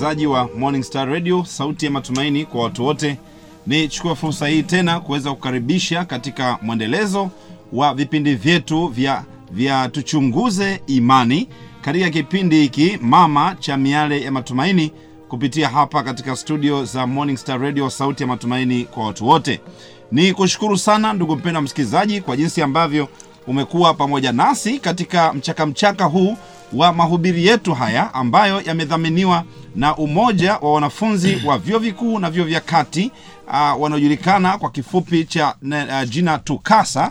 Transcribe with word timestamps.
msikilizaji 0.00 0.26
wa 0.26 0.48
Morning 0.58 0.82
Star 0.84 1.08
Radio, 1.08 1.44
sauti 1.44 1.84
ya 1.84 1.90
matumaini 1.90 2.44
kwa 2.44 2.62
watu 2.62 2.84
wote. 2.84 3.18
Nichukue 3.66 4.14
fursa 4.14 4.48
hii 4.48 4.62
tena 4.62 5.00
kuweza 5.00 5.30
kukaribisha 5.30 6.04
katika 6.04 6.58
mwendelezo 6.62 7.30
wa 7.72 7.94
vipindi 7.94 8.34
vyetu 8.34 8.86
vya, 8.86 9.24
vya 9.50 9.88
tuchunguze 9.88 10.80
imani 10.86 11.48
katika 11.82 12.10
kipindi 12.10 12.60
hiki 12.60 12.98
mama 13.02 13.56
cha 13.58 13.76
miale 13.76 14.22
ya 14.22 14.32
matumaini 14.32 14.92
kupitia 15.28 15.68
hapa 15.68 16.02
katika 16.02 16.36
studio 16.36 16.84
za 16.84 17.06
Morning 17.06 17.36
Star 17.36 17.60
Radio, 17.60 17.90
sauti 17.90 18.22
ya 18.22 18.26
matumaini 18.26 18.84
kwa 18.84 19.06
watu 19.06 19.26
wote. 19.28 19.60
Ni 20.12 20.32
kushukuru 20.32 20.78
sana 20.78 21.12
ndugu 21.12 21.36
mpendwa 21.36 21.62
msikilizaji 21.62 22.20
kwa 22.20 22.36
jinsi 22.36 22.62
ambavyo 22.62 23.08
umekuwa 23.46 23.94
pamoja 23.94 24.32
nasi 24.32 24.78
katika 24.78 25.32
mchakamchaka 25.32 25.66
mchaka 25.66 26.04
huu 26.04 26.36
wa 26.72 26.92
mahubiri 26.92 27.46
yetu 27.46 27.74
haya 27.74 28.14
ambayo 28.14 28.60
yamedhaminiwa 28.62 29.44
na 29.76 29.96
umoja 29.96 30.56
wa 30.56 30.72
wanafunzi 30.72 31.42
wa 31.46 31.58
vyuo 31.58 31.78
vikuu 31.78 32.18
na 32.18 32.30
vyuo 32.30 32.44
vya 32.46 32.60
kati 32.60 33.10
uh, 33.48 33.82
wanaojulikana 33.82 34.58
kwa 34.58 34.70
kifupi 34.70 35.24
cha 35.24 35.54
uh, 35.62 36.08
jina 36.08 36.38
tukasa 36.38 37.10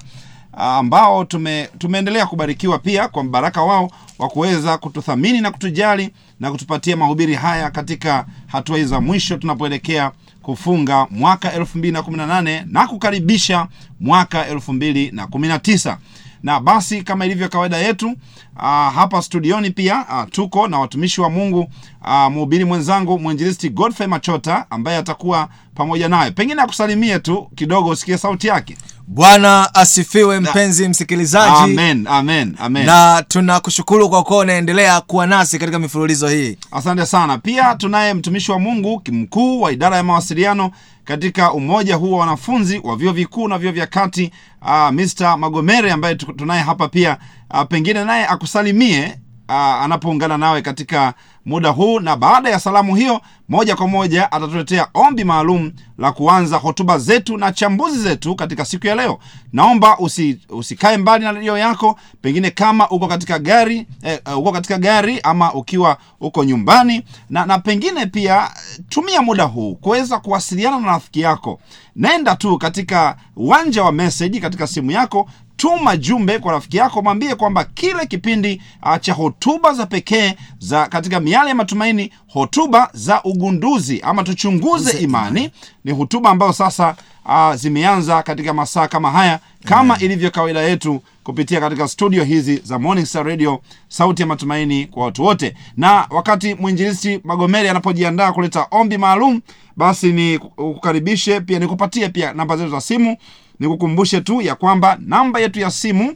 uh, 0.53 0.61
ambao 0.61 1.25
tume, 1.25 1.69
tumeendelea 1.77 2.25
kubarikiwa 2.25 2.79
pia 2.79 3.07
kwa 3.07 3.23
mbaraka 3.23 3.63
wao 3.63 3.91
wa 4.19 4.29
kuweza 4.29 4.77
kututhamini 4.77 5.41
na 5.41 5.51
kutujali 5.51 6.09
na 6.39 6.51
kutupatia 6.51 6.97
mahubiri 6.97 7.33
haya 7.35 7.71
katika 7.71 8.25
hatua 8.47 8.77
hii 8.77 8.83
za 8.83 9.01
mwisho 9.01 9.37
tunapoelekea 9.37 10.11
kufunga 10.41 11.07
mwaka 11.09 11.49
2018 11.59 12.63
na 12.67 12.88
kukaribisha 12.88 13.67
mwaka 13.99 14.44
2019 14.53 15.97
na 16.43 16.59
basi 16.59 17.01
kama 17.03 17.25
ilivyo 17.25 17.49
kawaida 17.49 17.77
yetu 17.77 18.07
uh, 18.55 18.61
hapa 18.95 19.21
studioni 19.21 19.69
pia 19.71 20.05
uh, 20.09 20.23
tuko 20.31 20.67
na 20.67 20.79
watumishi 20.79 21.21
wa 21.21 21.29
mungu 21.29 21.67
uh, 22.05 22.31
mhubiri 22.31 22.65
mwenzangu 22.65 23.19
mwinjilisti 23.19 23.69
godfrey 23.69 24.07
machota 24.07 24.65
ambaye 24.69 24.97
atakuwa 24.97 25.49
pamoja 25.75 26.09
naye 26.09 26.31
pengine 26.31 26.61
akusalimie 26.61 27.19
tu 27.19 27.47
kidogo 27.55 27.89
usikie 27.89 28.17
sauti 28.17 28.47
yake. 28.47 28.77
Bwana 29.07 29.75
asifiwe 29.75 30.39
mpenzi 30.39 30.87
msikilizaji. 30.89 31.55
Amen 31.63 32.07
amen 32.07 32.55
amen. 32.59 32.85
Na 32.85 33.23
tunakushukuru 33.27 34.09
kwa 34.09 34.23
kuwa 34.23 34.39
unaendelea 34.39 35.01
kuwa 35.01 35.27
nasi 35.27 35.59
katika 35.59 35.79
mifululizo 35.79 36.27
hii. 36.27 36.57
Asante 36.71 37.05
sana. 37.05 37.37
Pia 37.37 37.75
tunaye 37.75 38.13
mtumishi 38.13 38.51
wa 38.51 38.59
mungu 38.59 39.01
mkuu 39.11 39.61
wa 39.61 39.71
idara 39.71 39.97
ya 39.97 40.03
mawasiliano 40.03 40.71
katika 41.13 41.53
umoja 41.53 41.95
huu 41.95 42.11
wa 42.13 42.19
wanafunzi 42.19 42.81
wa 42.83 42.95
vyuo 42.95 43.13
vikuu 43.13 43.47
na 43.47 43.57
vyuo 43.57 43.71
vya 43.71 43.88
kati 43.88 44.31
uh, 44.61 44.89
mr 44.91 45.38
magomere 45.38 45.91
ambaye 45.91 46.16
tunaye 46.16 46.61
hapa 46.61 46.88
pia 46.88 47.17
uh, 47.53 47.63
pengine 47.63 48.05
naye 48.05 48.27
akusalimie 48.27 49.19
anapoungana 49.50 50.38
nawe 50.38 50.61
katika 50.61 51.14
muda 51.45 51.69
huu 51.69 52.00
na 52.00 52.16
baada 52.16 52.50
ya 52.50 52.59
salamu 52.59 52.95
hiyo 52.95 53.22
moja 53.50 53.75
kwa 53.75 53.88
moja 53.88 54.31
atatuletea 54.31 54.88
ombi 54.94 55.23
maalum 55.23 55.72
la 55.97 56.11
kuanza 56.11 56.58
hotuba 56.58 56.97
zetu 56.97 57.38
na 57.38 57.52
chambuzi 57.52 58.00
zetu 58.00 58.36
katika 58.36 58.66
siku 58.66 58.88
ya 58.88 58.95
leo. 58.95 59.19
Naomba 59.53 59.97
usi, 59.97 60.39
usikae 60.50 60.97
mbali 60.97 61.23
na 61.25 61.31
redio 61.31 61.58
yako 61.58 62.00
pengine 62.22 62.52
kama 62.52 62.89
uko 62.89 63.08
katika 63.08 63.39
gari 63.39 63.88
eh, 64.03 64.19
uko 64.38 64.52
katika 64.52 64.78
gari 64.78 65.19
ama 65.23 65.53
ukiwa 65.53 65.97
uko 66.19 66.44
nyumbani 66.44 67.03
na, 67.30 67.45
na 67.45 67.59
pengine 67.59 68.06
pia 68.06 68.50
tumia 68.89 69.22
muda 69.22 69.44
huu 69.44 69.75
kuweza 69.75 70.19
kuwasiliana 70.19 70.80
na 70.80 70.88
rafiki 70.88 71.22
yako. 71.22 71.59
Nenda 71.95 72.36
tu 72.36 72.58
katika 72.58 73.16
uwanja 73.36 73.84
wa 73.84 73.91
meseji 73.91 74.40
katika 74.40 74.68
simu 74.68 74.91
yako 74.91 75.29
tuma 75.59 75.97
jumbe 75.97 76.40
kwa 76.40 76.52
rafiki 76.52 76.78
yako 76.78 77.02
mwambie 77.02 77.36
kwamba 77.36 77.64
kile 77.64 78.06
kipindi 78.06 78.62
uh, 78.84 78.97
cha 79.02 79.14
hotuba 79.14 79.74
za 79.74 79.86
pekee 79.86 80.34
za 80.59 80.88
katika 80.88 81.20
miale 81.20 81.50
ya 81.50 81.56
matumaini 81.56 82.12
hotuba 82.28 82.90
za 82.94 83.24
ugunduzi 83.24 84.02
ama 84.02 84.24
tuchunguze 84.24 85.00
imani 85.00 85.50
ni 85.86 85.92
hotuba 85.92 86.30
ambayo 86.30 86.53
sasa 86.53 86.96
uh, 87.25 87.53
zimeanza 87.56 88.24
katika 88.24 88.53
masaa 88.53 88.88
kama 88.88 89.12
haya 89.12 89.40
kama 89.66 89.94
Amen. 89.96 90.06
ilivyo 90.06 90.31
kawaida 90.31 90.62
yetu 90.62 91.02
kupitia 91.24 91.59
katika 91.59 91.88
studio 91.88 92.24
hizi 92.24 92.58
za 92.64 92.80
Morning 92.80 93.06
Star 93.06 93.26
Radio, 93.26 93.62
sauti 93.88 94.22
ya 94.22 94.28
matumaini 94.28 94.86
kwa 94.86 95.06
watu 95.06 95.24
wote. 95.24 95.56
Na 95.78 96.08
wakati 96.09 96.56
mwinjilisti 96.56 97.20
Magomeri 97.24 97.70
anapojiandaa 97.70 98.31
kuleta 98.31 98.68
ombi 98.72 98.97
maalum, 98.97 99.41
basi 99.78 100.12
ni 100.14 100.40
kukaribishe 100.40 101.41
pia 101.41 101.59
nikupatie 101.59 102.09
pia 102.09 102.34
namba 102.34 102.58
zetu 102.58 102.70
za 102.72 102.81
simu 102.81 103.18
nikukumbushe 103.59 104.22
tu 104.22 104.42
ya 104.42 104.56
kwamba 104.56 104.97
namba 105.06 105.40
yetu 105.40 105.59
ya 105.59 105.72
simu 105.72 106.16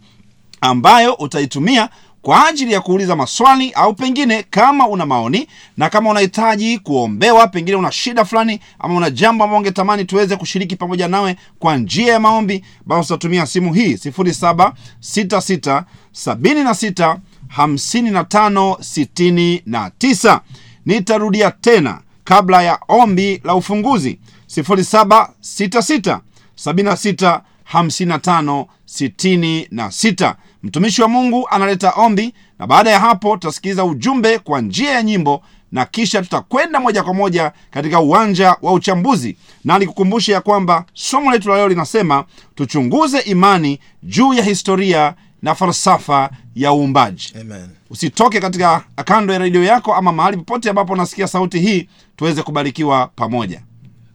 ambayo 0.62 1.14
utaitumia 1.14 1.90
kwa 2.22 2.48
ajili 2.48 2.72
ya 2.74 2.81
kuuliza 2.81 3.16
maswali 3.16 3.72
au 3.72 3.94
pengine 3.94 4.44
kama 4.50 4.88
una 4.88 5.06
maoni 5.06 5.48
na 5.78 5.90
kama 5.90 6.09
unahitaji 6.09 6.80
kuombewa 6.80 7.48
pengine 7.48 7.78
una 7.78 7.92
shida 7.92 8.26
fulani 8.26 8.59
ama 8.80 8.96
una 8.96 9.09
jambo 9.09 9.44
ambao 9.44 9.59
ungetamani 9.59 10.06
tuweze 10.06 10.36
kushiriki 10.36 10.76
pamoja 10.76 11.08
nawe 11.08 11.36
kwa 11.59 11.78
njia 11.78 12.14
ya 12.14 12.20
maombi 12.20 12.64
basi 12.86 13.14
utatumia 13.14 13.46
simu 13.46 13.74
hii 13.74 13.94
766 13.94 15.84
76 16.14 17.18
55 17.58 18.75
69 18.75 20.40
nitarudia 20.86 21.52
tena 21.52 22.02
kabla 22.24 22.62
ya 22.64 22.80
ombi 22.88 23.42
la 23.44 23.56
ufunguzi 23.56 24.20
766 24.58 26.20
76 26.66 27.41
55 27.74 28.66
66 28.88 30.36
mtumishi 30.64 31.02
wa 31.02 31.08
mungu 31.08 31.47
analeta 31.50 31.91
ombi 31.91 32.34
na 32.59 32.68
baada 32.68 32.90
ya 32.91 33.00
hapo 33.00 33.34
tutasikiliza 33.38 33.86
ujumbe 33.86 34.40
kwa 34.40 34.62
njia 34.62 34.92
ya 34.92 35.03
nyimbo 35.03 35.44
na 35.72 35.86
kisha 35.86 36.22
tutakwenda 36.22 36.80
moja 36.80 37.03
kwa 37.03 37.13
moja 37.13 37.52
katika 37.72 38.00
uwanja 38.00 38.56
wa 38.62 38.74
uchambuzi. 38.74 39.38
Na 39.63 39.80
nikukumbushe 39.80 40.31
ya 40.31 40.42
kwamba 40.42 40.86
somo 40.94 41.31
letu 41.31 41.50
la 41.50 41.56
leo 41.56 41.68
linasema 41.68 42.25
tuchunguze 42.56 43.19
imani 43.19 43.80
juu 44.03 44.34
ya 44.34 44.44
historia 44.44 45.13
na 45.42 45.56
falsafa 45.56 46.30
ya 46.56 46.74
uumbaji. 46.74 47.34
Amen. 47.42 47.68
usitoke 47.90 48.40
katika 48.42 48.84
kando 49.06 49.34
ya 49.34 49.40
redio 49.40 49.63
yako 49.63 49.94
ama 49.96 50.12
mahali 50.12 50.38
popote 50.38 50.69
ambapo 50.69 50.94
unasikia 50.94 51.28
sauti 51.28 51.59
hii 51.59 51.90
tuweze 52.16 52.44
kubarikiwa 52.44 53.08
pamoja 53.08 53.62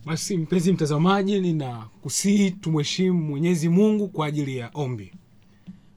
basi 0.09 0.37
mpenzi 0.37 0.73
mtazamaji 0.73 1.41
nina 1.41 1.87
kusihi 2.03 2.51
tumheshimu 2.51 3.23
mwenyezi 3.23 3.69
mungu 3.69 4.09
kwa 4.09 4.27
ajili 4.27 4.57
ya 4.57 4.71
ombi. 4.75 5.13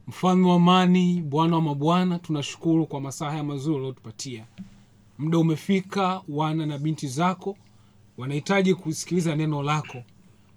Mfalme 0.08 0.48
wa 0.48 0.56
amani 0.56 1.22
bwana 1.22 1.56
wa 1.56 1.62
mabwana 1.62 2.20
tunashukuru 2.20 2.86
kwa 2.86 3.02
masaa 3.02 3.30
haya 3.30 3.44
mazuri 3.44 3.76
uliotupatia 3.78 4.46
muda 5.18 5.38
umefika 5.38 6.22
wana 6.30 6.66
na 6.66 6.78
binti 6.78 7.08
zako 7.08 7.58
wanahitaji 8.18 8.74
kusikiliza 8.76 9.36
neno 9.36 9.64
lako. 9.64 10.04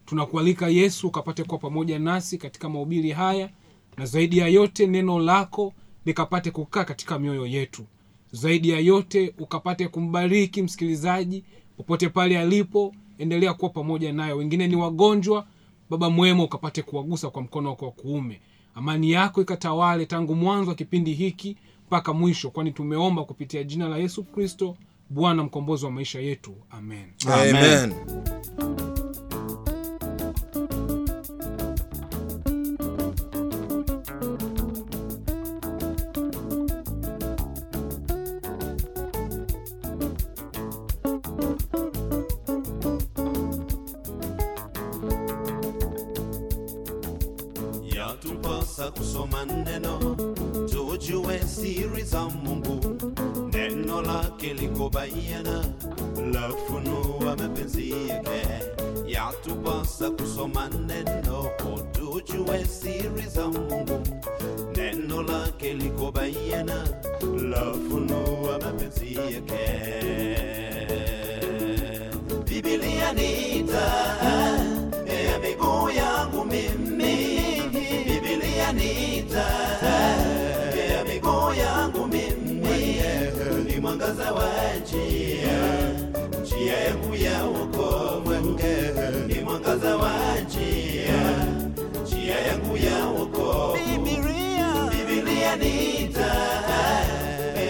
Tunakualika 0.07 0.69
yesu 0.69 1.09
ukapate 1.09 1.45
kuwa 1.45 1.59
pamoja 1.59 1.99
nasi 1.99 2.39
katika 2.39 2.69
mahubiri 2.69 3.11
haya 3.11 3.51
na 3.97 4.07
zaidi 4.07 4.39
ya 4.39 4.49
yote 4.49 4.87
neno 4.87 5.19
lako 5.19 5.73
likapate 6.07 6.51
kukaa 6.51 6.85
katika 6.85 7.19
mioyo 7.19 7.47
yetu. 7.47 7.85
Zaidi 8.33 8.69
ya 8.71 8.79
yote 8.81 9.35
ukapate 9.39 9.89
kumbariki 9.89 10.63
msikilizaji 10.63 11.45
popote 11.77 12.09
pale 12.09 12.39
alipo 12.39 12.95
endelea 13.19 13.55
kuwa 13.55 13.71
pamoja 13.71 14.13
nayo. 14.13 14.37
wengine 14.37 14.69
ni 14.69 14.77
wagonjwa 14.77 15.47
baba 15.91 16.11
mwema 16.11 16.43
ukapate 16.45 16.83
kuwagusa 16.83 17.31
kwa 17.31 17.43
mkono 17.43 17.69
wako 17.71 17.85
wa 17.85 17.91
kuume 17.93 18.41
amani 18.75 19.11
yako 19.11 19.43
ikatawale 19.43 20.07
tangu 20.07 20.35
mwanzo 20.35 20.71
wa 20.71 20.75
kipindi 20.77 21.13
hiki 21.13 21.57
mpaka 21.87 22.13
mwisho 22.13 22.51
kwani 22.51 22.73
tumeomba 22.73 23.25
kupitia 23.25 23.63
jina 23.65 23.89
la 23.89 23.99
yesu 23.99 24.25
kristo 24.25 24.77
bwana 25.11 25.43
mkombozi 25.45 25.85
wa 25.85 25.91
maisha 25.91 26.21
yetu 26.21 26.55
amen 26.71 27.07
Amen. 27.27 27.57
Amen. 27.57 27.95
Njia 86.65 87.29
ya 87.31 87.45
wokovu. 87.45 88.31
Ni 89.29 89.41
mwangaza 89.45 89.97
wa 89.97 90.13
njia, 90.47 91.47
njia 92.03 92.39
yangu 92.41 92.77
ya 92.77 93.07
wokovu. 93.07 93.79
Biblia, 94.05 94.91
Biblia 95.09 95.57
ni 95.57 96.09
taa 96.09 97.05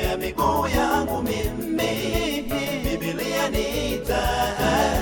ya 0.09 0.17
miguu 0.17 0.67
yangu 0.77 1.23
mimi. 1.23 1.91
Biblia 3.01 3.49
ni 3.51 3.99
taa 4.07 4.95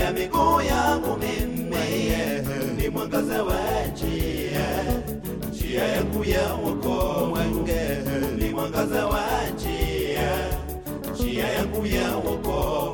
ya 0.00 0.12
miguu 0.12 0.60
yangu 0.60 1.16
mimi. 1.16 1.76
Ni 2.76 2.88
mwangaza 2.88 3.42
wa 3.44 3.60
njia, 3.92 4.84
njia 5.50 5.84
yangu 5.84 6.24
ya 6.24 6.52
wokovu. 6.54 7.38
Ni 8.38 8.48
mwangaza 8.50 9.06
wa 9.06 9.24
njia, 9.54 10.30
njia 11.14 11.48
yangu 11.48 11.86
ya 11.86 12.16
wokovu. 12.16 12.87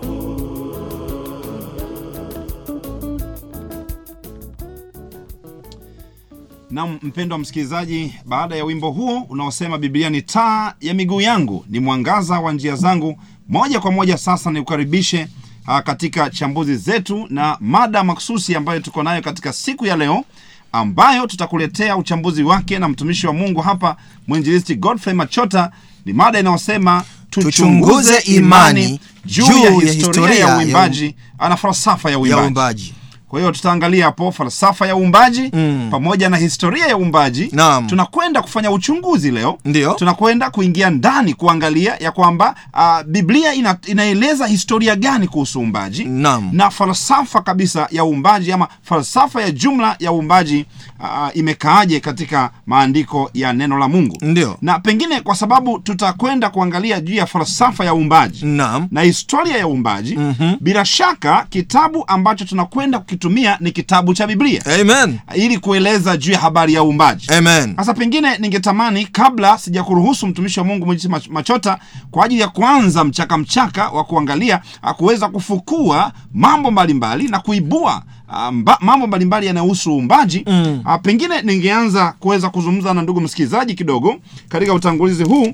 Naam, 6.74 6.98
mpendwa 7.02 7.38
msikilizaji, 7.38 8.14
baada 8.26 8.56
ya 8.56 8.64
wimbo 8.64 8.90
huo 8.90 9.20
unaosema 9.28 9.78
Biblia 9.78 10.10
ni 10.10 10.22
taa 10.22 10.74
ya 10.80 10.94
miguu 10.94 11.20
yangu, 11.20 11.64
ni 11.68 11.80
mwangaza 11.80 12.40
wa 12.40 12.52
njia 12.52 12.76
zangu, 12.76 13.18
moja 13.48 13.80
kwa 13.80 13.92
moja 13.92 14.18
sasa 14.18 14.50
nikukaribishe 14.50 15.28
ah, 15.66 15.82
katika 15.82 16.30
chambuzi 16.30 16.76
zetu 16.76 17.26
na 17.30 17.56
mada 17.60 18.04
maksusi 18.04 18.54
ambayo 18.56 18.80
tuko 18.80 19.02
nayo 19.02 19.22
katika 19.22 19.52
siku 19.52 19.86
ya 19.86 19.96
leo, 19.96 20.24
ambayo 20.72 21.26
tutakuletea 21.26 21.96
uchambuzi 21.96 22.42
wake 22.42 22.78
na 22.78 22.88
mtumishi 22.88 23.26
wa 23.26 23.32
Mungu 23.32 23.60
hapa, 23.60 23.96
mwinjilisti 24.28 24.74
Godfrey 24.74 25.14
Machota. 25.14 25.70
Ni 26.04 26.12
mada 26.12 26.40
inayosema 26.40 27.04
Tuchunguze 27.30 28.18
imani 28.18 29.00
juu 29.24 29.64
ya 29.64 29.70
historia 29.70 30.34
ya 30.34 30.56
uimbaji 30.58 31.14
na 31.38 31.56
falsafa 31.56 32.10
ya 32.10 32.18
ya 32.26 32.38
uimbaji. 32.42 32.94
Kwa 33.34 33.40
hiyo 33.40 33.52
tutaangalia 33.52 34.04
hapo 34.04 34.32
falsafa 34.32 34.86
ya 34.86 34.96
uumbaji 34.96 35.50
Mm. 35.52 35.88
pamoja 35.90 36.28
na 36.28 36.36
historia 36.36 36.86
ya 36.86 36.96
uumbaji. 36.98 37.50
Tunakwenda 37.86 38.42
kufanya 38.42 38.70
uchunguzi 38.70 39.30
leo, 39.30 39.58
Ndio. 39.64 39.92
tunakwenda 39.94 40.50
kuingia 40.50 40.90
ndani 40.90 41.34
kuangalia 41.34 41.96
ya 42.00 42.12
kwamba 42.12 42.54
uh, 42.74 43.02
Biblia 43.06 43.54
ina, 43.54 43.76
inaeleza 43.86 44.46
historia 44.46 44.96
gani 44.96 45.28
kuhusu 45.28 45.60
uumbaji 45.60 46.04
na 46.52 46.70
falsafa 46.70 47.40
kabisa 47.42 47.88
ya 47.90 48.04
uumbaji 48.04 48.52
ama 48.52 48.68
falsafa 48.82 49.42
ya 49.42 49.50
jumla 49.50 49.96
ya 49.98 50.12
uumbaji 50.12 50.66
uh, 51.00 51.36
imekaaje 51.36 52.00
katika 52.00 52.50
maandiko 52.66 53.30
ya 53.34 53.52
neno 53.52 53.78
la 53.78 53.88
Mungu. 53.88 54.18
Ndio. 54.22 54.56
Na 54.62 54.78
pengine 54.78 55.20
kwa 55.20 55.34
sababu 55.36 55.78
tutakwenda 55.78 56.50
kuangalia 56.50 57.00
juu 57.00 57.14
ya 57.14 57.26
falsafa 57.26 57.84
ya 57.84 57.94
uumbaji 57.94 58.44
na 58.90 59.00
historia 59.02 59.56
ya 59.56 59.68
uumbaji 59.68 60.16
Mhm. 60.16 60.54
bila 60.60 60.84
shaka 60.84 61.46
kitabu 61.50 62.04
ambacho 62.06 62.44
tunakwenda 62.44 62.98
kukitumia 63.24 63.56
ni 63.60 63.72
kitabu 63.72 64.14
cha 64.14 64.26
Biblia 64.26 64.62
Amen. 64.80 65.18
ili 65.34 65.58
kueleza 65.58 66.16
juu 66.16 66.32
ya 66.32 66.38
habari 66.38 66.74
ya 66.74 66.82
uumbaji. 66.82 67.26
Amen. 67.38 67.76
Sasa 67.76 67.94
pengine 67.94 68.38
ningetamani 68.38 69.06
kabla 69.06 69.58
sijakuruhusu 69.58 70.26
mtumishi 70.26 70.60
wa 70.60 70.66
Mungu 70.66 70.86
Mwinjilisti 70.86 71.30
Machota 71.30 71.78
kwa 72.10 72.24
ajili 72.24 72.40
ya 72.40 72.48
kuanza 72.48 73.04
mchaka 73.04 73.38
mchaka 73.38 73.88
wa 73.88 74.04
kuangalia 74.04 74.60
ah, 74.82 74.94
kuweza 74.94 75.28
kufukua 75.28 76.12
mambo 76.34 76.70
mbalimbali 76.70 77.28
na 77.28 77.40
kuibua 77.40 78.02
ah, 78.28 78.52
mba, 78.52 78.78
mambo 78.80 79.06
mbalimbali 79.06 79.46
yanayohusu 79.46 79.92
uumbaji 79.96 80.44
Mm. 80.46 80.82
ah, 80.84 80.98
pengine 80.98 81.42
ningeanza 81.42 82.12
kuweza 82.20 82.50
kuzungumza 82.50 82.94
na 82.94 83.02
ndugu 83.02 83.20
msikilizaji 83.20 83.74
kidogo 83.74 84.16
katika 84.48 84.74
utangulizi 84.74 85.22
huu 85.24 85.52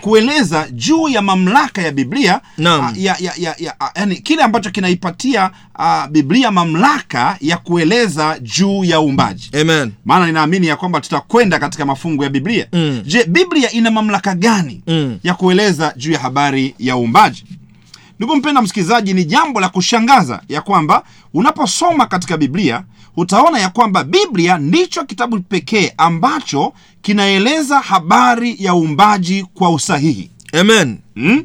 kueleza 0.00 0.68
juu 0.72 1.08
ya 1.08 1.22
mamlaka 1.22 1.82
ya 1.82 1.92
Biblia 1.92 2.40
Naam. 2.58 2.84
ah, 2.84 2.92
ya, 2.96 3.16
ya, 3.20 3.32
ya, 3.36 3.54
ya, 3.58 3.80
ah, 3.80 3.90
yani 3.94 4.16
kile 4.16 4.42
ambacho 4.42 4.70
kinaipatia 4.70 5.50
uh, 5.78 6.06
Biblia 6.10 6.50
mamlaka 6.50 7.36
ya 7.40 7.56
kueleza 7.56 8.38
juu 8.38 8.84
ya 8.84 9.00
uumbaji 9.00 9.50
Amen. 9.60 9.92
maana 10.04 10.26
ninaamini 10.26 10.66
ya 10.66 10.76
kwamba 10.76 11.00
tutakwenda 11.00 11.58
katika 11.58 11.86
mafungu 11.86 12.22
ya 12.24 12.30
biblia 12.30 12.66
Mm. 12.72 13.02
je 13.06 13.24
biblia 13.24 13.72
ina 13.72 13.90
mamlaka 13.90 14.34
gani 14.34 14.82
Mm. 14.86 15.18
ya 15.22 15.34
kueleza 15.34 15.92
juu 15.96 16.12
ya 16.12 16.18
habari 16.18 16.74
ya 16.78 16.96
uumbaji 16.96 17.44
ndugu 18.18 18.36
mpenda 18.36 18.62
msikilizaji 18.62 19.14
ni 19.14 19.24
jambo 19.24 19.60
la 19.60 19.68
kushangaza 19.68 20.40
ya 20.48 20.60
kwamba 20.60 21.02
unaposoma 21.34 22.06
katika 22.06 22.36
biblia 22.36 22.84
utaona 23.16 23.58
ya 23.58 23.68
kwamba 23.68 24.04
biblia 24.04 24.58
ndicho 24.58 25.04
kitabu 25.04 25.40
pekee 25.40 25.92
ambacho 25.96 26.72
kinaeleza 27.02 27.80
habari 27.80 28.56
ya 28.58 28.74
uumbaji 28.74 29.46
kwa 29.54 29.70
usahihi 29.70 30.30
Amen. 30.60 30.98
mm? 31.16 31.44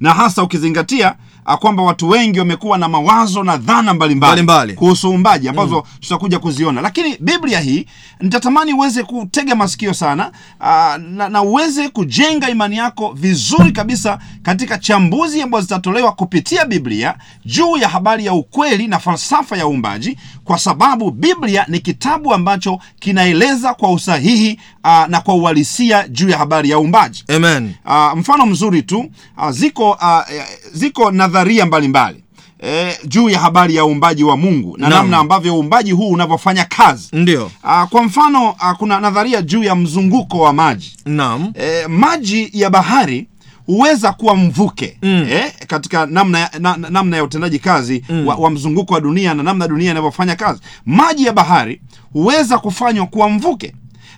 na 0.00 0.14
hasa 0.14 0.42
ukizingatia 0.42 1.14
kwamba 1.56 1.82
watu 1.82 2.08
wengi 2.08 2.38
wamekuwa 2.38 2.78
na 2.78 2.88
mawazo 2.88 3.42
na 3.44 3.56
dhana 3.56 3.94
mbalimbali 3.94 4.32
kuhusu 4.74 5.10
uumbaji 5.10 5.48
ambazo 5.48 5.84
tutakuja 6.00 6.38
kuziona. 6.38 6.80
Lakini 6.80 7.16
biblia 7.20 7.60
hii 7.60 7.86
nitatamani 8.20 8.72
uweze 8.72 9.02
kutega 9.02 9.54
masikio 9.54 9.94
sana 9.94 10.32
aa, 10.60 10.98
na, 10.98 11.28
na 11.28 11.42
uweze 11.42 11.88
kujenga 11.88 12.48
imani 12.50 12.76
yako 12.76 13.12
vizuri 13.12 13.72
kabisa 13.72 14.18
katika 14.42 14.78
chambuzi 14.78 15.42
ambazo 15.42 15.62
zitatolewa 15.62 16.12
kupitia 16.12 16.64
biblia 16.64 17.14
juu 17.44 17.76
ya 17.76 17.88
habari 17.88 18.26
ya 18.26 18.32
ukweli 18.34 18.86
na 18.88 18.98
falsafa 18.98 19.56
ya 19.56 19.66
uumbaji 19.68 20.18
kwa 20.44 20.58
sababu 20.58 21.10
biblia 21.10 21.64
ni 21.68 21.78
kitabu 21.80 22.34
ambacho 22.34 22.78
kinaeleza 23.00 23.74
kwa 23.74 23.92
usahihi 23.92 24.60
aa, 24.84 25.06
na 25.06 25.20
kwa 25.20 25.34
uhalisia 25.34 26.08
juu 26.08 26.28
ya 26.28 26.38
habari 26.38 26.70
ya 26.70 26.78
uumbaji. 26.78 27.24
Amen. 27.36 27.72
Uh, 27.86 28.18
mfano 28.18 28.46
mzuri 28.46 28.82
tu 28.82 29.10
aa, 29.38 29.52
ziko 29.52 29.96
aa, 30.00 30.24
ziko 30.72 31.10
nadharia 31.38 31.66
mbalimbali 31.66 32.24
E, 32.62 32.98
juu 33.04 33.28
ya 33.28 33.40
habari 33.40 33.74
ya 33.74 33.84
uumbaji 33.86 34.24
wa 34.24 34.36
Mungu 34.36 34.76
na 34.78 34.88
namna 34.88 35.18
ambavyo 35.18 35.56
uumbaji 35.56 35.92
huu 35.92 36.08
unavyofanya 36.10 36.64
kazi. 36.64 37.08
Ndio. 37.12 37.50
Kwa 37.90 38.02
mfano 38.02 38.54
a, 38.58 38.74
kuna 38.74 39.00
nadharia 39.00 39.42
juu 39.42 39.62
ya 39.64 39.74
mzunguko 39.74 40.38
wa 40.40 40.52
maji. 40.52 40.96
Naam. 41.06 41.52
E, 41.54 41.86
maji 41.86 42.50
ya 42.52 42.70
bahari 42.70 43.28
huweza 43.66 44.12
kuwa 44.12 44.36
mvuke 44.36 44.98
Mm. 45.02 45.26
eh, 45.30 45.52
katika 45.66 46.06
namna 46.06 46.50
na- 46.58 46.76
namna 46.76 47.16
ya 47.16 47.24
utendaji 47.24 47.58
kazi 47.58 48.04
Mm. 48.08 48.26
wa, 48.26 48.34
wa 48.34 48.50
mzunguko 48.50 48.94
wa 48.94 49.00
dunia 49.00 49.34
na 49.34 49.42
namna 49.42 49.68
dunia 49.68 49.90
inavyofanya 49.90 50.36
kazi. 50.36 50.60
Maji 50.86 51.24
ya 51.24 51.32
bahari 51.32 51.80
huweza 52.12 52.58
kufanywa 52.58 53.06
kuwa 53.06 53.28
mvuke 53.28 53.74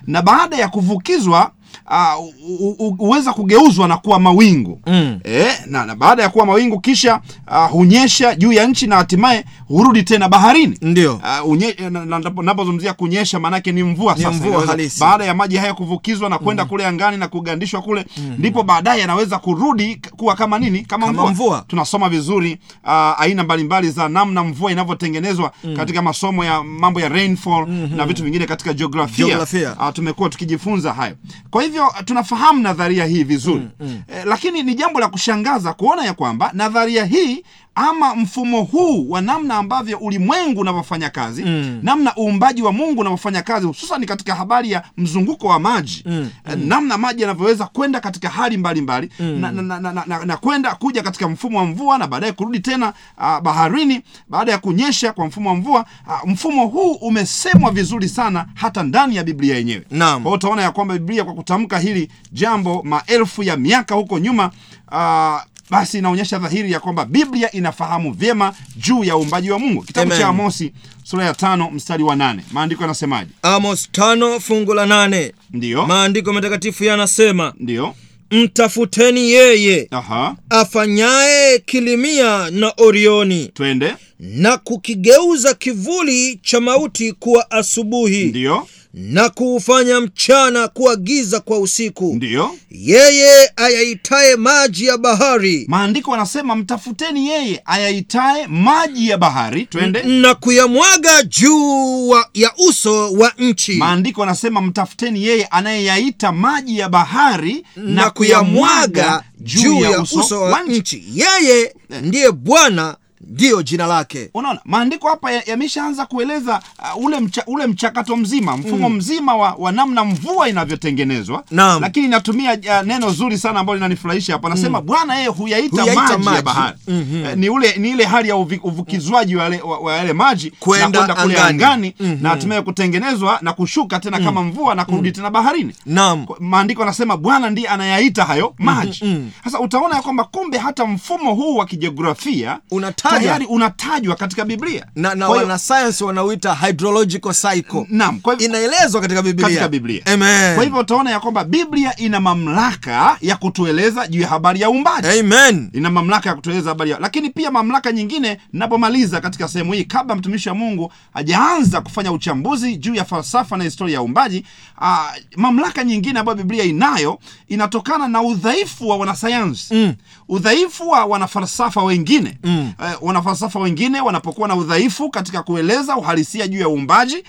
na 0.07 0.21
baada 0.21 0.55
ya 0.57 0.67
kuvukizwa 0.67 1.51
uh, 1.91 2.97
huweza 2.97 3.33
kugeuzwa 3.33 3.87
na 3.87 3.97
kuwa 3.97 4.19
mawingu 4.19 4.81
Mm. 4.87 5.19
E, 5.23 5.45
na, 5.65 5.85
na 5.85 5.95
baada 5.95 6.23
ya 6.23 6.29
kuwa 6.29 6.45
mawingu 6.45 6.79
kisha 6.79 7.21
uh, 7.47 7.69
hunyesha 7.71 8.35
juu 8.35 8.51
ya 8.53 8.67
nchi 8.67 8.87
na 8.87 8.95
hatimaye 8.95 9.45
hurudi 9.67 10.03
tena 10.03 10.29
baharini 10.29 10.77
Ndio. 10.81 11.21
Uh, 11.45 11.55
na- 11.89 12.05
napo- 12.19 12.43
napozungumzia 12.43 12.93
kunyesha 12.93 13.39
maanake 13.39 13.71
ni 13.71 13.83
mvua 13.83 14.15
sasa 14.17 14.31
mvua 14.31 14.65
halisi. 14.65 14.99
baada 14.99 15.25
ya 15.25 15.33
maji 15.33 15.57
haya 15.57 15.73
kuvukizwa 15.73 16.29
na 16.29 16.37
kwenda 16.37 16.65
kule 16.65 16.85
angani 16.87 17.17
na 17.17 17.27
kugandishwa 17.27 17.81
kule 17.81 18.05
ndipo 18.37 18.63
baadaye 18.63 19.01
yanaweza 19.01 19.39
kurudi 19.39 20.01
kuwa 20.17 20.35
kama 20.35 20.59
nini 20.59 20.79
kama, 20.81 21.05
Kama 21.07 21.21
mvua. 21.21 21.31
mvua. 21.31 21.65
tunasoma 21.67 22.09
vizuri 22.09 22.57
uh, 22.83 23.21
aina 23.21 23.43
mbalimbali 23.43 23.89
za 23.91 24.09
namna 24.09 24.43
mvua 24.43 24.71
inavyotengenezwa 24.71 25.51
katika 25.77 26.01
masomo 26.01 26.45
ya 26.45 26.63
mambo 26.63 26.99
ya 27.01 27.09
rainfall 27.09 27.67
na 27.95 28.05
vitu 28.05 28.23
vingine 28.23 28.45
katika 28.45 28.73
jiografia, 28.73 29.25
Jiografia. 29.25 29.75
uh, 29.79 29.89
tumekuwa 29.93 30.29
tukijifunza 30.29 30.93
hayo 30.93 31.15
kwa 31.49 31.63
hivyo 31.63 31.80
uh, 31.87 31.99
tunafahamu 32.05 32.61
nadharia 32.61 33.05
hii 33.05 33.23
vizuri. 33.23 33.67
Eh, 33.81 34.23
lakini 34.25 34.63
ni 34.63 34.75
jambo 34.75 34.99
la 34.99 35.07
kushangaza 35.07 35.73
kuona 35.73 36.05
ya 36.05 36.13
kwamba 36.13 36.51
nadharia 36.53 37.05
hii 37.05 37.43
ama 37.75 38.15
mfumo 38.15 38.61
huu 38.63 39.09
wa 39.09 39.21
namna 39.21 39.55
ambavyo 39.57 39.97
ulimwengu 39.97 40.61
unavyofanya 40.61 41.09
kazi 41.09 41.43
Mm. 41.43 41.79
namna 41.83 42.13
uumbaji 42.17 42.61
wa 42.61 42.71
mungu 42.71 43.01
unavyofanya 43.01 43.41
kazi 43.41 43.67
hususan 43.67 44.05
katika 44.05 44.35
habari 44.35 44.71
ya 44.71 44.83
mzunguko 44.97 45.47
wa 45.47 45.59
maji. 45.59 46.03
Mm, 46.05 46.29
eh, 46.49 46.57
namna 46.57 46.97
maji 46.97 47.21
yanavyoweza 47.21 47.65
kwenda 47.65 47.99
katika 47.99 48.29
hali 48.29 48.57
mbalimbali 48.57 49.09
na, 49.19 49.51
na, 49.51 49.61
na, 49.61 49.79
na, 49.79 49.91
na, 49.93 50.03
na, 50.07 50.25
na 50.25 50.37
kwenda 50.37 50.75
kuja 50.75 51.03
katika 51.03 51.29
mfumo 51.29 51.57
wa 51.57 51.65
mvua 51.65 51.97
na 51.97 52.07
baadaye 52.07 52.33
kurudi 52.33 52.59
tena 52.59 52.93
uh, 53.17 53.39
baharini. 53.39 54.01
Baada 54.29 54.51
ya 54.51 54.57
kunyesha 54.57 55.13
kwa 55.13 55.25
mfumo 55.25 55.49
wa 55.49 55.55
mvua 55.55 55.85
uh, 56.07 56.29
mfumo 56.29 56.65
huu 56.67 56.91
umesemwa 56.91 57.71
vizuri 57.71 58.09
sana 58.09 58.45
hata 58.53 58.83
ndani 58.83 59.15
ya 59.15 59.23
biblia 59.23 59.55
yenyewe. 59.55 59.85
Kwa 60.13 60.21
hiyo 60.23 60.31
utaona 60.35 60.61
ya 60.61 60.71
kwamba 60.71 60.93
biblia 60.93 61.23
kwa 61.23 61.33
kutamka 61.33 61.79
hili 61.79 62.11
jambo 62.31 62.83
maelfu 62.83 63.43
ya 63.43 63.57
miaka 63.57 63.95
huko 63.95 64.19
nyuma 64.19 64.51
uh, 64.91 65.50
basi 65.71 65.97
inaonyesha 65.97 66.39
dhahiri 66.39 66.71
ya 66.71 66.79
kwamba 66.79 67.05
biblia 67.05 67.51
inafahamu 67.51 68.13
vyema 68.13 68.53
juu 68.77 69.03
ya 69.03 69.17
uumbaji 69.17 69.51
wa 69.51 69.59
mungu. 69.59 69.81
Kitabu 69.81 70.11
cha 70.11 70.27
amosi 70.27 70.71
sura 71.03 71.25
ya 71.25 71.33
tano 71.33 71.71
mstari 71.71 72.03
wa 72.03 72.15
nane. 72.15 72.43
Maandiko 72.51 72.81
yanasemaje? 72.83 73.29
Amos 73.41 73.91
tano 73.91 74.39
fungu 74.39 74.73
la 74.73 74.85
nane. 74.85 75.31
ndiyo 75.53 75.85
Maandiko 75.85 76.33
matakatifu 76.33 76.83
yanasema, 76.83 77.53
ndiyo 77.59 77.95
mtafuteni 78.31 79.31
yeye 79.31 79.87
aha. 79.91 80.35
afanyaye 80.49 81.59
kilimia 81.59 82.49
na 82.51 82.73
Orioni 82.77 83.47
twende. 83.53 83.93
na 84.19 84.57
kukigeuza 84.57 85.53
kivuli 85.53 86.39
cha 86.43 86.59
mauti 86.59 87.13
kuwa 87.13 87.51
asubuhi. 87.51 88.25
Ndiyo 88.25 88.67
na 88.93 89.29
kuufanya 89.29 90.01
mchana 90.01 90.67
kuwa 90.67 90.95
giza 90.95 91.39
kwa 91.39 91.59
usiku. 91.59 92.13
Ndiyo. 92.15 92.51
Yeye 92.71 93.51
ayaitaye 93.55 94.35
maji 94.35 94.85
ya 94.85 94.97
bahari. 94.97 95.65
Maandiko 95.67 96.13
anasema 96.13 96.55
mtafuteni 96.55 97.27
yeye 97.27 97.61
ayaitaye 97.65 98.47
maji 98.47 99.09
ya 99.09 99.17
bahari. 99.17 99.65
Twende. 99.65 100.03
Na 100.03 100.35
kuyamwaga 100.35 101.23
juu 101.23 102.15
ya 102.33 102.51
uso 102.69 103.11
wa 103.13 103.33
nchi. 103.37 103.73
Maandiko 103.73 104.23
anasema 104.23 104.61
mtafuteni 104.61 105.23
yeye 105.25 105.45
anayeyaita 105.45 106.31
maji 106.31 106.79
ya 106.79 106.89
bahari 106.89 107.65
na 107.75 108.09
kuyamwaga 108.09 109.23
juu 109.39 109.79
ya 109.79 110.01
uso 110.01 110.41
wa 110.41 110.63
nchi. 110.63 111.03
yeye 111.15 111.75
ndiye 112.01 112.31
bwana 112.31 112.95
ndiyo 113.27 113.63
jina 113.63 113.87
lake 113.87 114.29
unaona 114.33 114.59
maandiko 114.65 115.07
hapa 115.09 115.31
ya- 115.31 115.43
yameshaanza 115.45 116.05
kueleza 116.05 116.61
uh, 116.97 117.05
ule, 117.05 117.19
mcha, 117.19 117.43
ule 117.47 117.67
mchakato 117.67 118.15
mzima 118.17 118.57
mfumo 118.57 118.89
mm. 118.89 118.95
mzima 118.95 119.35
wa, 119.35 119.55
wa 119.57 119.71
namna 119.71 120.05
mvua 120.05 120.49
inavyotengenezwa 120.49 121.43
lakini 121.81 122.05
inatumia 122.05 122.53
uh, 122.53 122.87
neno 122.87 123.09
zuri 123.11 123.37
sana 123.37 123.59
ambalo 123.59 123.75
linanifurahisha 123.77 124.33
hapa 124.33 124.47
anasema 124.47 124.81
bwana 124.81 125.15
yeye 125.15 125.27
huyaita, 125.27 125.81
Huyaita 125.81 126.17
maji, 126.17 126.35
ya 126.35 126.41
bahari 126.41 126.77
mm-hmm. 126.87 127.39
ni 127.39 127.49
ule, 127.49 127.75
ni 127.77 127.89
ile 127.89 128.03
hali 128.05 128.29
ya 128.29 128.35
uvi, 128.35 128.59
uvukizwaji 128.63 129.35
wa 129.35 129.43
yale- 129.43 129.61
wa, 129.61 129.79
wa 129.79 130.13
maji 130.13 130.51
Kwenda 130.59 131.01
kule 131.15 131.37
angani. 131.41 131.63
angani 131.63 131.95
mm-hmm. 131.99 132.23
na 132.23 132.29
hatimaye 132.29 132.61
kutengenezwa 132.61 133.39
na 133.41 133.53
kushuka 133.53 133.99
tena 133.99 134.19
mm. 134.19 134.25
kama 134.25 134.43
mvua 134.43 134.75
na 134.75 134.85
kurudi 134.85 135.11
tena 135.11 135.29
baharini 135.29 135.75
Naam. 135.85 136.25
Maandiko 136.39 136.83
anasema 136.83 137.17
bwana 137.17 137.49
ndiye 137.49 137.67
anayaita 137.67 138.25
hayo 138.25 138.53
maji 138.57 139.21
sasa 139.43 139.59
utaona 139.59 139.95
ya 139.95 140.01
kwamba 140.01 140.23
kumbe 140.23 140.57
hata 140.57 140.85
mfumo 140.85 141.33
huu 141.33 141.55
wa 141.55 141.65
kijiografia 141.65 142.59
Unatajwa. 142.71 143.10
Tayari 143.19 143.45
unatajwa 143.45 144.15
katika 144.15 144.45
biblia 144.45 144.85
na, 144.95 145.15
na 145.15 145.29
wanasayansi 145.29 146.03
wanauita 146.03 146.55
hydrological 146.55 147.33
cycle 147.33 147.85
Naam, 147.89 148.19
kwa 148.19 148.33
hivyo- 148.33 148.47
inaelezwa 148.47 149.01
katika 149.01 149.21
biblia 149.21 149.47
katika 149.47 149.67
biblia 149.67 150.05
Amen. 150.05 150.55
kwa 150.55 150.63
hivyo 150.63 150.79
utaona 150.79 151.11
ya 151.11 151.19
kwamba 151.19 151.43
biblia 151.43 151.95
ina 151.97 152.19
mamlaka 152.19 153.17
ya 153.21 153.35
kutueleza 153.35 154.07
juu 154.07 154.21
ya 154.21 154.27
habari 154.27 154.61
ya 154.61 154.69
uumbaji 154.69 155.07
Amen. 155.19 155.69
ina 155.73 155.89
mamlaka 155.89 156.29
ya 156.29 156.35
kutueleza 156.35 156.69
habari 156.69 156.91
ya 156.91 156.99
lakini 156.99 157.29
pia 157.29 157.51
mamlaka 157.51 157.91
nyingine 157.91 158.37
napomaliza 158.53 159.21
katika 159.21 159.47
sehemu 159.47 159.73
hii 159.73 159.83
kabla 159.83 160.15
mtumishi 160.15 160.49
wa 160.49 160.55
mungu 160.55 160.93
hajaanza 161.13 161.81
kufanya 161.81 162.11
uchambuzi 162.11 162.77
juu 162.77 162.95
ya 162.95 163.05
falsafa 163.05 163.57
na 163.57 163.63
historia 163.63 163.95
ya 163.95 164.01
uumbaji 164.01 164.45
uh, 164.81 164.97
mamlaka 165.35 165.83
nyingine 165.83 166.19
ambayo 166.19 166.37
biblia 166.37 166.63
inayo 166.63 167.19
inatokana 167.47 168.07
na 168.07 168.21
udhaifu 168.21 168.89
wa 168.89 168.97
wanasayansi 168.97 169.73
mm. 169.73 169.93
Udhaifu 170.35 170.89
wa 170.89 171.05
wanafalsafa 171.05 171.83
wengine 171.83 172.37
mm. 172.43 172.73
Eh, 172.85 172.97
wanafalsafa 173.01 173.59
wengine 173.59 174.01
wanapokuwa 174.01 174.47
na 174.47 174.55
udhaifu 174.55 175.09
katika 175.09 175.43
kueleza 175.43 175.97
uhalisia 175.97 176.47
juu 176.47 176.59
ya 176.59 176.69
uumbaji 176.69 177.23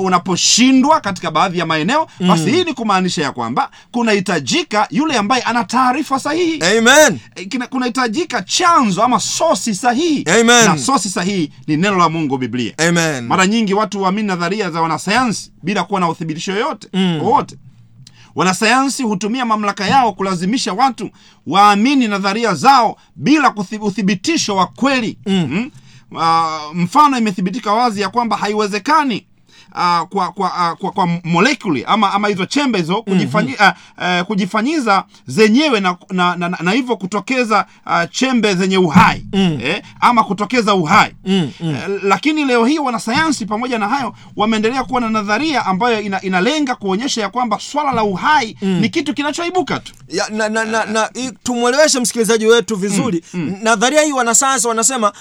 unaposhindwa 0.00 1.00
katika 1.00 1.30
baadhi 1.30 1.58
ya 1.58 1.66
maeneo 1.66 2.06
basi 2.28 2.50
hii 2.50 2.64
ni 2.64 2.74
kumaanisha 2.74 3.22
ya 3.22 3.32
kwamba 3.32 3.70
kunahitajika 3.92 4.86
yule 4.90 5.16
ambaye 5.16 5.42
ana 5.42 5.64
taarifa 5.64 6.18
sahihi 6.20 6.60
Amen. 6.78 7.18
Eh, 7.34 7.68
kunahitajika 7.70 8.42
chanzo 8.42 9.02
ama 9.02 9.20
sosi 9.20 9.74
sahihi 9.74 10.24
Amen. 10.30 10.64
na 10.64 10.78
sosi 10.78 11.08
sahihi 11.08 11.52
ni 11.66 11.76
neno 11.76 11.96
la 11.98 12.08
mungu 12.08 12.38
biblia 12.38 12.72
Amen. 12.78 13.26
mara 13.26 13.46
nyingi 13.46 13.74
watu 13.74 14.02
waamini 14.02 14.28
nadharia 14.28 14.70
za 14.70 14.80
wanasayansi 14.80 15.52
bila 15.62 15.84
kuwa 15.84 16.00
na 16.00 16.08
uthibitisho 16.08 16.52
yoyote 16.52 16.88
wowote 17.22 17.56
wanasayansi 18.34 19.02
hutumia 19.02 19.44
mamlaka 19.44 19.86
yao 19.86 20.12
kulazimisha 20.12 20.72
watu 20.72 21.10
waamini 21.46 22.08
nadharia 22.08 22.54
zao 22.54 22.96
bila 23.16 23.54
uthibitisho 23.80 24.56
wa 24.56 24.66
kweli 24.66 25.18
mm. 25.26 25.70
Uh, 26.14 26.74
mfano 26.74 27.18
imethibitika 27.18 27.72
wazi 27.72 28.00
ya 28.00 28.08
kwamba 28.08 28.36
haiwezekani 28.36 29.26
Uh, 29.74 30.00
kwa 30.08 30.32
kwa, 30.32 30.46
uh, 30.48 30.78
kwa 30.78 30.90
kwa 30.90 31.06
molekuli 31.24 31.84
ama 31.84 32.12
ama 32.12 32.28
hizo 32.28 32.46
chembe 32.46 32.78
hizo 32.78 33.02
kujifanyi, 33.02 33.54
uh, 33.54 33.68
uh, 33.98 34.26
kujifanyiza 34.26 35.04
zenyewe 35.26 35.80
na, 35.80 35.96
na, 36.10 36.36
na, 36.36 36.48
na 36.48 36.70
hivyo 36.70 36.96
kutokeza 36.96 37.66
uh, 37.86 38.02
chembe 38.10 38.54
zenye 38.54 38.78
uhai 38.78 39.26
mm. 39.32 39.58
eh, 39.64 39.82
ama 40.00 40.24
kutokeza 40.24 40.74
uhai 40.74 41.14
mm, 41.24 41.50
mm. 41.60 41.74
Eh, 41.74 42.00
lakini 42.02 42.44
leo 42.44 42.64
hii 42.64 42.78
wanasayansi 42.78 43.46
pamoja 43.46 43.78
na 43.78 43.88
hayo 43.88 44.14
wameendelea 44.36 44.84
kuwa 44.84 45.00
na 45.00 45.10
nadharia 45.10 45.66
ambayo 45.66 46.00
ina, 46.00 46.20
inalenga 46.22 46.74
kuonyesha 46.74 47.20
ya 47.20 47.28
kwamba 47.28 47.58
swala 47.60 47.92
la 47.92 48.04
uhai 48.04 48.56
mm. 48.62 48.80
ni 48.80 48.88
kitu 48.88 49.14
kinachoibuka 49.14 49.80
tu 49.80 49.92
ya, 50.08 50.28
na, 50.28 50.48
na, 50.48 50.64
na, 50.64 50.84
na, 50.84 51.10
tumweleweshe 51.42 52.00
msikilizaji 52.00 52.46
wetu 52.46 52.76
vizuri 52.76 53.24
nadharia 53.62 54.02
hii 54.02 54.12
wanasayansi 54.12 54.68
wanasema 54.68 55.12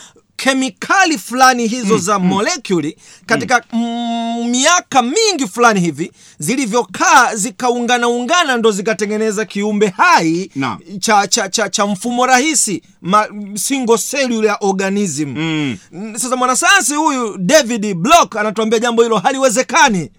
kemikali 0.44 1.18
fulani 1.18 1.68
hizo 1.68 1.98
za 1.98 2.20
molekuli 2.20 2.98
katika 3.26 3.64
mm, 3.74 4.50
miaka 4.50 5.02
mingi 5.02 5.48
fulani 5.54 5.80
hivi 5.80 6.12
zilivyokaa 6.40 7.36
zikaunganaungana 7.36 8.58
ndo 8.58 8.72
zikatengeneza 8.72 9.46
kiumbe 9.46 9.88
hai 9.98 10.52
Naam. 10.56 10.78
cha, 11.00 11.28
cha, 11.28 11.50
cha, 11.50 11.70
cha 11.70 11.86
mfumo 11.88 12.26
rahisi 12.26 12.82
ma, 13.02 13.28
single 13.54 13.98
cellular 13.98 14.58
organism 14.62 15.36
Mm. 15.38 15.78
Sasa 16.18 16.36
mwanasayansi 16.36 16.96
huyu 16.96 17.38
david 17.38 17.94
block 17.94 18.36
anatuambia 18.36 18.80
jambo 18.80 19.04
hilo 19.04 19.18
haliwezekani 19.18 20.10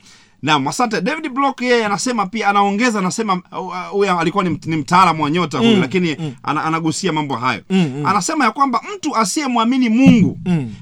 naam 0.42 0.68
asante. 0.68 1.00
David 1.00 1.28
block 1.28 1.62
yeye 1.62 1.84
anasema 1.86 2.26
pia 2.26 2.48
anaongeza 2.48 2.98
anasema 2.98 3.42
huyo 3.90 4.18
alikuwa 4.18 4.44
ni, 4.44 4.60
ni 4.66 4.76
mtaalamu 4.76 5.22
wa 5.22 5.30
nyota 5.30 5.58
huyu 5.58 5.76
lakini 5.80 6.16
ana, 6.42 6.64
anagusia 6.64 7.12
mambo 7.12 7.36
hayo. 7.36 7.62
Anasema 8.04 8.44
ya 8.44 8.50
kwamba 8.50 8.80
mtu 8.96 9.16
asiyemwamini 9.16 9.88
mungu 9.88 10.38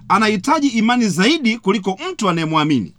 anahitaji 0.09 0.69
imani 0.69 1.09
zaidi 1.09 1.59
kuliko 1.59 1.99
mtu 2.13 2.29
anayemwamini. 2.29 2.93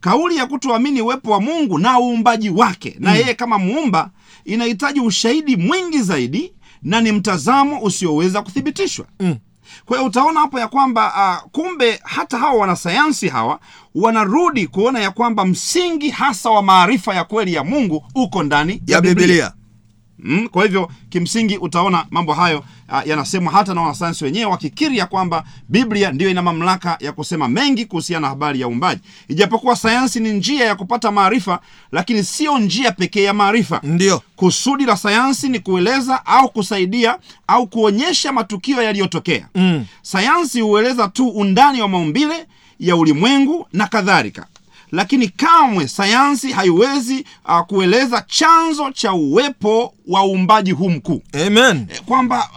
Kauli 0.00 0.36
ya 0.36 0.46
kutoamini 0.46 1.02
uwepo 1.02 1.30
wa 1.30 1.40
mungu 1.40 1.78
na 1.78 2.00
uumbaji 2.00 2.50
wake 2.50 2.96
na 2.98 3.14
yeye 3.14 3.34
kama 3.34 3.58
muumba 3.58 4.10
inahitaji 4.44 5.00
ushahidi 5.00 5.56
mwingi 5.56 5.98
zaidi 6.02 6.52
na 6.82 7.00
ni 7.00 7.12
mtazamo 7.12 7.80
usioweza 7.82 8.42
kuthibitishwa 8.42 9.06
kwa 9.86 9.96
hiyo 9.96 10.08
utaona 10.08 10.40
hapo 10.40 10.60
ya 10.60 10.68
kwamba 10.68 11.12
uh, 11.44 11.50
kumbe 11.50 12.00
hata 12.04 12.38
hawa 12.38 12.52
wanasayansi 12.54 13.28
hawa 13.28 13.60
wanarudi 13.94 14.66
kuona 14.66 15.00
ya 15.00 15.10
kwamba 15.10 15.44
msingi 15.44 16.10
hasa 16.10 16.50
wa 16.50 16.62
maarifa 16.62 17.14
ya 17.14 17.24
kweli 17.24 17.54
ya 17.54 17.64
mungu 17.64 18.04
uko 18.14 18.42
ndani 18.42 18.82
ya 18.86 19.00
biblia 19.00 19.52
Mm, 20.24 20.48
kwa 20.48 20.62
hivyo 20.62 20.90
kimsingi 21.10 21.56
utaona 21.58 22.06
mambo 22.10 22.32
hayo 22.34 22.64
uh, 22.92 23.06
yanasemwa 23.08 23.52
hata 23.52 23.74
na 23.74 23.80
wanasayansi 23.80 24.24
wenyewe 24.24 24.50
wakikiri 24.50 24.98
ya 24.98 25.06
kwamba 25.06 25.44
biblia 25.68 26.12
ndiyo 26.12 26.30
ina 26.30 26.42
mamlaka 26.42 26.96
ya 27.00 27.12
kusema 27.12 27.48
mengi 27.48 27.84
kuhusiana 27.86 28.20
na 28.20 28.28
habari 28.28 28.60
ya 28.60 28.68
uumbaji. 28.68 29.00
Ijapokuwa 29.28 29.76
sayansi 29.76 30.20
ni 30.20 30.32
njia 30.32 30.64
ya 30.64 30.74
kupata 30.74 31.10
maarifa 31.10 31.60
lakini 31.92 32.24
sio 32.24 32.58
njia 32.58 32.92
pekee 32.92 33.22
ya 33.22 33.32
maarifa. 33.34 33.80
Ndio. 33.82 34.22
Kusudi 34.36 34.84
la 34.86 34.96
sayansi 34.96 35.48
ni 35.48 35.58
kueleza 35.60 36.26
au 36.26 36.48
kusaidia 36.48 37.18
au 37.46 37.66
kuonyesha 37.66 38.32
matukio 38.32 38.82
yaliyotokea. 38.82 39.48
Mm. 39.54 39.84
sayansi 40.02 40.60
hueleza 40.60 41.08
tu 41.08 41.28
undani 41.28 41.82
wa 41.82 41.88
maumbile 41.88 42.46
ya 42.80 42.96
ulimwengu 42.96 43.66
na 43.72 43.86
kadhalika. 43.86 44.46
Lakini 44.92 45.28
kamwe 45.28 45.88
sayansi 45.88 46.52
haiwezi 46.52 47.24
uh, 47.48 47.60
kueleza 47.60 48.24
chanzo 48.26 48.90
cha 48.90 49.12
uwepo 49.12 49.94
wa 50.10 50.24
uumbaji 50.26 50.70
huu 50.72 50.90
mkuu 50.90 51.22
amen 51.46 51.86
Eh, 51.90 52.00
kwamba 52.06 52.48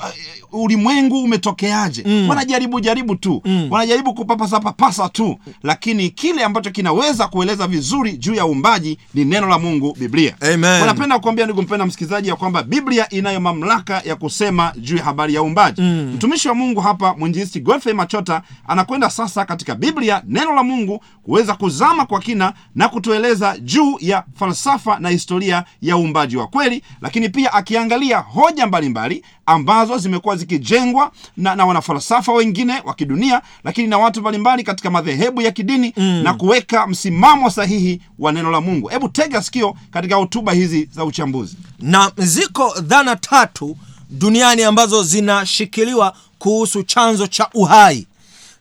uh, 0.52 0.62
ulimwengu 0.64 1.24
umetokeaje 1.24 2.04
mm. 2.06 2.30
wanajaribu 2.30 2.80
jaribu 2.80 3.16
tu 3.16 3.42
mm. 3.46 3.68
wanajaribu 3.72 4.14
kupapasapapasa 4.14 5.10
tu 5.10 5.40
lakini 5.64 6.10
kile 6.10 6.44
ambacho 6.44 6.72
kinaweza 6.72 7.28
kueleza 7.28 7.68
vizuri 7.68 8.18
juu 8.18 8.34
ya 8.34 8.46
uumbaji 8.46 8.98
ni 9.14 9.26
neno 9.26 9.48
la 9.48 9.60
mungu 9.60 9.96
biblia 10.00 10.36
Amen. 10.42 10.64
wanapenda 10.82 11.20
kuambia 11.20 11.46
ndugu 11.46 11.62
mpenda 11.62 11.86
msikilizaji 11.86 12.30
ya 12.30 12.36
kwamba 12.36 12.64
biblia 12.64 13.10
inayo 13.10 13.40
mamlaka 13.40 14.02
ya 14.06 14.16
kusema 14.16 14.74
juu 14.78 14.98
ya 14.98 15.04
habari 15.04 15.34
ya 15.34 15.44
uumbaji 15.44 15.82
mm. 15.82 16.12
mtumishi 16.16 16.48
wa 16.48 16.56
mungu 16.56 16.82
hapa 16.82 17.16
mwinjilisti 17.18 17.60
godfrey 17.60 17.94
machota 17.94 18.42
anakwenda 18.68 19.10
sasa 19.10 19.46
katika 19.46 19.76
biblia 19.76 20.22
neno 20.28 20.54
la 20.56 20.64
mungu 20.64 21.04
kuweza 21.24 21.54
kuzama 21.54 22.06
kwa 22.06 22.20
kina 22.20 22.54
na 22.76 22.90
kutueleza 22.90 23.58
juu 23.60 23.98
ya 24.00 24.24
falsafa 24.36 25.00
na 25.00 25.10
historia 25.10 25.64
ya 25.82 25.98
uumbaji 25.98 26.38
wa 26.38 26.48
kweli 26.48 26.84
lakini 27.02 27.30
pia 27.30 27.43
akiangalia 27.48 28.18
hoja 28.18 28.68
mbalimbali 28.68 29.16
mbali, 29.16 29.34
ambazo 29.46 29.98
zimekuwa 29.98 30.36
zikijengwa 30.36 31.12
na, 31.38 31.56
na 31.56 31.66
wanafalsafa 31.66 32.34
wengine 32.34 32.82
wa 32.86 32.94
kidunia 32.94 33.42
lakini 33.64 33.88
na 33.88 33.98
watu 33.98 34.22
mbalimbali 34.22 34.64
katika 34.64 34.92
madhehebu 34.92 35.42
ya 35.42 35.52
kidini 35.52 35.94
mm. 35.98 36.22
na 36.24 36.34
kuweka 36.34 36.88
msimamo 36.88 37.50
sahihi 37.50 38.02
wa 38.20 38.32
neno 38.32 38.52
la 38.52 38.62
mungu. 38.62 38.88
Hebu 38.88 39.10
tega 39.10 39.42
sikio 39.42 39.76
katika 39.92 40.16
hotuba 40.16 40.52
hizi 40.54 40.90
za 40.96 41.06
uchambuzi. 41.06 41.56
Na 41.80 42.12
ziko 42.18 42.74
dhana 42.82 43.16
tatu 43.16 43.78
duniani 44.10 44.64
ambazo 44.64 45.04
zinashikiliwa 45.04 46.16
kuhusu 46.40 46.84
chanzo 46.84 47.28
cha 47.28 47.50
uhai. 47.54 48.08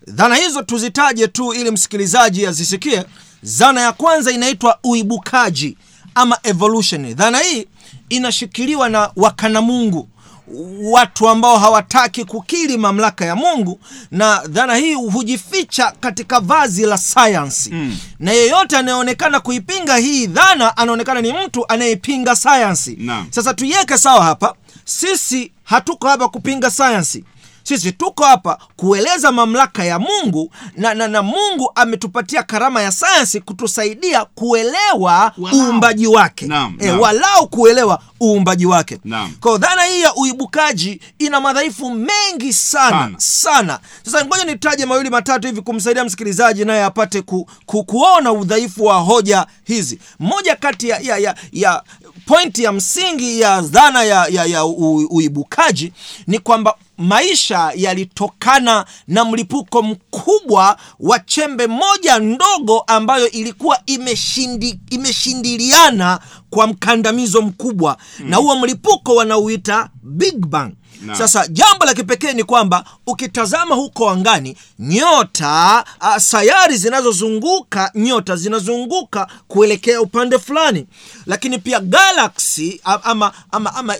Dhana 0.07 0.35
hizo 0.35 0.63
tuzitaje 0.63 1.29
tu 1.29 1.53
ili 1.55 1.71
msikilizaji 1.71 2.47
azisikie. 2.47 3.05
Dhana 3.43 3.81
ya 3.81 3.93
kwanza 3.93 4.31
inaitwa 4.33 4.79
uibukaji 4.85 5.77
ama 6.15 6.39
evolution. 6.43 7.15
Dhana 7.15 7.39
hii 7.39 7.67
inashikiliwa 8.17 8.89
na 8.89 9.11
wakana 9.17 9.61
mungu 9.61 10.09
watu 10.83 11.29
ambao 11.29 11.59
hawataki 11.59 12.25
kukiri 12.25 12.77
mamlaka 12.79 13.25
ya 13.25 13.37
mungu 13.37 13.81
na 14.11 14.43
dhana 14.49 14.75
hii 14.77 14.95
hujificha 14.95 15.93
katika 16.01 16.41
vazi 16.41 16.87
la 16.87 16.99
sayansi. 16.99 17.71
Mm. 17.71 17.97
na 18.19 18.33
yeyote 18.33 18.77
anayeonekana 18.77 19.41
kuipinga 19.41 19.97
hii 19.97 20.27
dhana 20.27 20.77
anaonekana 20.77 21.21
ni 21.21 21.33
mtu 21.33 21.65
anayepinga 21.69 22.37
sayansi. 22.37 22.97
Sasa 23.31 23.55
tuiweke 23.55 23.99
sawa 23.99 24.25
hapa. 24.25 24.55
Sisi 24.85 25.53
hatuko 25.65 26.09
hapa 26.09 26.29
kupinga 26.29 26.71
sayansi 26.71 27.25
sisi 27.63 27.93
tuko 27.93 28.25
hapa 28.25 28.59
kueleza 28.77 29.33
mamlaka 29.33 29.85
ya 29.85 29.99
mungu 29.99 30.51
na, 30.77 30.95
na, 30.95 31.09
na 31.09 31.23
mungu 31.23 31.73
ametupatia 31.75 32.43
karama 32.43 32.83
ya 32.83 32.93
sayansi 32.93 33.41
kutusaidia 33.41 34.25
kuelewa 34.25 35.33
uumbaji 35.55 36.07
wake 36.07 36.47
Naam, 36.47 36.77
e, 36.81 36.87
naam. 36.87 37.01
walau 37.01 37.49
kuelewa 37.49 38.03
uumbaji 38.23 38.67
wake 38.67 38.99
kwao. 39.41 39.59
dhana 39.59 39.83
hii 39.85 40.01
ya 40.01 40.15
uibukaji 40.15 41.01
ina 41.19 41.41
madhaifu 41.41 41.91
mengi 41.91 42.53
sana 42.53 42.91
Sana. 43.01 43.15
sana 43.19 43.79
sasa 44.05 44.25
ngoja 44.25 44.45
nitaje 44.45 44.87
mawili 44.87 45.11
matatu 45.11 45.47
hivi 45.47 45.61
kumsaidia 45.63 46.05
msikilizaji 46.05 46.65
naye 46.65 46.85
apate 46.85 47.23
ku, 47.23 47.49
ku, 47.67 47.85
kuona 47.85 48.33
udhaifu 48.33 48.85
wa 48.85 48.95
hoja 48.95 49.47
hizi 49.65 49.99
moja 50.19 50.57
kati 50.57 50.89
ya, 50.89 50.99
ya, 50.99 51.17
ya, 51.19 51.35
ya 51.53 51.83
pointi 52.27 52.63
ya 52.63 52.73
msingi 52.73 53.41
ya 53.41 53.61
dhana 53.61 54.03
ya, 54.03 54.27
ya, 54.31 54.45
ya 54.45 54.65
u, 54.65 54.97
uibukaji 55.11 55.93
ni 56.27 56.39
kwamba 56.39 56.75
maisha 57.03 57.73
yalitokana 57.77 58.85
na 59.09 59.25
mlipuko 59.25 59.83
mkubwa 59.83 60.77
wa 61.01 61.19
chembe 61.19 61.67
moja 61.67 62.19
ndogo 62.19 62.81
ambayo 62.81 63.31
ilikuwa 63.31 63.79
imeshindi, 63.87 64.81
imeshindiliana 64.91 66.21
kwa 66.51 66.67
mkandamizo 66.67 67.43
mkubwa 67.43 67.97
mm. 68.21 68.31
na 68.31 68.37
huo 68.37 68.57
mlipuko 68.57 69.15
wanauita 69.15 69.89
big 70.03 70.47
bang 70.47 70.71
Naam. 71.03 71.19
sasa 71.19 71.47
jambo 71.49 71.85
la 71.85 71.95
kipekee 71.95 72.33
ni 72.33 72.45
kwamba 72.45 72.85
ukitazama 73.07 73.75
huko 73.75 74.11
angani 74.11 74.57
nyota 74.79 75.85
a, 76.01 76.21
sayari 76.21 76.77
zinazozunguka 76.77 77.91
nyota 77.95 78.37
zinazunguka 78.37 79.27
kuelekea 79.49 80.01
upande 80.01 80.39
fulani 80.39 80.87
lakini 81.27 81.59
pia 81.59 81.81
galaksi 81.81 82.81
ama, 82.85 83.33
ama, 83.51 83.75
ama 83.75 83.97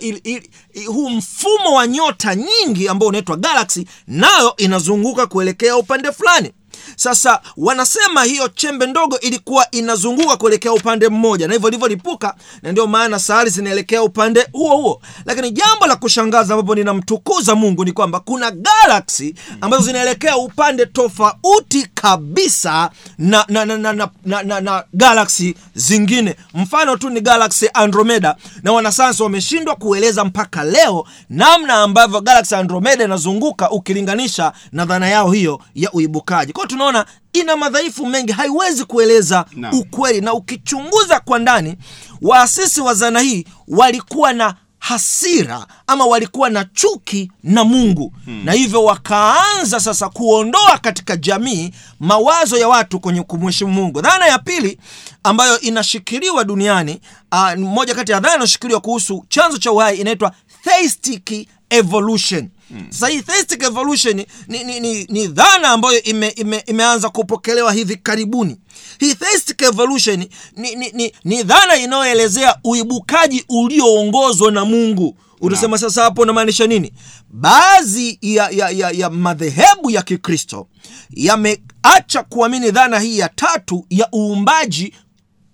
huu 0.87 1.09
mfumo 1.09 1.73
wa 1.75 1.87
nyota 1.87 2.35
nyingi 2.35 2.87
ambao 2.87 3.09
unaitwa 3.09 3.35
galaksi 3.37 3.87
nayo 4.07 4.53
inazunguka 4.57 5.27
kuelekea 5.27 5.77
upande 5.77 6.11
fulani 6.11 6.51
sasa 6.95 7.41
wanasema 7.57 8.23
hiyo 8.23 8.47
chembe 8.47 8.85
ndogo 8.85 9.19
ilikuwa 9.19 9.71
inazunguka 9.71 10.37
kuelekea 10.37 10.73
upande 10.73 11.09
mmoja 11.09 11.47
na 11.47 11.53
hivyo 11.53 11.69
ilivyolipuka 11.69 12.35
na 12.61 12.71
ndio 12.71 12.87
maana 12.87 13.19
sayari 13.19 13.49
zinaelekea 13.49 14.03
upande 14.03 14.47
huo 14.51 14.75
huo. 14.77 15.01
Lakini 15.25 15.51
jambo 15.51 15.87
la 15.87 15.95
kushangaza 15.95 16.53
ambapo 16.53 16.75
ninamtukuza 16.75 17.55
mungu 17.55 17.85
ni 17.85 17.91
kwamba 17.91 18.19
kuna 18.19 18.51
galaksi 18.51 19.35
ambazo 19.61 19.83
zinaelekea 19.83 20.37
upande 20.37 20.85
tofauti 20.85 21.87
kabisa 21.93 22.89
na, 23.17 23.45
na, 23.47 23.65
na, 23.65 23.77
na, 23.77 23.93
na, 23.93 24.09
na, 24.25 24.43
na, 24.43 24.61
na 24.61 24.83
galaksi 24.93 25.55
zingine. 25.75 26.35
Mfano 26.53 26.97
tu 26.97 27.09
ni 27.09 27.21
galaksi 27.21 27.69
andromeda 27.73 28.35
na 28.63 28.71
wanasayansi 28.71 29.23
wameshindwa 29.23 29.75
kueleza 29.75 30.25
mpaka 30.25 30.63
leo 30.63 31.05
namna 31.29 31.73
ambavyo 31.73 32.21
galaksi 32.21 32.55
andromeda 32.55 33.03
inazunguka 33.05 33.71
ukilinganisha 33.71 34.53
na 34.71 34.85
dhana 34.85 35.09
yao 35.09 35.31
hiyo 35.31 35.59
ya 35.75 35.91
uibukaji. 35.91 36.53
Kwao 36.53 36.67
tunaona 36.83 37.05
ina 37.33 37.55
madhaifu 37.57 38.05
mengi 38.05 38.31
haiwezi 38.31 38.85
kueleza 38.85 39.45
na 39.55 39.71
ukweli. 39.71 40.21
Na 40.21 40.33
ukichunguza 40.33 41.19
kwa 41.19 41.39
ndani 41.39 41.77
waasisi 42.21 42.81
wa 42.81 42.93
zana 42.93 43.19
hii 43.19 43.45
walikuwa 43.67 44.33
na 44.33 44.55
hasira 44.79 45.67
ama 45.87 46.05
walikuwa 46.05 46.49
na 46.49 46.65
chuki 46.65 47.31
na 47.43 47.63
mungu. 47.63 48.13
Hmm. 48.25 48.45
na 48.45 48.51
hivyo 48.51 48.83
wakaanza 48.83 49.79
sasa 49.79 50.09
kuondoa 50.09 50.77
katika 50.77 51.17
jamii 51.17 51.71
mawazo 51.99 52.57
ya 52.57 52.67
watu 52.67 52.99
kwenye 52.99 53.21
kumheshimu 53.23 53.71
mungu. 53.71 54.01
Dhana 54.01 54.25
ya 54.27 54.39
pili 54.39 54.79
ambayo 55.23 55.59
inashikiliwa 55.59 56.43
duniani 56.43 57.01
uh, 57.31 57.53
moja 57.59 57.95
kati 57.95 58.11
ya 58.11 58.19
dhana 58.19 58.33
inayoshikiliwa 58.33 58.79
kuhusu 58.81 59.25
chanzo 59.29 59.57
cha 59.57 59.71
uhai 59.71 59.97
inaitwa 59.97 60.31
theistic 60.63 61.47
evolution. 61.77 62.49
Sasa 62.89 63.07
hii 63.07 63.21
theistic 63.21 63.63
evolution 63.63 64.25
ni, 64.47 64.63
ni, 64.63 64.79
ni, 64.79 65.03
ni 65.09 65.27
dhana 65.27 65.69
ambayo 65.69 66.03
ime, 66.03 66.27
ime, 66.27 66.63
imeanza 66.67 67.09
kupokelewa 67.09 67.73
hivi 67.73 67.95
karibuni. 67.95 68.57
Hii 68.99 69.15
evolution 69.63 70.25
ni, 70.57 70.75
ni, 70.75 70.91
ni, 70.91 71.13
ni 71.23 71.43
dhana 71.43 71.75
inayoelezea 71.75 72.55
uibukaji 72.63 73.45
ulioongozwa 73.49 74.51
na 74.51 74.65
mungu. 74.65 75.17
Utasema 75.41 75.77
sasa 75.77 76.03
hapo 76.03 76.21
unamaanisha 76.21 76.67
nini? 76.67 76.93
Baadhi 77.29 78.17
ya, 78.21 78.49
ya, 78.49 78.69
ya, 78.69 78.91
ya 78.91 79.09
madhehebu 79.09 79.91
ya 79.91 80.01
kikristo 80.01 80.67
yameacha 81.09 82.23
kuamini 82.29 82.71
dhana 82.71 82.99
hii 82.99 83.17
ya 83.19 83.29
tatu 83.29 83.85
ya 83.89 84.09
uumbaji 84.15 84.93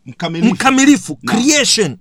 mkamilifu. 0.10 0.54
Mkamilifu 0.54 1.16
creation. 1.16 1.98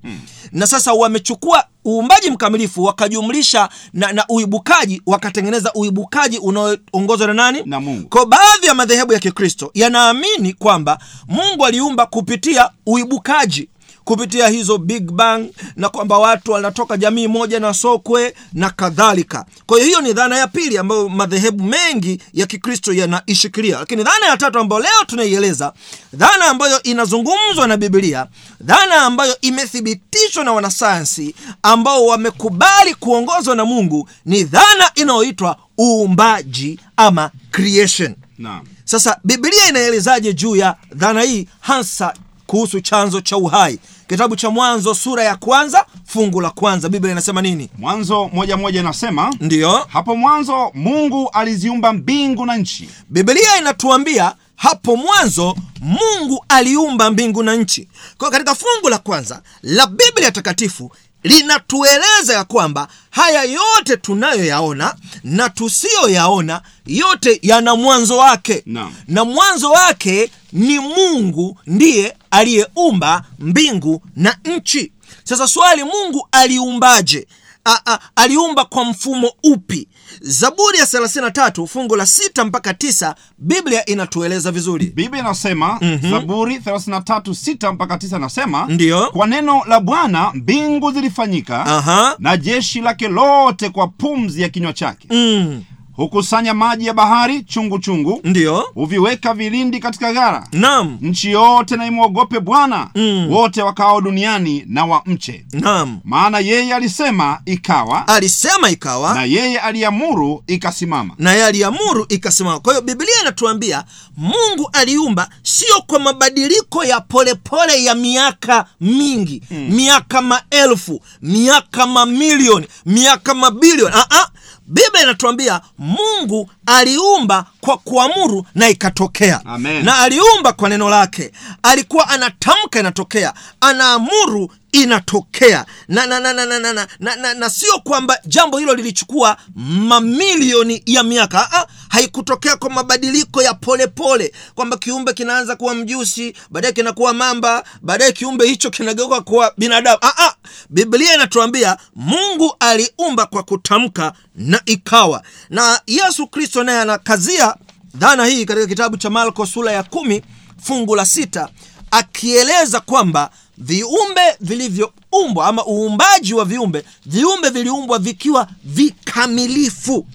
Na 0.52 0.66
sasa 0.66 0.92
wamechukua 0.92 1.64
uumbaji 1.86 2.30
mkamilifu 2.30 2.84
wakajumlisha 2.84 3.68
na, 3.92 4.12
na 4.12 4.24
uibukaji 4.28 5.02
wakatengeneza 5.06 5.72
uibukaji 5.74 6.38
unaoongozwa 6.38 7.26
na 7.26 7.34
nani? 7.34 7.62
Na 7.66 7.80
Mungu. 7.80 8.08
kwa 8.08 8.26
baadhi 8.26 8.66
ya 8.66 8.74
madhehebu 8.74 9.12
ya 9.12 9.18
kikristo 9.18 9.70
yanaamini 9.74 10.52
kwamba 10.52 10.98
mungu 11.28 11.66
aliumba 11.66 12.06
kupitia 12.06 12.70
uibukaji 12.86 13.68
kupitia 14.08 14.48
hizo 14.48 14.78
big 14.78 15.10
bang 15.10 15.44
na 15.76 15.88
kwamba 15.88 16.18
watu 16.18 16.52
wanatoka 16.52 16.96
jamii 16.96 17.26
moja 17.26 17.60
na 17.60 17.74
sokwe 17.74 18.34
na 18.52 18.70
kadhalika. 18.70 19.44
Kwa 19.66 19.76
hiyo 19.76 19.86
hiyo 19.88 20.00
ni 20.00 20.12
dhana 20.12 20.36
ya 20.38 20.46
pili 20.48 20.78
ambayo 20.78 21.08
madhehebu 21.08 21.64
mengi 21.64 22.22
ya 22.34 22.46
kikristo 22.46 22.92
yanaishikilia. 22.92 23.78
Lakini 23.78 24.02
dhana 24.04 24.26
ya 24.26 24.36
tatu 24.36 24.58
ambayo 24.58 24.82
leo 24.82 25.04
tunaieleza 25.06 25.72
dhana 26.12 26.44
ambayo 26.46 26.82
inazungumzwa 26.82 27.66
na 27.66 27.76
bibilia 27.76 28.26
dhana 28.60 28.94
ambayo 29.02 29.40
imethibitishwa 29.40 30.44
na 30.44 30.52
wanasayansi 30.52 31.34
ambao 31.62 32.06
wamekubali 32.06 32.94
kuongozwa 32.94 33.56
na 33.56 33.64
mungu 33.64 34.08
ni 34.24 34.44
dhana 34.44 34.90
inayoitwa 34.94 35.56
uumbaji 35.80 36.80
ama 36.96 37.30
creation. 37.50 38.14
Naam. 38.38 38.66
Sasa 38.84 39.18
bibilia 39.24 39.68
inaelezaje 39.68 40.32
juu 40.32 40.56
ya 40.56 40.76
dhana 40.94 41.22
hii 41.22 41.48
hasa 41.60 42.14
kuhusu 42.48 42.80
chanzo 42.80 43.20
cha 43.20 43.36
uhai 43.36 43.78
kitabu 44.08 44.36
cha 44.36 44.50
mwanzo 44.50 44.94
sura 44.94 45.24
ya 45.24 45.36
kwanza 45.36 45.86
fungu 46.04 46.40
la 46.40 46.50
kwanza. 46.50 46.88
Biblia 46.88 47.12
inasema 47.12 47.42
nini? 47.42 47.68
Mwanzo 47.78 48.28
moja 48.32 48.56
moja 48.56 48.80
inasema 48.80 49.34
ndiyo. 49.40 49.86
Hapo 49.88 50.16
mwanzo 50.16 50.70
mungu 50.74 51.30
aliziumba 51.32 51.92
mbingu 51.92 52.46
na 52.46 52.56
nchi. 52.56 52.88
Biblia 53.08 53.56
inatuambia 53.60 54.34
hapo 54.56 54.96
mwanzo 54.96 55.56
mungu 55.80 56.44
aliumba 56.48 57.10
mbingu 57.10 57.42
na 57.42 57.54
nchi. 57.56 57.88
Kwa 58.18 58.30
katika 58.30 58.54
fungu 58.54 58.88
la 58.88 58.98
kwanza 58.98 59.42
la 59.62 59.86
biblia 59.86 60.30
takatifu 60.32 60.92
linatueleza 61.22 62.34
ya 62.34 62.44
kwamba 62.44 62.88
haya 63.10 63.42
yote 63.42 63.96
tunayoyaona 63.96 64.94
na 65.24 65.48
tusiyoyaona 65.50 66.62
yote 66.86 67.38
yana 67.42 67.76
mwanzo 67.76 68.16
wake. 68.16 68.62
Naam. 68.66 68.94
na 69.08 69.24
mwanzo 69.24 69.70
wake 69.70 70.30
ni 70.52 70.78
mungu 70.78 71.58
ndiye 71.66 72.16
aliyeumba 72.30 73.24
mbingu 73.38 74.02
na 74.16 74.36
nchi. 74.44 74.92
Sasa 75.24 75.48
swali 75.48 75.84
mungu 75.84 76.28
aliumbaje? 76.32 77.26
A, 77.64 77.78
a, 77.86 77.98
aliumba 78.16 78.64
kwa 78.64 78.84
mfumo 78.84 79.32
upi 79.42 79.88
zaburi 80.20 80.78
ya 80.78 80.84
33 80.84 81.66
fungu 81.66 81.96
la 81.96 82.04
6 82.04 82.44
mpaka 82.44 82.72
9 82.72 83.14
biblia 83.38 83.86
inatueleza 83.86 84.52
vizuri 84.52 84.86
biblia 84.86 85.20
inasema 85.20 85.78
mm-hmm. 85.80 86.10
zaburi 86.10 86.56
336 86.58 87.72
mpaka 87.72 87.94
9 87.96 88.16
inasema 88.16 88.66
Ndiyo. 88.68 89.10
kwa 89.10 89.26
neno 89.26 89.62
la 89.68 89.80
bwana 89.80 90.30
mbingu 90.34 90.92
zilifanyika 90.92 91.66
Aha. 91.66 92.16
na 92.18 92.36
jeshi 92.36 92.80
lake 92.80 93.08
lote 93.08 93.70
kwa 93.70 93.88
pumzi 93.88 94.42
ya 94.42 94.48
kinywa 94.48 94.72
chake 94.72 95.08
mm, 95.10 95.62
hukusanya 96.02 96.54
maji 96.54 96.86
ya 96.86 96.94
bahari 96.94 97.42
chungu 97.42 97.78
chungu 97.78 98.20
ndiyo. 98.24 98.64
huviweka 98.74 99.34
vilindi 99.34 99.78
katika 99.80 100.12
gara. 100.12 100.48
Nam 100.52 100.98
nchi 101.00 101.30
yote 101.30 101.76
na 101.76 101.86
imwogope 101.86 102.40
bwana. 102.40 102.90
Mm. 102.94 103.30
wote 103.32 103.62
wakao 103.62 104.00
duniani 104.00 104.64
na 104.66 104.84
wamche 104.84 105.46
nam 105.52 106.00
maana 106.04 106.38
yeye 106.38 106.74
alisema 106.74 107.40
ikawa. 107.46 108.08
Alisema 108.08 108.70
ikawa. 108.70 109.14
Na 109.14 109.24
yeye 109.24 109.58
aliamuru 109.58 110.44
ikasimama. 110.46 111.14
Yeye 111.18 111.44
aliamuru 111.44 112.06
ikasimama. 112.08 112.60
Kwa 112.60 112.72
hiyo 112.72 112.82
biblia 112.84 113.20
inatuambia 113.22 113.84
mungu 114.16 114.70
aliumba 114.72 115.28
sio 115.42 115.82
kwa 115.86 115.98
mabadiliko 115.98 116.84
ya 116.84 117.00
polepole 117.00 117.34
pole 117.74 117.84
ya 117.84 117.94
miaka 117.94 118.66
mingi. 118.80 119.42
Mm. 119.50 119.68
miaka 119.70 120.22
maelfu 120.22 121.00
miaka 121.22 121.86
mamilioni 121.86 122.66
miaka 122.86 123.34
mabilioni. 123.34 123.94
Uh-uh. 123.96 124.26
Biblia 124.68 125.02
inatuambia 125.02 125.60
mungu 125.78 126.50
aliumba 126.68 127.44
kwa 127.60 127.76
kuamuru 127.78 128.46
na 128.54 128.68
ikatokea. 128.68 129.40
Amen. 129.44 129.84
na 129.84 129.98
aliumba 129.98 130.52
kwa 130.52 130.68
neno 130.68 130.90
lake. 130.90 131.32
Alikuwa 131.62 132.08
anatamka 132.08 132.80
inatokea. 132.80 133.34
Anaamuru 133.60 134.52
inatokea. 134.72 135.66
Na, 135.88 136.06
na, 136.06 136.20
na, 136.20 136.32
na, 136.32 136.46
na, 136.46 136.58
na, 136.58 136.72
na, 136.72 136.86
na, 137.00 137.16
na, 137.16 137.34
na 137.34 137.50
sio 137.50 137.78
kwamba 137.78 138.18
jambo 138.26 138.58
hilo 138.58 138.74
lilichukua 138.74 139.36
mamilioni 139.54 140.82
ya 140.86 141.02
miaka. 141.02 141.38
Ha, 141.38 141.66
haikutokea 141.88 142.56
kwa 142.56 142.70
mabadiliko 142.70 143.42
ya 143.42 143.54
polepole 143.54 144.32
kwamba 144.54 144.76
kiumbe 144.76 145.12
kinaanza 145.12 145.56
kuwa 145.56 145.74
mjusi 145.74 146.34
baadaye 146.50 146.72
kinakuwa 146.74 147.14
mamba 147.14 147.64
baadaye 147.82 148.12
kiumbe 148.12 148.46
hicho 148.46 148.70
kinageuka 148.70 149.20
kuwa 149.20 149.52
binadamu. 149.58 149.98
Aa, 150.02 150.32
biblia 150.70 151.14
inatuambia 151.14 151.76
mungu 151.96 152.56
aliumba 152.60 153.26
kwa 153.26 153.42
kutamka 153.42 154.12
na 154.34 154.60
ikawa. 154.66 155.22
Na 155.50 155.80
yesu 155.86 156.26
kristo 156.26 156.57
naye 156.64 156.80
anakazia 156.80 157.54
dhana 157.94 158.24
hii 158.26 158.44
katika 158.44 158.66
kitabu 158.66 158.96
cha 158.96 159.10
marko 159.10 159.46
sura 159.46 159.72
ya 159.72 159.82
kumi 159.82 160.22
fungu 160.62 160.94
la 160.96 161.06
sita 161.06 161.48
akieleza 161.90 162.80
kwamba 162.80 163.30
viumbe 163.58 164.20
vilivyoumbwa 164.40 165.46
ama 165.46 165.66
uumbaji 165.66 166.34
wa 166.34 166.44
viumbe 166.44 166.84
viumbe 167.06 167.50
viliumbwa 167.50 167.98
vikiwa 167.98 168.48
vikamilifu 168.64 170.06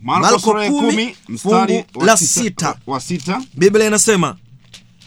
marko 0.00 0.38
kumi, 0.70 1.16
fungu 1.38 1.84
la 2.06 2.16
sita. 2.16 2.40
sita, 2.42 2.74
wa 2.86 3.00
sita 3.00 3.42
biblia 3.54 3.86
inasema 3.86 4.36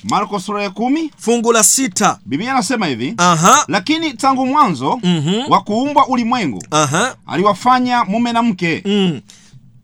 marko 0.04 0.40
sura 0.40 0.64
ya 0.64 0.70
kumi 0.70 1.12
fungu 1.18 1.52
la 1.52 1.64
sita 1.64 2.20
biblia 2.26 2.52
anasema 2.52 2.88
hivi 2.88 3.14
aha 3.18 3.66
lakini 3.68 4.14
tangu 4.14 4.46
mwanzo 4.46 5.00
Mhm. 5.04 5.42
wa 5.52 5.62
kuumbwa 5.62 6.08
ulimwengu 6.08 6.64
aha 6.72 7.16
aliwafanya 7.28 8.04
mume 8.06 8.34
na 8.34 8.44
mke 8.44 8.82
mm. 8.86 9.22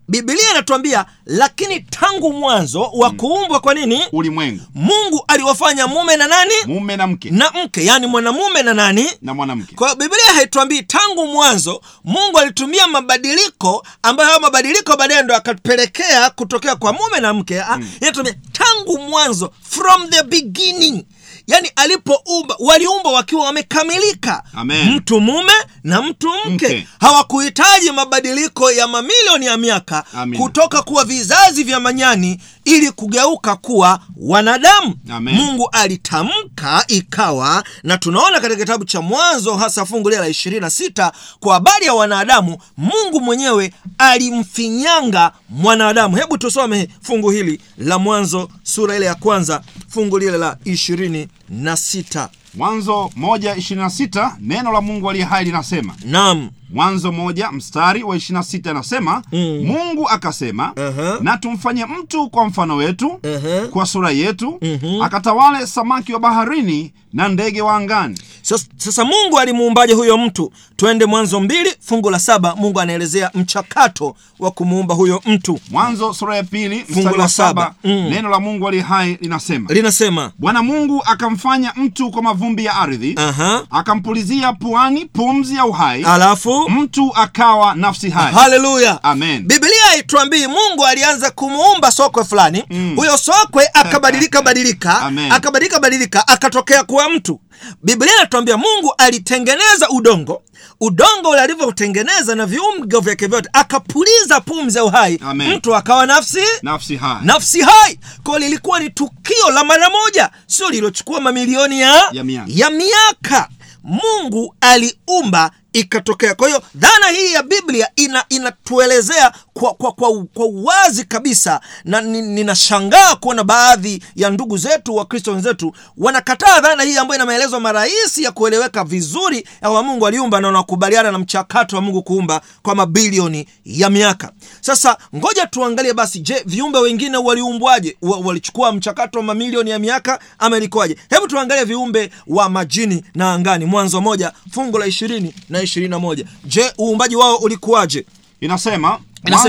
Biblia 0.07 0.51
inatuambia 0.51 1.05
lakini 1.25 1.79
tangu 1.79 2.33
mwanzo 2.33 2.81
wa 2.93 3.11
kuumbwa 3.11 3.59
kwa 3.59 3.73
nini? 3.73 4.01
Ulimwengu. 4.11 4.61
Mungu 4.75 5.23
aliwafanya 5.27 5.87
mume 5.87 6.17
na 6.17 6.27
nani? 6.27 6.53
Mume 6.67 6.97
na 6.97 7.07
mke. 7.07 7.29
Na 7.29 7.51
mke 7.63 7.85
yani 7.85 8.07
mwanamume 8.07 8.63
na 8.63 8.73
nani? 8.73 9.09
Na 9.21 9.33
mwanamke. 9.33 9.75
Kwa 9.75 9.87
hiyo 9.87 9.99
biblia 9.99 10.33
haituambii 10.35 10.81
tangu 10.81 11.27
mwanzo 11.27 11.81
mungu 12.03 12.37
alitumia 12.39 12.87
mabadiliko 12.87 13.85
ambayo 14.03 14.29
hayo 14.29 14.41
mabadiliko 14.41 14.97
baadaye 14.97 15.21
ndo 15.23 15.35
akapelekea 15.35 16.29
kutokea 16.29 16.75
kwa 16.75 16.93
mume 16.93 17.19
na 17.19 17.33
mke. 17.33 17.63
Mm. 17.77 17.89
inatuambia 18.01 18.35
tangu 18.51 18.97
mwanzo 18.97 19.53
from 19.69 20.09
the 20.09 20.23
beginning 20.23 21.05
yaani 21.47 21.71
alipoumba 21.75 22.55
waliumba 22.59 23.09
wakiwa 23.11 23.45
wamekamilika 23.45 24.43
Amen. 24.53 24.91
mtu 24.93 25.21
mume 25.21 25.51
na 25.83 26.01
mtu 26.01 26.29
mke, 26.45 26.49
Mke. 26.67 26.87
hawakuhitaji 26.99 27.91
mabadiliko 27.91 28.71
ya 28.71 28.87
mamilioni 28.87 29.45
ya 29.45 29.57
miaka 29.57 30.03
Amen. 30.13 30.41
kutoka 30.41 30.81
kuwa 30.81 31.05
vizazi 31.05 31.63
vya 31.63 31.79
manyani 31.79 32.39
ili 32.67 32.91
kugeuka 32.91 33.55
kuwa 33.55 33.99
wanadamu. 34.17 34.95
Amen. 35.09 35.35
mungu 35.35 35.69
alitamka 35.71 36.83
ikawa 36.87 37.63
na 37.83 37.97
tunaona 37.97 38.39
katika 38.39 38.59
kitabu 38.59 38.85
cha 38.85 39.01
mwanzo 39.01 39.55
hasa 39.55 39.85
fungu 39.85 40.09
lile 40.09 40.21
la 40.21 40.29
26 40.29 41.11
kwa 41.39 41.53
habari 41.53 41.85
ya 41.85 41.93
wanadamu 41.93 42.57
mungu 42.77 43.21
mwenyewe 43.21 43.73
alimfinyanga 43.97 45.31
mwanadamu. 45.49 46.15
Hebu 46.17 46.37
tusome 46.37 46.87
fungu 47.01 47.29
hili 47.31 47.61
la 47.77 47.99
mwanzo 47.99 48.49
sura 48.63 48.95
ile 48.95 49.05
ya 49.05 49.15
kwanza 49.15 49.61
fungu 49.89 50.19
lile 50.19 50.37
la 50.37 50.57
26 50.65 52.27
mwanzo 52.53 53.11
moja 53.15 53.55
ishirini 53.55 53.83
na 53.83 53.89
sita 53.89 54.37
neno 54.39 54.71
la 54.71 54.81
mungu 54.81 55.09
aliye 55.09 55.25
hai 55.25 55.45
linasema 55.45 55.95
naam 56.05 56.49
mwanzo 56.69 57.11
moja 57.11 57.51
mstari 57.51 58.03
wa 58.03 58.15
ishirina 58.17 58.43
sita 58.43 58.71
anasema 58.71 59.23
Mm. 59.31 59.63
mungu 59.65 60.09
akasema 60.09 60.73
Aha. 60.77 61.17
na 61.21 61.37
tumfanye 61.37 61.85
mtu 61.85 62.29
kwa 62.29 62.45
mfano 62.45 62.75
wetu 62.75 63.19
Aha. 63.35 63.67
kwa 63.67 63.85
sura 63.85 64.11
yetu 64.11 64.59
Mhm. 64.61 65.01
akatawale 65.01 65.67
samaki 65.67 66.13
wa 66.13 66.19
baharini 66.19 66.93
na 67.13 67.27
ndege 67.27 67.61
wa 67.61 67.75
angani 67.75 68.17
sasa, 68.41 68.65
sasa 68.77 69.05
mungu 69.05 69.39
alimuumbaje 69.39 69.93
huyo 69.93 70.17
mtu 70.17 70.51
twende 70.75 71.05
mwanzo 71.05 71.39
mbili 71.39 71.69
fungu 71.79 72.09
la 72.09 72.19
saba 72.19 72.55
mungu 72.55 72.79
anaelezea 72.81 73.31
mchakato 73.33 74.15
wa 74.39 74.51
kumuumba 74.51 74.95
huyo 74.95 75.21
mtu 75.25 75.59
mwanzo 75.71 76.13
sura 76.13 76.35
ya 76.35 76.43
pili 76.43 76.79
Fungu 76.93 77.15
la 77.17 77.27
saba. 77.27 77.73
Mm. 77.83 77.91
neno 78.09 78.29
la 78.29 78.39
mungu 78.39 78.67
ali 78.67 78.79
hai 78.79 79.17
linasema 79.21 79.73
linasema 79.73 80.31
bwana 80.37 80.63
mungu 80.63 81.03
akamfanya 81.05 81.73
mtu 81.75 82.11
kwa 82.11 82.21
mavumbi 82.23 82.65
ya 82.65 82.75
ardhi 82.75 83.13
aha 83.17 83.63
akampulizia 83.69 84.53
puani 84.53 85.05
pumzi 85.05 85.55
ya 85.55 85.65
uhai 85.65 86.03
alafu 86.03 86.56
mtu 86.69 87.11
akawa 87.15 87.75
nafsi 87.75 88.09
hai. 88.09 88.33
Haleluya 88.33 89.03
amen. 89.03 89.43
Biblia 89.47 89.83
haituambii 89.89 90.47
mungu 90.47 90.85
alianza 90.85 91.31
kumuumba 91.31 91.91
sokwe 91.91 92.23
fulani. 92.23 92.63
Mm. 92.69 92.95
huyo 92.95 93.17
sokwe 93.17 93.69
akabadilika 93.73 94.41
badilika 94.41 95.01
Amen. 95.01 95.31
akabadilika 95.31 95.79
badilika 95.79 96.27
akatokea 96.27 96.83
kuwa 96.83 97.09
mtu. 97.09 97.41
Biblia 97.83 98.13
inatuambia 98.17 98.57
mungu 98.57 98.93
alitengeneza 98.97 99.89
udongo. 99.89 100.41
Udongo 100.81 101.29
ule 101.29 101.41
alivyoutengeneza 101.41 102.35
na 102.35 102.45
viungo 102.45 102.99
vyake 102.99 103.27
vyote 103.27 103.49
akapuliza 103.53 104.41
pumzi 104.41 104.77
ya 104.77 104.83
uhai. 104.83 105.19
Amen. 105.29 105.53
mtu 105.55 105.75
akawa 105.75 106.05
nafsi? 106.05 106.39
Nafsi 106.61 106.95
hai. 106.95 107.17
Nafsi 107.21 107.61
hai. 107.61 107.99
Kwa 108.23 108.39
lilikuwa 108.39 108.79
ni 108.79 108.89
tukio 108.89 109.49
la 109.53 109.63
mara 109.63 109.89
moja 109.89 110.29
sio 110.47 110.69
lilochukua 110.69 111.21
mamilioni 111.21 111.81
ya, 111.81 112.03
Ya 112.11 112.23
miaka. 112.23 112.51
ya 112.53 112.69
miaka. 112.69 113.49
Mungu 113.83 114.55
aliumba 114.61 115.51
ikatokea. 115.79 116.35
Kwa 116.35 116.47
hiyo 116.47 116.61
dhana 116.75 117.07
hii 117.09 117.33
ya 117.33 117.43
biblia 117.43 117.87
ina 117.95 118.25
inatuelezea 118.29 119.31
kwa, 119.53 119.73
kwa, 119.73 119.91
kwa, 119.91 120.23
kwa 120.33 120.45
uwazi 120.45 121.03
kabisa 121.03 121.61
na 121.85 122.01
ni- 122.01 122.21
ninashangaa 122.21 123.15
kuona 123.15 123.43
baadhi 123.43 124.03
ya 124.15 124.29
ndugu 124.29 124.57
zetu 124.57 124.95
wakristo 124.95 125.31
wenzetu 125.31 125.73
wanakataa 125.97 126.61
dhana 126.61 126.83
hii 126.83 126.97
ambayo 126.97 127.17
ina 127.17 127.25
maelezo 127.25 127.59
marahisi 127.59 128.23
ya 128.23 128.31
kueleweka 128.31 128.83
vizuri 128.83 129.47
ya 129.61 129.69
mungu 129.83 130.07
aliumba 130.07 130.41
na 130.41 130.47
wanakubaliana 130.47 131.11
na 131.11 131.19
mchakato 131.19 131.75
wa 131.75 131.81
mungu 131.81 132.03
kuumba 132.03 132.41
kwa 132.63 132.75
mabilioni 132.75 133.47
ya 133.65 133.89
miaka. 133.89 134.31
Sasa 134.61 134.97
ngoja 135.15 135.45
tuangalie 135.47 135.93
basi 135.93 136.19
je 136.19 136.43
viumbe 136.45 136.79
wengine 136.79 137.17
waliumbwaje? 137.17 137.97
Wa- 138.01 138.17
walichukua 138.19 138.71
mchakato 138.71 139.17
wa 139.19 139.23
mamilioni 139.25 139.69
ya 139.69 139.79
miaka 139.79 140.19
ama 140.39 140.57
ilikuwaje? 140.57 140.97
Hebu 141.09 141.27
tuangalie 141.27 141.63
viumbe 141.63 142.09
wa 142.27 142.49
majini 142.49 143.03
na 143.15 143.33
angani. 143.33 143.65
Mwanzo 143.65 144.01
moja 144.01 144.31
fungu 144.51 144.77
la 144.77 144.85
ishirini 144.85 145.33
na 145.49 145.61
ishirini 145.67 145.89
na 145.91 145.99
moja. 145.99 146.25
Je 146.45 146.71
uumbaji 146.79 147.15
wao 147.15 147.35
ulikuwaje? 147.35 148.05
Inasema 148.41 148.99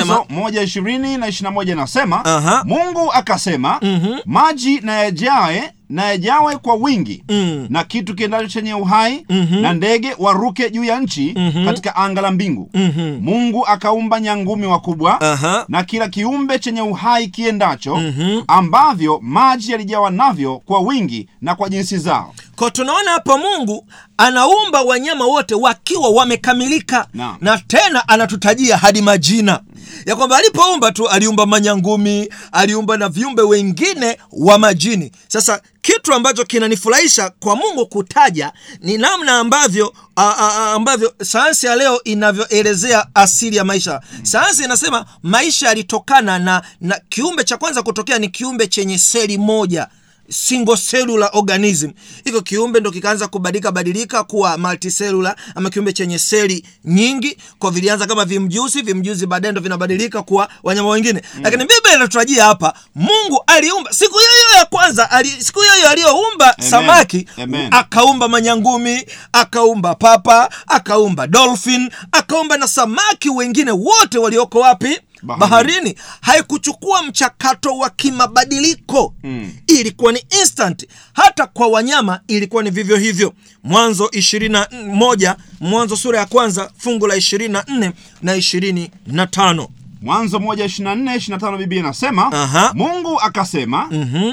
mwanzo 0.08 0.26
moja 0.40 0.62
ishirini 0.62 1.16
na 1.16 1.28
ishirina 1.28 1.50
moja 1.50 1.72
inasema 1.72 2.22
mungu 2.64 3.12
akasema 3.12 3.78
Mhm. 3.82 4.18
maji 4.26 4.80
na 4.80 4.92
yajae 4.92 5.72
na 5.88 6.04
yajawe 6.04 6.56
kwa 6.56 6.74
wingi 6.74 7.24
Mm. 7.28 7.66
na 7.70 7.84
kitu 7.84 8.14
kiendacho 8.14 8.46
chenye 8.48 8.74
uhai 8.74 9.24
Mhm. 9.28 9.60
na 9.60 9.72
ndege 9.72 10.14
waruke 10.18 10.70
juu 10.70 10.84
ya 10.84 11.00
nchi 11.00 11.34
Mhm. 11.36 11.64
katika 11.64 11.96
anga 11.96 12.20
la 12.20 12.30
mbingu 12.30 12.70
Mhm. 12.74 13.18
mungu 13.22 13.66
akaumba 13.66 14.20
nyangumi 14.20 14.66
wakubwa 14.66 15.20
Aha. 15.20 15.64
na 15.68 15.82
kila 15.82 16.08
kiumbe 16.08 16.58
chenye 16.58 16.82
uhai 16.82 17.28
kiendacho 17.28 17.96
Mhm. 17.96 18.42
ambavyo 18.48 19.20
maji 19.22 19.72
yalijawa 19.72 20.10
navyo 20.10 20.58
kwa 20.66 20.80
wingi 20.80 21.28
na 21.42 21.54
kwa 21.54 21.68
jinsi 21.68 21.98
zao 21.98 22.34
kwa 22.56 22.70
tunaona 22.70 23.10
hapa 23.10 23.38
mungu 23.38 23.86
anaumba 24.16 24.82
wanyama 24.82 25.24
wote 25.26 25.54
wakiwa 25.54 26.08
wamekamilika 26.10 27.06
na, 27.14 27.36
na 27.40 27.58
tena 27.58 28.08
anatutajia 28.08 28.76
hadi 28.76 29.02
majina 29.02 29.60
ya 30.06 30.16
kwamba 30.16 30.36
alipoumba 30.36 30.92
tu 30.92 31.08
aliumba 31.08 31.46
manyangumi 31.46 32.28
aliumba 32.52 32.96
na 32.96 33.08
viumbe 33.08 33.42
wengine 33.42 34.18
wa 34.32 34.58
majini. 34.58 35.12
Sasa 35.28 35.60
kitu 35.82 36.14
ambacho 36.14 36.44
kinanifurahisha 36.44 37.30
kwa 37.30 37.56
mungu 37.56 37.86
kutaja 37.86 38.52
ni 38.80 38.98
namna 38.98 39.38
ambavyo 39.38 39.94
a, 40.16 40.34
a, 40.38 40.72
ambavyo 40.72 41.14
sayansi 41.22 41.66
ya 41.66 41.76
leo 41.76 42.02
inavyoelezea 42.04 43.06
asili 43.14 43.56
ya 43.56 43.64
maisha. 43.64 44.00
Sayansi 44.22 44.64
inasema 44.64 45.06
maisha 45.22 45.66
yalitokana 45.68 46.38
na, 46.38 46.62
na 46.80 47.00
kiumbe 47.08 47.44
cha 47.44 47.56
kwanza 47.56 47.82
kutokea 47.82 48.18
ni 48.18 48.28
kiumbe 48.28 48.66
chenye 48.66 48.98
seli 48.98 49.38
moja 49.38 49.88
single 50.30 50.76
cellular 50.76 51.30
organism. 51.32 51.90
Hiko 52.24 52.40
kiumbe 52.40 52.80
ndo 52.80 52.90
kikaanza 52.90 53.28
kubadilika 53.28 53.72
badilika 53.72 54.24
kuwa 54.24 54.58
multicellular 54.58 55.36
ama 55.54 55.70
kiumbe 55.70 55.92
chenye 55.92 56.18
seli 56.18 56.64
nyingi. 56.84 57.38
Kwa 57.58 57.70
vilianza 57.70 58.06
kama 58.06 58.24
vimjusi 58.24 58.82
vimjusi 58.82 59.26
baadaye 59.26 59.52
ndo 59.52 59.60
vinabadilika 59.60 60.22
kuwa 60.22 60.48
wanyama 60.62 60.88
wengine. 60.88 61.22
Mm. 61.34 61.40
lakini 61.42 61.64
biblia 61.64 61.96
inatutajia 61.96 62.44
hapa 62.44 62.74
mungu 62.94 63.42
aliumba. 63.46 63.92
Siku 63.92 64.18
hiyo 64.18 64.30
hiyo 64.30 64.58
ya 64.58 64.64
kwanza 64.64 65.10
ali, 65.10 65.30
siku 65.30 65.60
hiyo 65.60 65.74
hiyo 65.74 65.88
aliyoumba 65.88 66.56
samaki 66.70 67.26
Amen. 67.42 67.68
akaumba 67.70 68.28
manyangumi 68.28 69.04
akaumba 69.32 69.94
papa 69.94 70.50
akaumba 70.66 71.26
dolphin 71.26 71.90
akaumba 72.12 72.56
na 72.56 72.68
samaki 72.68 73.30
wengine 73.30 73.70
wote 73.70 74.18
walioko 74.18 74.60
wapi 74.60 75.00
Baharini. 75.22 75.50
baharini 75.50 75.94
haikuchukua 76.20 77.02
mchakato 77.02 77.78
wa 77.78 77.90
kimabadiliko. 77.90 79.14
Mm. 79.24 79.52
ilikuwa 79.66 80.12
ni 80.12 80.18
instant. 80.40 80.86
Hata 81.12 81.46
kwa 81.46 81.66
wanyama 81.66 82.20
ilikuwa 82.28 82.62
ni 82.62 82.70
vivyo 82.70 82.96
hivyo. 82.96 83.32
Mwanzo 83.64 84.04
21 84.06 85.36
mwanzo 85.60 85.96
sura 85.96 86.18
ya 86.18 86.26
kwanza 86.26 86.70
fungu 86.78 87.06
la 87.06 87.16
24 87.16 87.92
na 88.22 88.36
25 88.36 89.68
mwanzo 90.02 90.38
moja 90.40 90.64
ishirina 90.64 90.94
nne 90.94 91.16
ishirina 91.16 91.38
tano 91.38 91.58
biblia 91.58 91.80
inasema 91.80 92.32
Aha. 92.32 92.72
mungu 92.74 93.20
akasema 93.20 93.88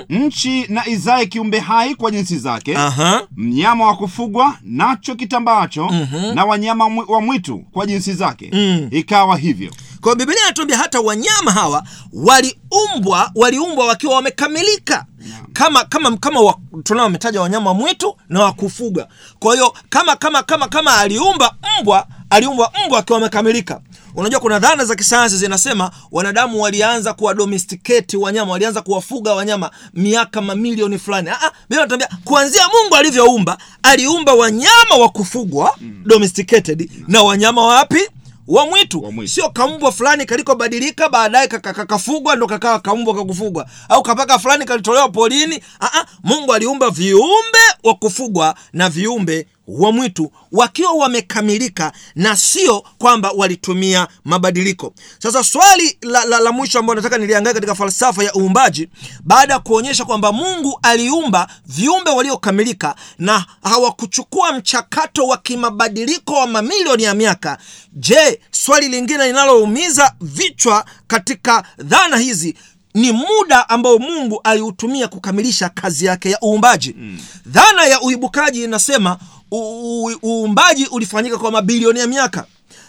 nchi 0.10 0.66
na 0.70 0.88
izae 0.88 1.26
kiumbe 1.26 1.60
hai 1.60 1.96
kwa 1.96 2.12
jinsi 2.12 2.38
zake 2.38 2.78
aha. 2.78 3.22
mnyama 3.36 3.86
wa 3.86 3.96
kufugwa 3.98 4.58
nacho 4.64 5.16
kitambaacho 5.16 5.90
na 6.36 6.46
wanyama 6.46 6.86
wa 7.08 7.22
mwitu 7.22 7.58
kwa 7.58 7.86
jinsi 7.86 8.14
zake. 8.14 8.50
Mm. 8.54 8.88
ikawa 8.92 9.38
hivyo 9.38 9.72
kwa 10.06 10.14
hiyo 10.14 10.26
biblia 10.26 10.44
inatuambia 10.44 10.78
hata 10.78 11.00
wanyama 11.00 11.52
hawa 11.52 11.84
waliumbwa 12.14 13.32
waliumbwa 13.36 13.86
wakiwa 13.88 14.16
wamekamilika. 14.16 15.06
Kama 15.54 15.84
kama 15.86 16.18
kama 16.18 16.54
tunao 16.84 17.04
wametaja 17.04 17.42
wanyama 17.42 17.70
wa 17.70 17.74
mwitu 17.76 18.16
na 18.30 18.44
wa 18.44 18.54
kufuga. 18.54 19.08
Kwa 19.40 19.54
hiyo 19.56 19.74
kama 19.90 20.16
kama 20.16 20.44
kama 20.44 20.68
kama 20.68 20.98
aliumba 20.98 21.56
mbwa 21.82 22.08
aliumbwa 22.30 22.72
mbwa 22.86 23.00
akiwa 23.00 23.18
wamekamilika 23.20 23.82
unajua 24.16 24.40
kuna 24.40 24.60
dhana 24.60 24.86
za 24.86 24.96
kisayansi 24.96 25.38
zinasema 25.38 25.92
wanadamu 26.12 26.62
walianza 26.62 27.14
kuwa 27.14 27.34
domesticate 27.34 28.18
wanyama 28.18 28.52
walianza 28.52 28.82
kuwafuga 28.82 29.34
wanyama 29.34 29.72
miaka 29.94 30.42
mamilioni 30.42 31.00
fulani. 31.00 31.30
Ah, 31.30 31.42
ah, 31.42 31.52
Biblia 31.70 31.80
inatuambia 31.86 32.10
kuanzia 32.24 32.62
mungu 32.68 32.96
alivyoumba 32.96 33.58
aliumba 33.84 34.34
wanyama 34.34 34.96
wa 35.00 35.10
kufugwa 35.10 35.78
domesticated 36.06 36.92
na 37.08 37.24
wanyama 37.24 37.66
wapi 37.66 38.02
wa 38.48 38.66
mwitu, 38.66 39.14
sio 39.28 39.50
kaumbwa 39.50 39.92
fulani 39.92 40.26
kalikobadilika 40.26 41.10
baadaye 41.10 41.48
kakafugwa 41.48 42.36
ndo 42.36 42.48
kakawa 42.48 42.80
kaumbwa 42.80 43.16
kakufugwa. 43.16 43.66
Au 43.90 44.04
kapaka 44.04 44.40
fulani 44.40 44.66
kalitolewa 44.66 45.10
polini. 45.10 45.64
Aa, 45.82 46.06
mungu 46.24 46.54
aliumba 46.54 46.90
viumbe 46.90 47.60
wa 47.84 47.94
kufugwa 47.96 48.56
na 48.74 48.90
viumbe 48.90 49.48
wa 49.68 49.92
mwitu 49.92 50.32
wakiwa 50.52 50.92
wamekamilika 50.94 51.92
na 52.16 52.38
sio 52.38 52.84
kwamba 52.98 53.32
walitumia 53.32 54.08
mabadiliko 54.26 54.94
sasa 55.20 55.44
swali 55.44 55.98
la, 56.02 56.26
la, 56.26 56.40
la 56.40 56.52
mwisho 56.52 56.80
ambayo 56.80 56.96
nataka 56.96 57.18
niliangalia 57.18 57.54
katika 57.54 57.76
falsafa 57.76 58.24
ya 58.24 58.34
uumbaji 58.36 58.90
baada 59.24 59.54
ya 59.54 59.60
kuonyesha 59.60 60.06
kwamba 60.06 60.32
mungu 60.32 60.80
aliumba 60.84 61.48
viumbe 61.66 62.10
waliokamilika 62.12 62.96
na 63.20 63.46
hawakuchukua 63.64 64.54
mchakato 64.54 65.28
wa 65.28 65.38
kimabadiliko 65.38 66.34
wa 66.34 66.48
mamilioni 66.48 67.04
ya 67.04 67.14
miaka 67.14 67.58
je 67.94 68.42
swali 68.52 68.88
lingine 68.90 69.28
linaloumiza 69.28 70.14
vichwa 70.22 70.86
katika 71.08 71.64
dhana 71.78 72.18
hizi 72.18 72.56
ni 72.94 73.12
muda 73.12 73.70
ambao 73.70 73.98
mungu 74.00 74.42
aliutumia 74.44 75.08
kukamilisha 75.08 75.70
kazi 75.70 76.06
yake 76.06 76.30
ya 76.30 76.40
uumbaji 76.44 76.96
mm. 76.98 77.20
dhana 77.46 77.86
ya 77.86 78.02
uibukaji 78.02 78.64
inasema 78.64 79.18
uumbaji 79.52 80.86
ulifanyika 80.86 81.38
kwa 81.38 81.52
mabilioni 81.52 82.00
ya 82.00 82.08
miaka. 82.08 82.46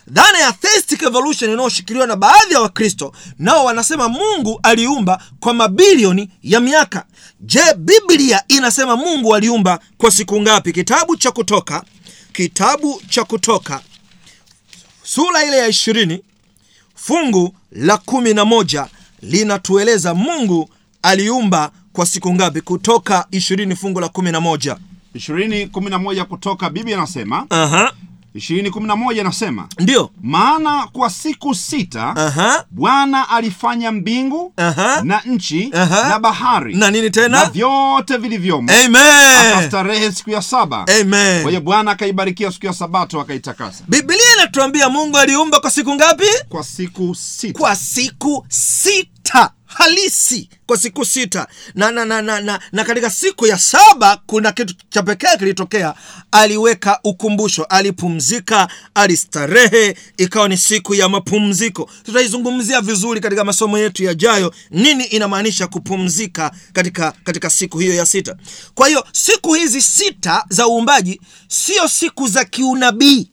Dhana 0.08 0.38
ya 0.38 0.54
evolution 1.06 1.50
inayoshikiliwa 1.52 2.06
na 2.06 2.16
baadhi 2.16 2.54
ya 2.54 2.60
wakristo 2.60 3.12
nao 3.38 3.64
wanasema 3.64 4.08
mungu 4.08 4.60
aliumba 4.62 5.22
kwa 5.40 5.54
mabilioni 5.54 6.30
ya 6.42 6.60
miaka. 6.60 7.04
Je 7.40 7.60
biblia 7.76 8.44
inasema 8.48 8.96
mungu 8.96 9.34
aliumba 9.34 9.80
kwa 9.98 10.10
siku 10.10 10.40
ngapi? 10.40 10.72
Kitabu 10.72 11.16
cha 11.16 11.30
kutoka 11.30 11.84
kitabu 12.32 13.02
cha 13.08 13.24
kutoka 13.24 13.80
sura 15.02 15.44
ile 15.44 15.56
ya 15.58 15.66
ishirini 15.68 16.22
fungu 16.94 17.54
la 17.72 17.96
kumi 17.98 18.34
na 18.34 18.44
moja 18.44 18.86
linatueleza 19.22 20.14
mungu 20.14 20.70
aliumba 21.02 21.70
kwa 21.92 22.06
siku 22.06 22.34
ngapi? 22.34 22.60
Kutoka 22.60 23.26
ishirini 23.30 23.76
fungu 23.76 24.00
la 24.00 24.08
kumi 24.08 24.32
na 24.32 24.40
moja 24.40 24.76
ishirini 25.16 25.66
kumi 25.66 25.90
na 25.90 25.98
moja 25.98 26.24
kutoka 26.24 26.70
biblia 26.70 26.96
inasema. 26.96 27.46
Aha, 27.50 27.92
ishirini 28.34 28.70
kumi 28.70 28.86
na 28.86 28.96
moja 28.96 29.20
inasema. 29.20 29.68
Ndio. 29.78 30.10
Maana 30.22 30.86
kwa 30.92 31.10
siku 31.10 31.54
sita 31.54 32.16
Aha, 32.16 32.64
bwana 32.70 33.28
alifanya 33.28 33.92
mbingu 33.92 34.52
Aha. 34.56 35.00
na 35.04 35.20
nchi 35.20 35.70
Aha. 35.74 36.08
na 36.08 36.18
bahari 36.18 36.74
na 36.74 36.90
nini 36.90 37.04
na 37.04 37.10
tena 37.10 37.44
vyote 37.44 38.16
vilivyomo. 38.16 38.72
Akastarehe 38.72 40.12
siku 40.12 40.30
ya 40.30 40.42
saba. 40.42 40.84
Kwa 41.42 41.50
hiyo 41.50 41.60
bwana 41.60 41.90
akaibarikia 41.90 42.52
siku 42.52 42.66
ya 42.66 42.72
sabato 42.72 43.20
akaitakasa. 43.20 43.84
Biblia 43.88 44.18
inatuambia 44.38 44.88
mungu 44.88 45.18
aliumba 45.18 45.60
kwa 45.60 45.70
siku 45.70 45.94
ngapi? 45.94 46.24
Kwa 46.48 46.64
siku 46.64 47.14
sita. 47.14 47.58
Kwa 47.58 47.76
siku 47.76 48.46
sita 48.48 49.50
halisi 49.66 50.48
kwa 50.66 50.76
siku 50.78 51.04
sita. 51.04 51.46
Na, 51.74 51.90
na, 51.90 52.04
na, 52.04 52.22
na, 52.22 52.40
na, 52.40 52.60
na 52.72 52.84
katika 52.84 53.10
siku 53.10 53.46
ya 53.46 53.58
saba 53.58 54.20
kuna 54.26 54.52
kitu 54.52 54.74
cha 54.90 55.02
pekee 55.02 55.36
kilitokea. 55.38 55.94
Aliweka 56.32 57.00
ukumbusho 57.04 57.64
alipumzika 57.64 58.68
alistarehe 58.94 59.96
ikawa 60.16 60.48
ni 60.48 60.56
siku 60.56 60.94
ya 60.94 61.08
mapumziko. 61.08 61.90
Tutaizungumzia 62.02 62.80
vizuri 62.80 63.20
katika 63.20 63.44
masomo 63.44 63.78
yetu 63.78 64.04
yajayo 64.04 64.54
nini 64.70 65.04
inamaanisha 65.04 65.66
kupumzika 65.66 66.50
katika 66.72 67.12
katika 67.24 67.50
siku 67.50 67.78
hiyo 67.78 67.94
ya 67.94 68.06
sita. 68.06 68.36
Kwa 68.74 68.88
hiyo 68.88 69.04
siku 69.12 69.54
hizi 69.54 69.82
sita 69.82 70.44
za 70.48 70.68
uumbaji 70.68 71.20
sio 71.48 71.88
siku 71.88 72.28
za 72.28 72.44
kiunabii 72.44 73.30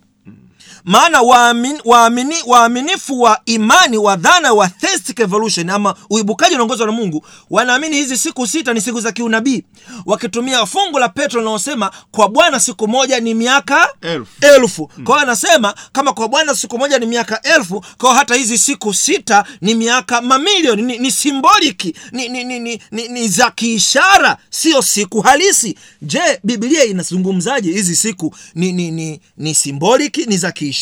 maana 0.86 1.22
waaminifu 1.22 1.90
waamini, 1.90 2.36
waaminifu 2.46 3.22
wa 3.22 3.42
imani 3.46 3.98
wa 3.98 4.16
dhana 4.16 4.54
wa 4.54 4.68
theistic 4.70 5.20
evolution 5.20 5.70
ama 5.70 5.96
uibukaji 6.10 6.56
unaongozwa 6.56 6.86
na 6.86 6.92
mungu 6.92 7.26
wanaamini 7.50 7.96
hizi 7.96 8.18
siku 8.18 8.48
sita 8.48 8.74
ni 8.74 8.82
siku 8.82 9.02
za 9.02 9.12
kiunabii 9.12 9.64
wakitumia 10.06 10.66
fungu 10.66 11.00
la 11.00 11.10
petro 11.10 11.40
linaosema 11.42 11.92
kwa 12.12 12.30
bwana 12.30 12.60
siku 12.60 12.88
moja 12.88 13.20
ni 13.20 13.34
miaka 13.34 13.90
Elfu. 14.02 14.28
elfu. 14.42 14.88
Kwa 14.88 15.16
hiyo 15.16 15.18
anasema 15.20 15.74
kama 15.92 16.14
kwa 16.14 16.28
bwana 16.28 16.56
siku 16.56 16.78
moja 16.78 17.00
ni 17.00 17.06
miaka 17.06 17.42
elfu 17.42 17.86
kwao 17.98 18.14
hata 18.14 18.36
hizi 18.36 18.58
siku 18.58 18.94
sita 18.94 19.44
ni 19.62 19.76
miaka 19.76 20.22
mamilioni 20.22 20.82
ni, 20.82 20.98
ni 20.98 21.12
simboliki 21.12 21.96
ni, 22.12 22.30
ni, 22.30 22.44
ni, 22.44 22.60
ni, 22.60 22.82
ni, 22.92 23.08
ni 23.08 23.28
za 23.28 23.52
kiishara 23.52 24.38
sio 24.50 24.82
siku 24.82 25.22
halisi. 25.22 25.78
Je 26.02 26.40
Biblia 26.44 26.84
inazungumzaje 26.84 27.72
hizi 27.72 27.96
siku? 27.96 28.36
Ni, 28.56 28.72
ni, 28.72 28.92
ni, 28.92 29.22
ni 29.38 29.56
simboliki 29.56 30.26
ni 30.26 30.38
za 30.38 30.52
kiishara 30.52 30.73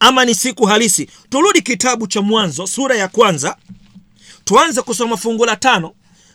ama 0.00 0.24
ni 0.24 0.34
siku 0.34 0.66
halisi. 0.66 1.08
Turudi 1.30 1.62
kitabu 1.62 2.06
cha 2.06 2.22
mwanzo 2.22 2.66
sura 2.66 2.96
ya 2.96 3.08
kwanza. 3.08 3.56
Tuanze 4.44 4.82
kusoma 4.82 5.16
fungu 5.16 5.44
la 5.44 5.56
tano. 5.56 5.92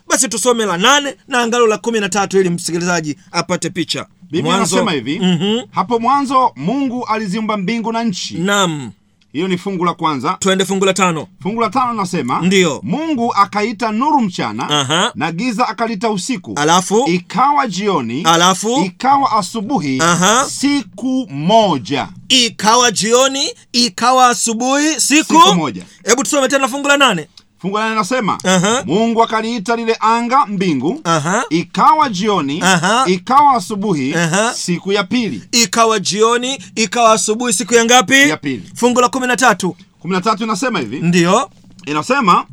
Basi 0.08 0.28
tusome 0.30 0.66
la 0.66 0.78
nane 0.78 1.16
na 1.28 1.40
angalo 1.42 1.68
la 1.68 1.78
kumi 1.78 2.00
na 2.00 2.10
tatu 2.10 2.40
ili 2.40 2.50
msikilizaji 2.50 3.18
apate 3.32 3.70
picha. 3.70 4.06
Biblia 4.32 4.56
inasema 4.58 4.92
hivi 4.92 5.20
Mhm. 5.20 5.60
hapo 5.72 6.00
mwanzo 6.00 6.52
mungu 6.56 7.06
aliziumba 7.06 7.58
mbingu 7.58 7.92
na 7.92 8.04
nchi. 8.04 8.34
Nam 8.38 8.92
hiyo 9.36 9.48
ni 9.48 9.58
fungu 9.58 9.86
la 9.86 9.94
kwanza. 9.94 10.38
Twende 10.40 10.66
fungu 10.66 10.86
la 10.86 10.94
tano. 10.94 11.28
Fungu 11.44 11.62
la 11.62 11.70
tano 11.70 11.94
nasema 11.94 12.42
Ndiyo. 12.42 12.80
mungu 12.84 13.34
akaita 13.34 13.92
nuru 13.92 14.22
mchana 14.22 14.70
Aha. 14.70 15.12
na 15.16 15.32
giza 15.32 15.68
akalita 15.68 16.10
usiku. 16.10 16.54
Alafu? 16.56 17.04
Ikawa 17.08 17.68
jioni. 17.68 18.22
Alafu? 18.24 18.84
Ikawa 18.86 19.32
asubuhi. 19.32 20.00
Aha. 20.02 20.46
siku 20.50 21.28
moja. 21.30 22.08
Ikawa 22.30 22.92
jioni 22.92 23.50
ikawa 23.72 24.28
asubuhi 24.30 25.02
siku, 25.02 25.34
Siku 25.34 25.56
moja. 25.56 25.84
hebu 26.04 26.24
tusome 26.24 26.48
tena 26.48 26.68
fungu 26.68 26.88
la 26.88 26.98
nane 26.98 27.28
fungu 27.66 27.78
la 27.78 27.96
nasema 27.96 28.38
Aha. 28.44 28.84
mungu 28.86 29.24
akaliita 29.24 29.76
lile 29.76 29.98
anga 30.00 30.46
mbingu 30.46 31.02
Aha. 31.04 31.44
ikawa 31.50 32.10
jioni 32.10 32.62
Aha. 32.62 33.04
ikawa 33.08 33.54
asubuhi 33.56 34.16
Aha. 34.16 34.54
siku 34.54 34.92
ya 34.92 35.04
pili 35.04 35.44
ikawa 35.52 36.00
jioni 36.00 36.58
ikawa 36.76 37.12
asubuhi 37.12 37.54
siku 37.54 37.74
ya 37.74 37.86
ngapi 37.86 38.30
Ya 38.30 38.38
pili. 38.38 38.64
fungu 38.76 39.02
la 39.02 39.10
kumi 39.10 39.28
na 39.28 39.38
tatu 39.38 39.76
kumi 40.00 40.14
na 40.14 40.22
tatu 40.22 40.44
inasema 40.44 40.80
hivi 40.80 41.00
ndiyo 41.00 41.50
inasema 41.86 42.46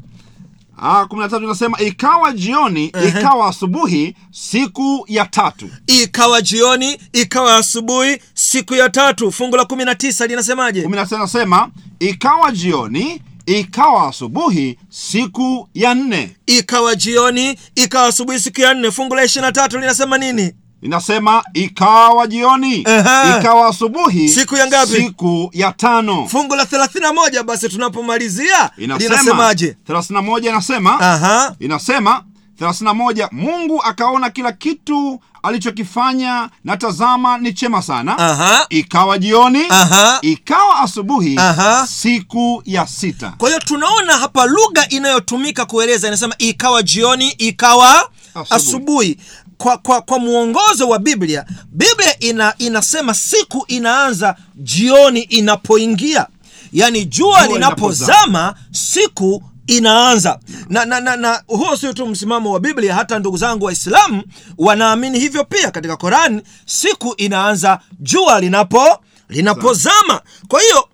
ah, 0.83 1.07
kumi 1.07 1.23
na 1.23 1.29
tatu 1.29 1.45
inasema 1.45 1.81
ikawa 1.81 2.33
jioni 2.33 2.85
ikawa 3.09 3.49
asubuhi 3.49 4.17
siku 4.31 5.05
ya 5.09 5.25
tatu 5.25 5.69
ikawa 5.87 6.43
jioni 6.43 6.99
ikawa 7.13 7.57
asubuhi 7.57 8.19
siku 8.35 8.75
ya 8.75 8.89
tatu 8.91 9.33
fungu 9.33 9.57
la 9.57 9.65
kumi 9.65 9.85
na 9.85 9.95
tisa 9.95 10.27
linasemaje 10.27 10.83
kumi 10.83 10.97
na 10.97 11.03
tisa 11.05 11.17
inasema 11.17 11.69
ikawa 12.01 12.53
jioni 12.53 13.23
ikawa 13.47 14.09
asubuhi 14.09 14.79
siku 14.91 15.69
ya 15.75 15.95
nne. 15.95 16.37
Ikawa 16.47 16.95
jioni 16.95 17.59
ikawa 17.75 18.07
asubuhi 18.07 18.41
siku 18.41 18.61
ya 18.61 18.75
nne. 18.75 18.91
Fungu 18.91 19.15
la 19.15 19.25
ishiri 19.25 19.45
na 19.45 19.53
tatu 19.53 19.79
linasema 19.79 20.19
nini? 20.19 20.53
Inasema 20.83 21.45
ikawa 21.55 22.27
jioni 22.27 22.85
Aha. 22.87 23.39
ikawa 23.41 23.67
asubuhi 23.69 24.29
Siku 24.29 24.57
ya 24.57 24.67
ngapi? 24.67 24.93
siku 24.97 25.51
ya 25.53 25.73
tano. 25.73 26.27
Fungu 26.29 26.55
la 26.55 26.67
thelathini 26.67 27.03
na 27.05 27.13
moja 27.13 27.43
basi 27.43 27.69
tunapomalizia 27.69 28.71
inasema 28.77 29.09
linasemaje? 29.15 29.77
31 29.89 30.49
inasema 30.49 31.55
inasema 31.61 32.25
31 32.61 33.29
mungu 33.33 33.83
akaona 33.83 34.31
kila 34.31 34.53
kitu 34.53 35.21
alichokifanya 35.43 36.51
na 36.65 36.77
tazama 36.77 37.39
ni 37.39 37.53
chema 37.53 37.83
sana 37.83 38.19
Aha. 38.19 38.67
ikawa 38.71 39.19
jioni 39.19 39.63
Aha. 39.69 40.19
ikawa 40.23 40.81
asubuhi 40.81 41.37
Aha. 41.39 41.87
siku 41.87 42.63
ya 42.67 42.87
sita 42.87 43.33
kwa 43.39 43.49
hiyo 43.49 43.61
tunaona 43.61 44.13
hapa 44.13 44.47
lugha 44.47 44.89
inayotumika 44.89 45.65
kueleza 45.67 46.09
inasema 46.09 46.35
ikawa 46.39 46.83
jioni 46.83 47.29
ikawa 47.31 48.11
Asubuhi. 48.35 48.47
asubuhi 48.55 49.17
kwa, 49.59 49.79
kwa, 49.79 50.01
kwa 50.03 50.19
mwongozo 50.19 50.89
wa 50.89 50.99
biblia 50.99 51.45
biblia 51.73 52.19
ina, 52.19 52.55
inasema 52.59 53.15
siku 53.15 53.65
inaanza 53.69 54.37
jioni 54.55 55.21
inapoingia 55.21 56.27
yaani 56.73 57.05
jua 57.05 57.43
Jua 57.43 57.47
linapozama 57.55 58.55
siku 58.71 59.43
inaanza. 59.77 60.39
Na, 60.69 60.85
na, 60.85 61.01
na, 61.01 61.17
na 61.17 61.43
huo 61.47 61.77
sio 61.77 61.93
tu 61.93 62.07
msimamo 62.07 62.53
wa 62.53 62.61
biblia 62.61 62.95
hata 62.95 63.19
ndugu 63.19 63.37
zangu 63.37 63.65
waislamu 63.65 64.23
wanaamini 64.59 65.19
hivyo 65.19 65.45
pia 65.45 65.71
katika 65.71 65.97
korani 65.97 66.43
siku 66.67 67.15
inaanza 67.17 67.79
jua 68.01 68.41
linapo 68.41 68.99
linapozama. 69.29 70.21
Kwa 70.49 70.61
hiyo 70.61 70.89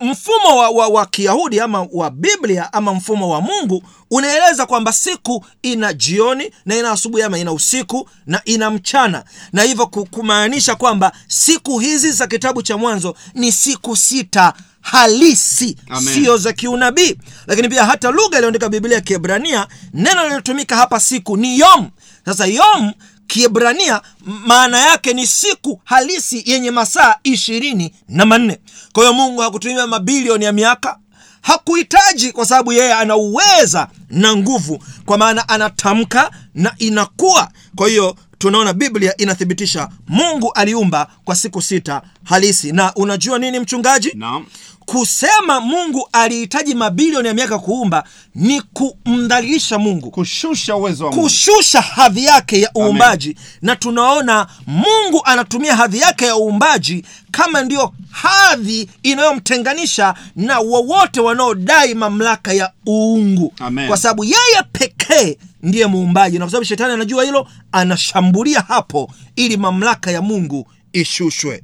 mfumo 0.00 0.58
wa, 0.58 0.70
wa, 0.70 0.88
wa 0.88 1.06
kiyahudi 1.06 1.60
ama 1.60 1.86
wa 1.92 2.10
biblia 2.10 2.72
ama 2.72 2.94
mfumo 2.94 3.28
wa 3.30 3.40
mungu 3.40 3.82
unaeleza 4.10 4.66
kwamba 4.66 4.92
siku 4.92 5.44
ina 5.62 5.92
jioni 5.92 6.50
na 6.66 6.76
ina 6.76 6.90
asubuhi 6.90 7.22
ama 7.22 7.38
ina 7.38 7.52
usiku 7.52 8.08
na 8.26 8.40
ina 8.44 8.70
mchana. 8.70 9.24
Na 9.52 9.62
hivyo 9.62 9.86
kumaanisha 9.86 10.74
kwamba 10.74 11.12
siku 11.28 11.78
hizi 11.78 12.12
za 12.12 12.26
kitabu 12.26 12.62
cha 12.62 12.76
mwanzo 12.76 13.14
ni 13.34 13.52
siku 13.52 13.96
sita 13.96 14.52
halisi 14.80 15.76
Amen. 15.88 16.14
sio 16.14 16.36
za 16.36 16.52
kiunabii. 16.52 17.16
Lakini 17.46 17.68
pia 17.68 17.84
hata 17.84 18.10
lugha 18.10 18.36
iliyoandika 18.36 18.68
biblia 18.68 18.94
ya 18.94 19.00
kiebrania 19.00 19.66
neno 19.94 20.28
lilotumika 20.28 20.76
hapa 20.76 21.00
siku 21.00 21.36
ni 21.36 21.58
yom. 21.58 21.90
Sasa 22.24 22.46
yom 22.46 22.92
kiebrania 23.30 24.00
maana 24.24 24.78
yake 24.78 25.12
ni 25.14 25.26
siku 25.26 25.80
halisi 25.84 26.42
yenye 26.46 26.70
masaa 26.70 27.14
ishirini 27.22 27.94
na 28.08 28.26
manne. 28.26 28.58
Kwa 28.92 29.02
hiyo 29.02 29.12
mungu 29.14 29.40
hakutumia 29.40 29.86
mabilioni 29.86 30.44
ya 30.44 30.52
miaka. 30.52 30.98
Hakuhitaji 31.40 32.32
kwa 32.32 32.46
sababu 32.46 32.72
yeye 32.72 32.92
ana 32.94 33.16
uweza 33.16 33.88
na 34.10 34.36
nguvu 34.36 34.82
kwa 35.06 35.18
maana 35.18 35.48
anatamka 35.48 36.30
na 36.54 36.74
inakuwa. 36.78 37.48
Kwa 37.76 37.88
hiyo 37.88 38.16
tunaona 38.38 38.72
biblia 38.72 39.16
inathibitisha 39.16 39.88
mungu 40.08 40.52
aliumba 40.52 41.06
kwa 41.24 41.36
siku 41.36 41.62
sita 41.62 42.02
halisi. 42.24 42.72
Na 42.72 42.94
unajua 42.94 43.38
nini 43.38 43.60
mchungaji? 43.60 44.12
Naam 44.14 44.46
kusema 44.90 45.60
mungu 45.60 46.08
alihitaji 46.12 46.74
mabilioni 46.74 47.28
ya 47.28 47.34
miaka 47.34 47.58
kuumba 47.58 48.04
ni 48.34 48.60
kumdhalilisha 48.60 49.78
mungu. 49.78 50.10
Kushusha 50.10 50.76
uwezo 50.76 51.04
wa 51.04 51.10
mungu. 51.10 51.22
Kushusha 51.22 51.80
hadhi 51.80 52.24
yake 52.24 52.60
ya 52.60 52.70
uumbaji. 52.78 53.36
Na 53.62 53.76
tunaona 53.76 54.46
mungu 54.66 55.22
anatumia 55.24 55.76
hadhi 55.76 55.98
yake 55.98 56.24
ya 56.26 56.36
uumbaji 56.36 57.04
kama 57.30 57.62
ndiyo 57.62 57.92
hadhi 58.10 58.88
inayomtenganisha 59.02 60.14
na 60.36 60.58
wowote 60.58 61.20
wanaodai 61.20 61.94
mamlaka 61.94 62.52
ya 62.52 62.72
uungu. 62.88 63.52
Amen. 63.58 63.88
kwa 63.88 63.96
sababu 63.96 64.24
yeye 64.24 64.62
pekee 64.72 65.38
ndiye 65.62 65.86
muumbaji. 65.86 66.38
Na 66.38 66.44
kwa 66.44 66.50
sababu 66.50 66.64
shetani 66.64 66.92
anajua 66.92 67.24
hilo 67.24 67.48
anashambulia 67.72 68.60
hapo 68.60 69.10
ili 69.36 69.56
mamlaka 69.56 70.10
ya 70.10 70.22
mungu 70.22 70.66
ishushwe. 70.92 71.62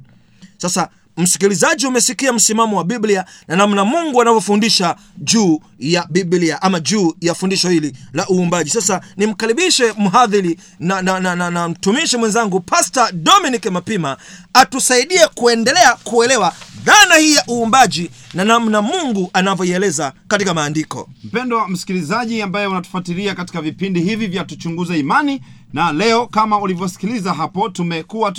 Sasa 0.57 0.89
msikilizaji 1.17 1.87
umesikia 1.87 2.33
msimamo 2.33 2.77
wa 2.77 2.83
biblia 2.83 3.25
na 3.47 3.55
namna 3.55 3.85
mungu 3.85 4.21
anavyofundisha 4.21 4.95
juu 5.17 5.59
ya 5.79 6.07
biblia 6.09 6.61
ama 6.61 6.79
juu 6.79 7.13
ya 7.21 7.33
fundisho 7.35 7.69
hili 7.69 7.93
la 8.13 8.27
uumbaji. 8.29 8.69
Sasa 8.69 9.01
nimkaribishe 9.17 9.93
mhadhiri 9.97 10.59
na, 10.79 11.01
na, 11.01 11.19
na, 11.19 11.35
na, 11.35 11.51
na 11.51 11.69
mtumishi 11.69 12.17
mwenzangu 12.17 12.59
pasta 12.59 13.11
dominic 13.11 13.65
mapima 13.65 14.17
atusaidie 14.53 15.27
kuendelea 15.35 15.95
kuelewa 16.03 16.53
dhana 16.83 17.15
hii 17.15 17.35
ya 17.35 17.43
uumbaji 17.49 18.09
na 18.33 18.45
namna 18.45 18.81
mungu 18.81 19.29
anavyoieleza 19.33 20.13
katika 20.27 20.53
maandiko. 20.53 21.09
Mpendwa 21.23 21.67
msikilizaji 21.69 22.41
ambaye 22.41 22.67
unatufuatilia 22.67 23.35
katika 23.35 23.61
vipindi 23.61 24.01
hivi 24.01 24.27
vya 24.27 24.43
tuchunguze 24.45 24.99
imani 24.99 25.41
na 25.73 25.91
leo 25.91 26.27
kama 26.27 26.59
ulivyosikiliza 26.61 27.33
hapo 27.33 27.69
tumekuwa 27.69 28.31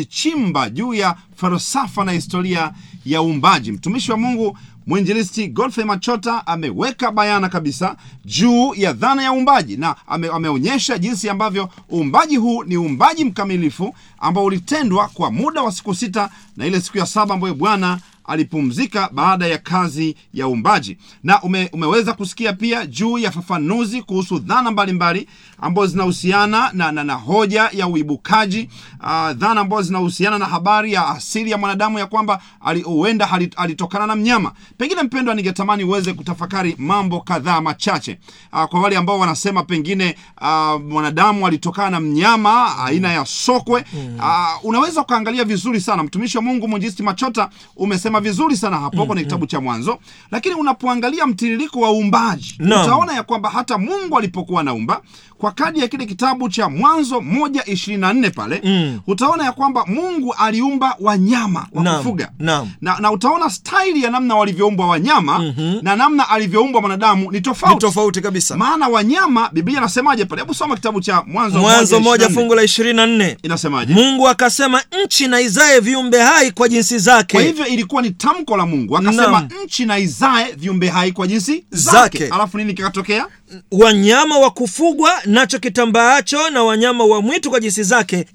tukijichimba 0.00 0.70
juu 0.70 0.94
ya 0.94 1.16
falsafa 1.36 2.04
na 2.04 2.12
historia 2.12 2.72
ya 3.06 3.22
uumbaji. 3.22 3.72
Mtumishi 3.72 4.10
wa 4.12 4.16
mungu 4.18 4.58
mwinjilisti 4.86 5.48
godfrey 5.48 5.84
machota 5.86 6.46
ameweka 6.46 7.12
bayana 7.12 7.48
kabisa 7.48 7.96
juu 8.24 8.74
ya 8.74 8.92
dhana 8.92 9.22
ya 9.22 9.32
uumbaji 9.32 9.76
na 9.76 9.94
ame, 10.06 10.28
ameonyesha 10.28 10.98
jinsi 10.98 11.28
ambavyo 11.28 11.68
uumbaji 11.92 12.36
huu 12.36 12.64
ni 12.64 12.76
uumbaji 12.76 13.24
mkamilifu 13.24 13.94
ambao 14.18 14.44
ulitendwa 14.44 15.08
kwa 15.08 15.30
muda 15.30 15.62
wa 15.62 15.72
siku 15.72 15.94
sita 15.94 16.30
na 16.56 16.66
ile 16.66 16.80
siku 16.80 16.98
ya 16.98 17.06
saba 17.06 17.34
ambayo 17.34 17.54
bwana 17.54 17.98
alipumzika 18.24 19.08
baada 19.12 19.46
ya 19.46 19.58
kazi 19.58 20.16
ya 20.34 20.48
uumbaji. 20.48 20.98
Na 21.22 21.42
ume, 21.42 21.68
umeweza 21.72 22.12
kusikia 22.12 22.52
pia 22.52 22.86
juu 22.86 23.18
ya 23.18 23.30
fafanuzi 23.30 24.02
kuhusu 24.02 24.38
dhana 24.38 24.70
mbalimbali 24.70 25.28
ambazo 25.60 25.86
zinahusiana 25.86 26.70
na, 26.72 26.92
na, 26.92 27.04
na 27.04 27.14
hoja 27.14 27.70
ya 27.72 27.86
uibukaji. 27.86 28.68
Uh, 29.00 29.30
dhana 29.30 29.60
ambazo 29.60 29.82
zinahusiana 29.82 30.38
na 30.38 30.44
habari 30.46 30.92
ya 30.92 31.08
asili 31.08 31.50
ya 31.50 31.58
mwanadamu 31.58 31.98
ya 31.98 32.06
kwamba 32.06 32.42
huenda 32.84 33.30
ali, 33.30 33.50
alitokana 33.56 34.06
na 34.06 34.16
mnyama. 34.16 34.52
Pengine 34.78 35.02
mpendwa 35.02 35.34
ningetamani 35.34 35.84
uweze 35.84 36.12
kutafakari 36.12 36.74
mambo 36.78 37.20
kadhaa 37.20 37.60
machache. 37.60 38.18
Uh, 38.52 38.64
kwa 38.64 38.80
wale 38.80 38.96
ambao 38.96 39.18
wanasema 39.18 39.62
pengine 39.62 40.16
uh, 40.40 40.80
mwanadamu 40.82 41.46
alitokana 41.46 41.90
na 41.90 42.00
mnyama 42.00 42.78
aina 42.84 43.12
ya 43.12 43.24
sokwe. 43.26 43.84
Uh, 44.18 44.64
unaweza 44.64 45.00
ukaangalia 45.00 45.44
vizuri 45.44 45.80
sana. 45.80 46.02
Mtumishi 46.02 46.36
wa 46.36 46.42
mungu 46.42 46.68
mwinjisti 46.68 47.02
machota 47.02 47.50
umesema 47.76 48.09
vizuri 48.20 48.56
sana 48.56 48.78
hapo 48.78 49.06
kwenye 49.06 49.22
kitabu 49.22 49.46
cha 49.46 49.60
mwanzo 49.60 49.98
lakini 50.30 50.54
unapoangalia 50.54 51.26
mtiririko 51.26 51.80
wa 51.80 51.92
uumbaji 51.92 52.54
no. 52.58 52.82
utaona 52.82 53.12
ya 53.12 53.22
kwamba 53.22 53.50
hata 53.50 53.78
mungu 53.78 54.18
alipokuwa 54.18 54.62
naumba 54.62 55.02
kwa 55.40 55.52
kadi 55.52 55.80
ya 55.80 55.88
kile 55.88 56.06
kitabu 56.06 56.48
cha 56.48 56.68
mwanzo 56.68 57.20
moja 57.20 57.64
ishirini 57.66 58.00
na 58.00 58.12
nne 58.12 58.30
pale 58.30 58.60
Mm. 58.64 59.00
utaona 59.06 59.44
ya 59.44 59.52
kwamba 59.52 59.84
mungu 59.86 60.34
aliumba 60.38 60.96
wanyama 61.00 61.66
wa 61.72 61.82
Naam, 61.84 61.96
kufuga 61.96 62.30
naam. 62.38 62.68
na, 62.80 62.96
na 63.00 63.10
utaona 63.12 63.50
staili 63.50 64.02
ya 64.02 64.10
namna 64.10 64.34
walivyoumbwa 64.36 64.86
wanyama 64.86 65.38
mm-hmm. 65.38 65.78
na 65.82 65.96
namna 65.96 66.28
alivyoumbwa 66.28 66.80
mwanadamu 66.80 67.32
ni 67.32 67.40
tofauti 67.40 67.74
ni 67.74 67.80
tofauti 67.80 68.20
kabisa 68.20 68.56
maana 68.56 68.88
wanyama 68.88 69.50
biblia 69.52 69.78
inasemaje 69.78 70.24
pale 70.24 70.42
hebu 70.42 70.54
soma 70.54 70.74
kitabu 70.76 71.00
cha 71.00 71.22
mwanzo 71.26 71.58
mwanzo 71.58 72.00
moja 72.00 72.26
1:24. 72.26 72.34
fungu 72.34 72.54
la 72.54 72.62
ishirini 72.62 72.96
na 72.96 73.06
nne 73.06 73.36
inasemaje 73.42 73.94
mungu 73.94 74.28
akasema 74.28 74.82
nchi 75.04 75.28
na 75.28 75.40
izae 75.40 75.80
viumbe 75.80 76.20
hai 76.20 76.50
kwa 76.50 76.68
jinsi 76.68 76.98
zake 76.98 77.36
kwa 77.36 77.42
hivyo 77.46 77.66
ilikuwa 77.66 78.02
ni 78.02 78.10
tamko 78.10 78.56
la 78.56 78.66
mungu 78.66 78.96
akasema 78.98 79.30
Naam. 79.30 79.48
nchi 79.64 79.86
na 79.86 79.98
izae 79.98 80.52
viumbe 80.52 80.88
hai 80.88 81.12
kwa 81.12 81.26
jinsi 81.26 81.64
zake, 81.70 82.18
Zake. 82.18 82.34
alafu 82.34 82.58
nini 82.58 82.74
kikatokea 82.74 83.26
wanyama 83.70 84.38
wa 84.38 84.50
kufugwa 84.50 85.12
nacho 85.24 85.58
kitambaacho 85.58 86.50
na 86.50 86.62
wanyama 86.64 87.04
wa 87.04 87.22
mwitu 87.22 87.50
kwa 87.50 87.60
jinsi 87.60 87.82
zake 87.82 88.26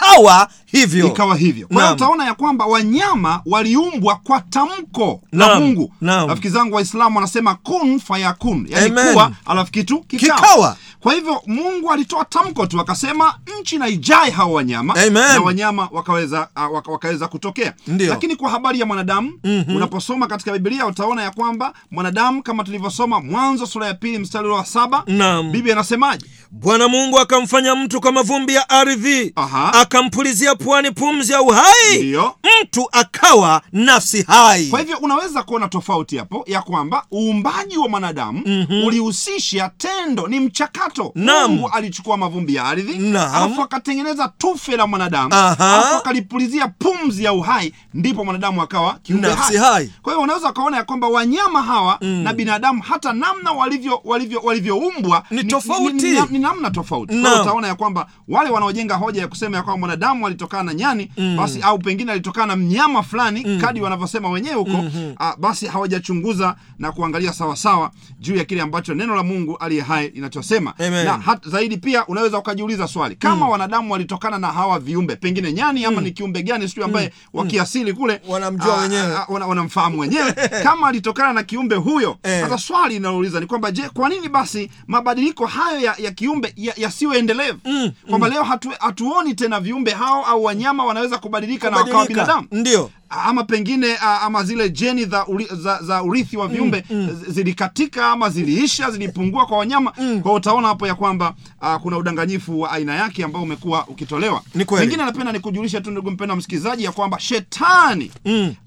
ikawa 0.00 0.48
hivyo 0.66 1.06
ikawa 1.06 1.36
hivyo 1.36 1.66
kwa 1.66 1.82
hiyo 1.82 1.94
utaona 1.94 2.24
ya 2.24 2.34
kwamba 2.34 2.66
wanyama 2.66 3.40
waliumbwa 3.46 4.16
kwa 4.16 4.40
tamko 4.40 5.22
la 5.32 5.60
mungu 5.60 5.92
rafiki 6.28 6.48
zangu 6.48 6.74
waislamu 6.74 7.16
wanasema 7.16 7.54
kun 7.54 8.00
fayakun 8.00 8.66
yani 8.70 8.90
kuwa 9.12 9.32
alafu 9.46 9.72
kitu 9.72 10.00
kikawa. 10.02 10.40
Kikawa. 10.40 10.76
kwa 11.00 11.14
hivyo 11.14 11.42
mungu 11.46 11.92
alitoa 11.92 12.24
tamko 12.24 12.66
tu 12.66 12.80
akasema 12.80 13.34
nchi 13.60 13.78
na 13.78 13.88
ijae 13.88 14.30
hawa 14.30 14.52
wanyama 14.52 14.94
Amen. 14.94 15.12
na 15.12 15.40
wanyama 15.40 15.88
wakaweza 15.92 16.48
uh, 16.56 16.74
waka, 16.74 16.92
wakaweza 16.92 17.28
kutokea 17.28 17.74
Ndiyo. 17.86 18.10
lakini 18.10 18.36
kwa 18.36 18.50
habari 18.50 18.80
ya 18.80 18.86
mwanadamu 18.86 19.32
mm-hmm. 19.44 19.76
unaposoma 19.76 20.26
katika 20.26 20.52
biblia 20.52 20.86
utaona 20.86 21.22
ya 21.22 21.30
kwamba 21.30 21.72
mwanadamu 21.90 22.42
kama 22.42 22.64
tulivyosoma 22.64 23.20
mwanzo 23.20 23.66
sura 23.66 23.86
ya 23.86 23.94
pili 23.94 24.18
mstari 24.18 24.48
wa 24.48 24.64
saba 24.66 25.02
Naam. 25.06 25.52
biblia 25.52 25.74
anasemaje 25.74 26.26
bwana 26.50 26.88
mungu 26.88 27.18
akamfanya 27.18 27.74
mtu 27.74 28.00
kwa 28.00 28.12
mavumbi 28.12 28.54
ya 28.54 28.68
ardhi 28.70 29.32
Aha. 29.36 29.72
Akampulizia 29.90 30.54
puani 30.54 30.90
pumzi 30.90 31.32
ya 31.32 31.42
uhai 31.42 31.98
Ndiyo. 31.98 32.34
mtu 32.62 32.88
akawa 32.92 33.62
nafsi 33.72 34.22
hai 34.22 34.66
kwa 34.66 34.80
hivyo 34.80 34.96
unaweza 34.98 35.42
kuona 35.42 35.68
tofauti 35.68 36.16
hapo 36.18 36.44
ya 36.46 36.62
kwamba 36.62 37.04
uumbaji 37.14 37.78
wa 37.78 37.88
mwanadamu 37.88 38.42
mm-hmm. 38.46 38.84
ulihusisha 38.84 39.70
tendo 39.78 40.26
ni 40.26 40.40
mchakato 40.40 41.12
mungu 41.14 41.68
alichukua 41.72 42.16
mavumbi 42.16 42.54
ya 42.54 42.64
ardhi 42.64 43.16
alafu 43.16 43.62
akatengeneza 43.62 44.32
tufe 44.38 44.76
la 44.76 44.86
mwanadamu 44.86 45.34
alafu 45.34 45.94
akalipulizia 45.96 46.68
pumzi 46.68 47.24
ya 47.24 47.32
uhai 47.32 47.72
ndipo 47.94 48.24
mwanadamu 48.24 48.62
akawa 48.62 48.98
kiumbe 49.02 49.28
Nafsi 49.28 49.56
hai. 49.56 49.92
kwa 50.02 50.12
hiyo 50.12 50.22
unaweza 50.22 50.50
ukaona 50.50 50.76
ya 50.76 50.84
kwamba 50.84 51.08
wanyama 51.08 51.62
hawa 51.62 51.98
mm. 52.00 52.08
na 52.08 52.32
binadamu 52.32 52.82
hata 52.82 53.12
namna 53.12 53.52
walivyo 53.52 54.00
walivyo 54.04 54.40
walivyoumbwa 54.40 55.22
Ni 55.30 55.44
tofauti. 55.44 56.06
ni, 56.06 56.12
ni, 56.20 56.26
ni 56.30 56.38
namna 56.38 56.70
tofauti 56.70 57.20
Kwa 57.20 57.30
hiyo 57.30 57.42
utaona 57.42 57.68
ya 57.68 57.74
kwamba 57.74 58.06
wale 58.28 58.50
wanaojenga 58.50 58.94
hoja 58.94 59.20
ya 59.20 59.28
kusema 59.28 59.56
ya 59.56 59.62
kwamba 59.62 59.75
mwanadamu 59.76 60.26
alitokana 60.26 60.62
na 60.62 60.74
nyani 60.74 61.10
mm. 61.16 61.36
basi 61.36 61.62
au 61.62 61.78
pengine 61.78 62.12
alitokana 62.12 62.46
na 62.46 62.56
mnyama 62.56 63.02
fulani 63.02 63.44
mm. 63.46 63.60
kadi 63.60 63.80
wanavyosema 63.80 64.30
wenyewe 64.30 64.54
huko 64.54 64.70
mm-hmm. 64.70 65.14
ah, 65.18 65.36
basi 65.36 65.66
hawajachunguza 65.66 66.56
na 66.78 66.92
kuangalia 66.92 67.32
sawasawa 67.32 67.90
juu 68.20 68.36
ya 68.36 68.44
kile 68.44 68.60
ambacho 68.62 68.94
neno 68.94 69.16
la 69.16 69.22
mungu 69.22 69.56
aliye 69.56 69.82
hai 69.82 70.08
linachosema 70.08 70.74
na 70.78 71.18
hat, 71.18 71.48
zaidi 71.48 71.76
pia 71.76 72.06
unaweza 72.06 72.38
ukajiuliza 72.38 72.88
swali 72.88 73.16
kama 73.16 73.48
wanadamu 73.48 73.92
walitokana 73.92 74.38
na 74.38 74.46
hawa 74.48 74.78
viumbe 74.78 75.16
pengine 75.16 75.52
nyani 75.52 75.84
ama 75.84 76.00
ni 76.00 76.10
kiumbe 76.10 76.42
gani 76.42 76.68
sijui 76.68 76.84
ambaye 76.84 77.12
wakiasili 77.32 77.92
kule 77.92 78.20
Wanamjua 78.28 78.78
ah, 78.78 78.80
wenyewe. 78.80 79.16
ah, 79.16 79.26
wanamfahamu 79.46 79.98
wenyewe 80.00 80.32
kama 80.64 80.88
alitokana 80.88 81.32
na 81.32 81.42
kiumbe 81.42 81.76
huyo 81.76 82.16
Eh. 82.22 82.40
sasa 82.42 82.58
swali 82.58 82.94
linalouliza 82.94 83.40
ni 83.40 83.46
kwamba 83.46 83.70
je 83.70 83.88
kwa 83.88 84.08
nini 84.08 84.28
basi 84.28 84.70
mabadiliko 84.86 85.46
hayo 85.46 85.80
ya, 85.80 85.94
ya 85.98 86.10
kiumbe 86.10 86.52
ya- 86.56 86.90
endelevu 87.18 87.58
mm. 87.64 87.92
kwamba 88.08 88.28
leo 88.28 88.42
hatu, 88.42 88.70
hatuoni 88.78 89.34
tena 89.34 89.60
viumbe 89.66 89.90
hao 89.90 90.24
au 90.24 90.44
wanyama 90.44 90.84
wanaweza 90.84 91.18
kubadilika 91.18 91.70
na 91.70 91.76
wakawa 91.76 92.06
binadamu? 92.06 92.46
Ndio 92.52 92.90
ama 93.08 93.44
pengine 93.44 93.96
ama 93.96 94.44
zile 94.44 94.70
jeni 94.70 95.04
za, 95.04 95.26
uri, 95.26 95.48
za, 95.52 95.82
za 95.82 96.02
urithi 96.02 96.36
wa 96.36 96.48
viumbe 96.48 96.84
z- 96.90 97.30
zilikatika 97.32 98.10
ama 98.10 98.30
ziliisha 98.30 98.90
zilipungua 98.90 99.46
kwa 99.46 99.58
wanyama. 99.58 99.92
Kwa 100.22 100.32
utaona 100.32 100.68
hapo 100.68 100.86
ya 100.86 100.94
kwamba 100.94 101.34
uh, 101.62 101.74
kuna 101.76 101.96
udanganyifu 101.98 102.60
wa 102.60 102.70
aina 102.70 102.94
yake 102.94 103.24
ambao 103.24 103.42
umekuwa 103.42 103.86
ukitolewa. 103.88 104.42
Pengine 104.80 105.04
napenda 105.04 105.32
nikujulisha 105.32 105.80
tu 105.80 105.90
ndugu 105.90 106.10
mpenda 106.10 106.36
msikilizaji 106.36 106.84
ya 106.84 106.92
kwamba 106.92 107.20
shetani 107.20 108.10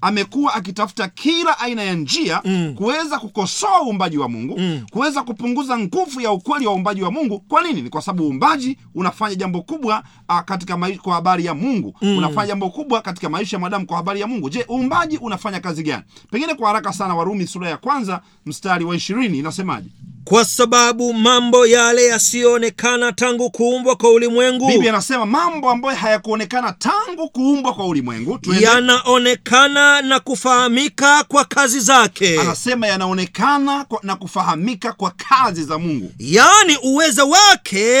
amekuwa 0.00 0.54
akitafuta 0.54 1.08
kila 1.08 1.58
aina 1.58 1.82
ya 1.82 1.94
njia 1.94 2.42
kuweza 2.76 3.18
kukosoa 3.18 3.82
uumbaji 3.86 4.18
wa 4.18 4.28
mungu 4.28 4.60
kuweza 4.90 5.22
kupunguza 5.22 5.78
nguvu 5.78 6.20
ya 6.20 6.30
ukweli 6.32 6.66
wa 6.66 6.72
uumbaji 6.74 7.02
wa 7.02 7.10
mungu. 7.10 7.40
Kwa 7.48 7.62
nini? 7.62 7.82
Ni 7.82 7.90
kwa 7.90 8.02
sababu 8.02 8.24
uumbaji 8.28 8.78
unafanya 8.94 9.34
jambo 9.34 9.62
kubwa 9.62 10.02
uh, 10.28 10.40
katika 10.40 10.76
maisha 10.76 11.00
kwa 11.02 11.14
habari 11.14 11.44
ya 11.44 11.54
mungu. 11.54 11.94
Unafanya 12.18 12.46
jambo 12.46 12.70
kubwa 12.70 13.00
katika 13.02 13.28
maisha 13.28 13.56
ya 13.56 13.60
mwanadamu 13.60 13.86
kwa 13.86 13.96
habari 13.96 14.20
ya 14.20 14.26
mungu. 14.30 14.50
Je 14.50 14.64
uumbaji 14.70 15.16
unafanya 15.18 15.60
kazi 15.60 15.82
gani? 15.82 16.02
Pengine 16.30 16.54
kwa 16.54 16.66
haraka 16.68 16.92
sana 16.92 17.14
warumi 17.14 17.46
sura 17.46 17.68
ya 17.68 17.76
kwanza 17.76 18.20
mstari 18.46 18.84
wa 18.84 18.96
ishirini 18.96 19.38
inasemaje? 19.38 19.88
Kwa 20.24 20.44
sababu 20.44 21.14
mambo 21.14 21.66
yale 21.66 22.06
yasiyoonekana 22.06 23.12
tangu 23.12 23.50
kuumbwa 23.50 23.96
kwa 23.96 24.10
ulimwengu 24.10 24.66
biblia 24.66 24.90
anasema 24.92 25.26
mambo 25.26 25.70
ambayo 25.70 25.96
hayakuonekana 25.96 26.72
tangu 26.72 27.28
kuumbwa 27.30 27.74
kwa 27.74 27.86
ulimwengu 27.86 28.38
yanaonekana 28.60 30.02
na 30.02 30.20
kufahamika 30.20 31.24
kwa 31.24 31.44
kazi 31.44 31.80
zake. 31.80 32.40
Anasema 32.40 32.86
yanaonekana 32.86 33.86
na 34.02 34.16
kufahamika 34.16 34.92
kwa 34.92 35.10
kazi 35.10 35.64
za 35.64 35.78
mungu. 35.78 36.12
Yaani 36.18 36.76
uwezo 36.82 37.28
wake 37.28 38.00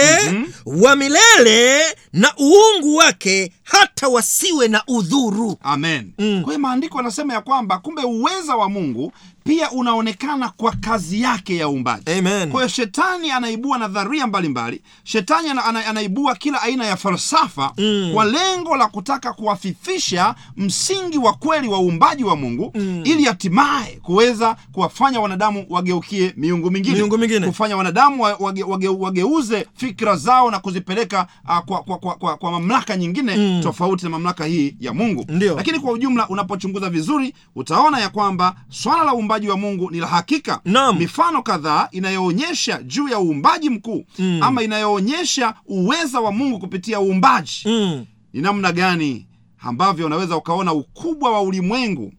wa 0.66 0.96
milele 0.96 1.82
na 2.12 2.32
uungu 2.40 2.96
wake 2.96 3.52
hata 3.70 4.08
wasiwe 4.08 4.68
na 4.68 4.82
udhuru 4.88 5.56
amen 5.62 6.12
mm. 6.18 6.40
kwa 6.42 6.52
hiyo 6.52 6.58
maandiko 6.62 6.96
yanasema 6.98 7.34
ya 7.34 7.40
kwamba 7.40 7.78
kumbe 7.78 8.02
uweza 8.02 8.56
wa 8.56 8.68
mungu 8.68 9.12
pia 9.44 9.70
unaonekana 9.70 10.48
kwa 10.48 10.72
kazi 10.72 11.22
yake 11.22 11.56
ya 11.56 11.68
uumbaji 11.68 12.10
Amen. 12.12 12.50
kwa 12.50 12.60
hiyo 12.60 12.68
shetani 12.68 13.30
anaibua 13.30 13.78
nadharia 13.78 14.26
mbalimbali 14.26 14.82
shetani 15.04 15.48
ana, 15.50 15.64
ana, 15.64 15.86
anaibua 15.86 16.34
kila 16.34 16.62
aina 16.62 16.86
ya 16.86 16.96
falsafa 16.96 17.72
mm. 17.78 18.10
kwa 18.14 18.24
lengo 18.24 18.76
la 18.76 18.86
kutaka 18.86 19.32
kuwafifisha 19.32 20.34
msingi 20.56 21.18
wa 21.18 21.32
kweli 21.32 21.68
wa 21.68 21.80
uumbaji 21.80 22.24
wa 22.24 22.36
mungu 22.36 22.72
mm. 22.74 23.02
ili 23.04 23.24
hatimaye 23.24 24.00
kuweza 24.02 24.56
kuwafanya 24.72 25.20
wanadamu 25.20 25.66
wageukie 25.70 26.34
miungu 26.36 26.70
mingine 26.70 26.96
Miungu 26.96 27.18
mingine. 27.18 27.46
kufanya 27.46 27.76
wanadamu 27.76 28.22
wage, 28.22 28.62
wage, 28.62 28.88
wageuze 28.88 29.66
fikra 29.76 30.16
zao 30.16 30.50
na 30.50 30.58
kuzipeleka 30.58 31.26
uh, 31.48 31.58
kwa, 31.58 31.82
kwa, 31.82 31.98
kwa, 31.98 32.14
kwa, 32.14 32.36
kwa 32.36 32.50
mamlaka 32.50 32.96
nyingine 32.96 33.36
mm. 33.36 33.59
Tofauti 33.62 34.04
na 34.04 34.10
mamlaka 34.10 34.44
hii 34.44 34.76
ya 34.80 34.94
mungu 34.94 35.24
Ndiyo. 35.28 35.56
lakini 35.56 35.78
kwa 35.80 35.92
ujumla 35.92 36.28
unapochunguza 36.28 36.90
vizuri 36.90 37.34
utaona 37.56 37.98
ya 38.00 38.08
kwamba 38.08 38.54
swala 38.68 39.04
la 39.04 39.14
uumbaji 39.14 39.48
wa 39.48 39.56
mungu 39.56 39.90
ni 39.90 39.98
la 40.00 40.06
hakika 40.06 40.60
Naam. 40.64 40.98
mifano 40.98 41.42
kadhaa 41.42 41.88
inayoonyesha 41.92 42.82
juu 42.82 43.08
ya 43.08 43.20
uumbaji 43.20 43.70
mkuu 43.70 44.04
mm. 44.18 44.38
ama 44.42 44.62
inayoonyesha 44.62 45.54
uweza 45.66 46.20
wa 46.20 46.32
mungu 46.32 46.58
kupitia 46.58 47.00
uumbaji 47.00 47.62
mm. 47.66 48.06
ni 48.32 48.40
namna 48.40 48.72
gani 48.72 49.26
ambavyo 49.62 50.06
unaweza 50.06 50.36
ukaona 50.36 50.72
ukubwa 50.72 51.30
wa 51.32 51.42
ulimwengu 51.42 52.12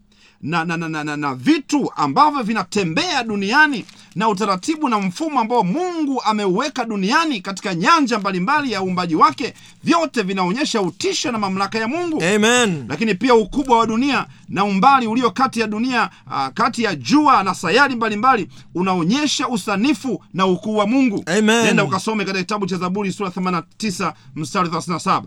na, 0.43 0.65
na, 0.65 0.77
na, 0.77 0.89
na, 0.89 1.03
na, 1.03 1.17
na 1.17 1.35
vitu 1.35 1.91
ambavyo 1.95 2.43
vinatembea 2.43 3.23
duniani 3.23 3.85
na 4.15 4.29
utaratibu 4.29 4.89
na 4.89 4.99
mfumo 4.99 5.39
ambao 5.39 5.63
mungu 5.63 6.21
ameuweka 6.25 6.85
duniani 6.85 7.41
katika 7.41 7.75
nyanja 7.75 8.19
mbalimbali 8.19 8.71
ya 8.71 8.83
uumbaji 8.83 9.15
wake 9.15 9.53
vyote 9.83 10.21
vinaonyesha 10.21 10.81
utisho 10.81 11.31
na 11.31 11.37
mamlaka 11.37 11.79
ya 11.79 11.87
mungu. 11.87 12.23
Amen. 12.35 12.85
Lakini 12.89 13.15
pia 13.15 13.35
ukubwa 13.35 13.77
wa 13.77 13.87
dunia 13.87 14.25
na 14.49 14.63
umbali 14.65 15.07
ulio 15.07 15.31
kati 15.31 15.59
ya 15.59 15.67
dunia 15.67 16.09
uh, 16.27 16.47
kati 16.53 16.83
ya 16.83 16.95
jua 16.95 17.43
na 17.43 17.55
sayari 17.55 17.95
mbalimbali 17.95 18.47
unaonyesha 18.75 19.47
usanifu 19.47 20.23
na 20.33 20.45
ukuu 20.45 20.75
wa 20.77 20.87
mungu. 20.87 21.23
Amen. 21.25 21.65
nenda 21.65 21.83
ukasome 21.83 22.25
katika 22.25 22.43
kitabu 22.43 22.65
cha 22.65 22.77
zaburi 22.77 23.11
sura 23.13 23.29
89 23.29 24.13
mstari 24.35 24.69
37 24.69 25.21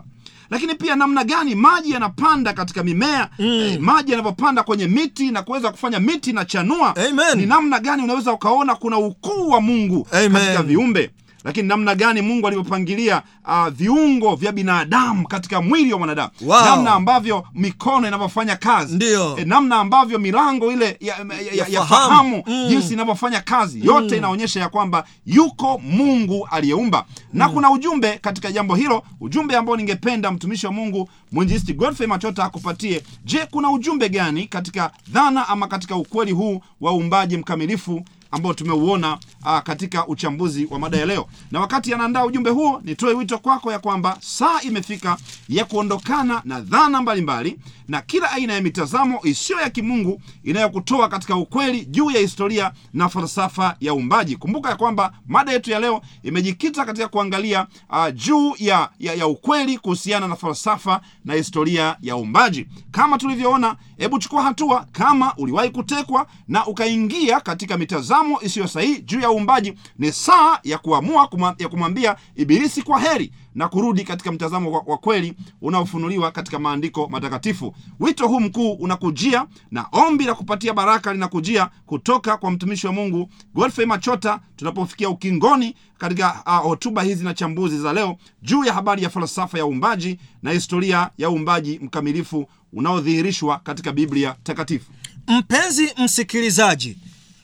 lakini 0.50 0.74
pia 0.74 0.96
namna 0.96 1.24
gani 1.24 1.54
maji 1.54 1.90
yanapanda 1.90 2.52
katika 2.52 2.82
mimea 2.84 3.28
mm. 3.38 3.46
eh, 3.46 3.80
maji 3.80 4.10
yanavyopanda 4.10 4.62
kwenye 4.62 4.86
miti 4.86 5.30
na 5.30 5.42
kuweza 5.42 5.70
kufanya 5.70 6.00
miti 6.00 6.32
na 6.32 6.44
chanua 6.44 6.96
Amen. 6.96 7.36
ni 7.38 7.46
namna 7.46 7.78
gani 7.78 8.02
unaweza 8.02 8.32
ukaona 8.32 8.74
kuna 8.74 8.98
ukuu 8.98 9.48
wa 9.48 9.60
mungu 9.60 10.08
Amen. 10.12 10.32
katika 10.32 10.62
viumbe 10.62 11.10
lakini 11.44 11.68
namna 11.68 11.94
gani 11.94 12.22
mungu 12.22 12.46
alivyopangilia 12.46 13.22
uh, 13.46 13.68
viungo 13.68 14.34
vya 14.36 14.52
binadamu 14.52 15.28
katika 15.28 15.62
mwili 15.62 15.92
wa 15.92 15.98
mwanadamu 15.98 16.30
Wow. 16.46 16.64
namna 16.64 16.90
ambavyo 16.92 17.44
mikono 17.54 18.08
inavyofanya 18.08 18.56
kazi 18.56 18.94
Ndiyo. 18.96 19.36
e, 19.38 19.44
namna 19.44 19.76
ambavyo 19.76 20.18
milango 20.18 20.72
ile 20.72 20.96
ya, 21.00 21.16
ya, 21.16 21.40
ya, 21.40 21.54
ya, 21.54 21.66
Ya 21.68 21.84
fahamu. 21.84 22.42
Mm. 22.46 22.66
jinsi 22.68 22.92
inavyofanya 22.94 23.40
kazi 23.40 23.86
yote 23.86 24.16
inaonyesha 24.16 24.60
ya 24.60 24.68
kwamba 24.68 25.04
yuko 25.26 25.78
mungu 25.78 26.48
aliyeumba 26.50 27.04
na 27.32 27.48
kuna 27.48 27.70
ujumbe 27.70 28.18
katika 28.18 28.52
jambo 28.52 28.74
hilo 28.74 29.02
ujumbe 29.20 29.56
ambao 29.56 29.76
ningependa 29.76 30.30
mtumishi 30.30 30.66
wa 30.66 30.72
mungu 30.72 31.08
mwinjilisti 31.32 31.72
godfrey 31.72 32.06
machota 32.08 32.44
akupatie 32.44 33.02
je 33.24 33.46
kuna 33.50 33.70
ujumbe 33.70 34.08
gani 34.08 34.46
katika 34.46 34.90
dhana 35.08 35.48
ama 35.48 35.66
katika 35.68 35.96
ukweli 35.96 36.32
huu 36.32 36.60
wa 36.80 36.92
uumbaji 36.94 37.36
mkamilifu 37.36 38.04
ambao 38.34 38.54
tumeuona 38.54 39.18
uh, 39.44 39.58
katika 39.58 40.06
uchambuzi 40.06 40.66
wa 40.70 40.78
mada 40.78 40.96
ya 40.98 41.06
leo. 41.06 41.26
Na 41.50 41.60
wakati 41.60 41.94
anaandaa 41.94 42.24
ujumbe 42.24 42.50
huo 42.50 42.80
nitoe 42.84 43.14
wito 43.14 43.38
kwako 43.38 43.72
ya 43.72 43.78
kwamba 43.78 44.16
saa 44.20 44.60
imefika 44.60 45.16
ya 45.48 45.64
kuondokana 45.64 46.42
na 46.44 46.60
dhana 46.60 47.02
mbalimbali 47.02 47.58
na 47.88 48.00
kila 48.02 48.30
aina 48.30 48.52
ya 48.52 48.60
mitazamo 48.60 49.20
isiyo 49.22 49.60
ya 49.60 49.70
kimungu 49.70 50.20
inayokutoa 50.44 51.08
katika 51.08 51.36
ukweli 51.36 51.84
juu 51.84 52.10
ya 52.10 52.20
historia 52.20 52.72
na 52.92 53.08
falsafa 53.08 53.76
ya 53.80 53.94
uumbaji. 53.94 54.36
Kumbuka 54.36 54.70
ya 54.70 54.76
kwamba 54.76 55.12
mada 55.28 55.52
yetu 55.52 55.70
ya 55.70 55.78
leo 55.80 56.02
imejikita 56.22 56.84
katika 56.84 57.08
kuangalia 57.08 57.66
uh, 57.90 58.14
juu 58.14 58.54
ya, 58.58 58.88
ya, 58.98 59.14
ya 59.14 59.26
ukweli 59.26 59.78
kuhusiana 59.78 60.28
na 60.28 60.36
falsafa 60.36 61.00
na 61.24 61.34
historia 61.34 61.96
ya 62.02 62.16
uumbaji. 62.16 62.66
Kama 62.90 63.18
tulivyoona 63.18 63.76
hebu 63.96 64.18
chukua 64.18 64.42
hatua 64.42 64.86
kama 64.92 65.34
uliwahi 65.36 65.70
kutekwa 65.70 66.26
na 66.48 66.66
ukaingia 66.66 67.40
katika 67.40 67.78
mitazamo 67.78 68.40
isiyo 68.42 68.68
sahihi 68.68 69.02
juu 69.02 69.20
ya 69.20 69.30
uumbaji. 69.30 69.74
Ni 69.98 70.12
saa 70.12 70.58
ya 70.62 70.78
kuamua 70.78 71.26
kuma, 71.28 71.54
ya 71.58 71.68
kumwambia 71.68 72.16
ibilisi 72.36 72.82
kwa 72.82 73.00
heri 73.00 73.32
na 73.54 73.68
kurudi 73.68 74.04
katika 74.04 74.32
mtazamo 74.32 74.70
wa, 74.72 74.82
wa 74.86 74.98
kweli 74.98 75.34
unaofunuliwa 75.62 76.30
katika 76.30 76.58
maandiko 76.58 77.08
matakatifu. 77.08 77.74
Wito 78.00 78.28
huu 78.28 78.40
mkuu 78.40 78.72
unakujia 78.72 79.46
na 79.70 79.86
ombi 79.92 80.24
la 80.24 80.34
kupatia 80.34 80.72
baraka 80.74 81.12
linakujia 81.12 81.70
kutoka 81.86 82.36
kwa 82.36 82.50
mtumishi 82.50 82.86
wa 82.86 82.92
mungu 82.92 83.28
godfrey 83.54 83.86
machota 83.86 84.40
tunapofikia 84.56 85.08
ukingoni 85.08 85.74
katika 85.98 86.46
ah, 86.46 86.56
hotuba 86.56 87.02
uh, 87.02 87.08
hizi 87.08 87.24
na 87.24 87.34
chambuzi 87.34 87.78
za 87.78 87.92
leo 87.92 88.16
juu 88.42 88.64
ya 88.64 88.72
habari 88.72 89.02
ya 89.02 89.10
falsafa 89.10 89.58
ya 89.58 89.66
uumbaji 89.66 90.18
na 90.42 90.50
historia 90.50 91.10
ya 91.18 91.30
uumbaji 91.30 91.78
mkamilifu 91.82 92.48
unaodhihirishwa 92.74 93.58
katika 93.58 93.92
biblia 93.92 94.34
takatifu. 94.42 94.90
Mpenzi 95.28 95.92
msikilizaji 96.04 96.96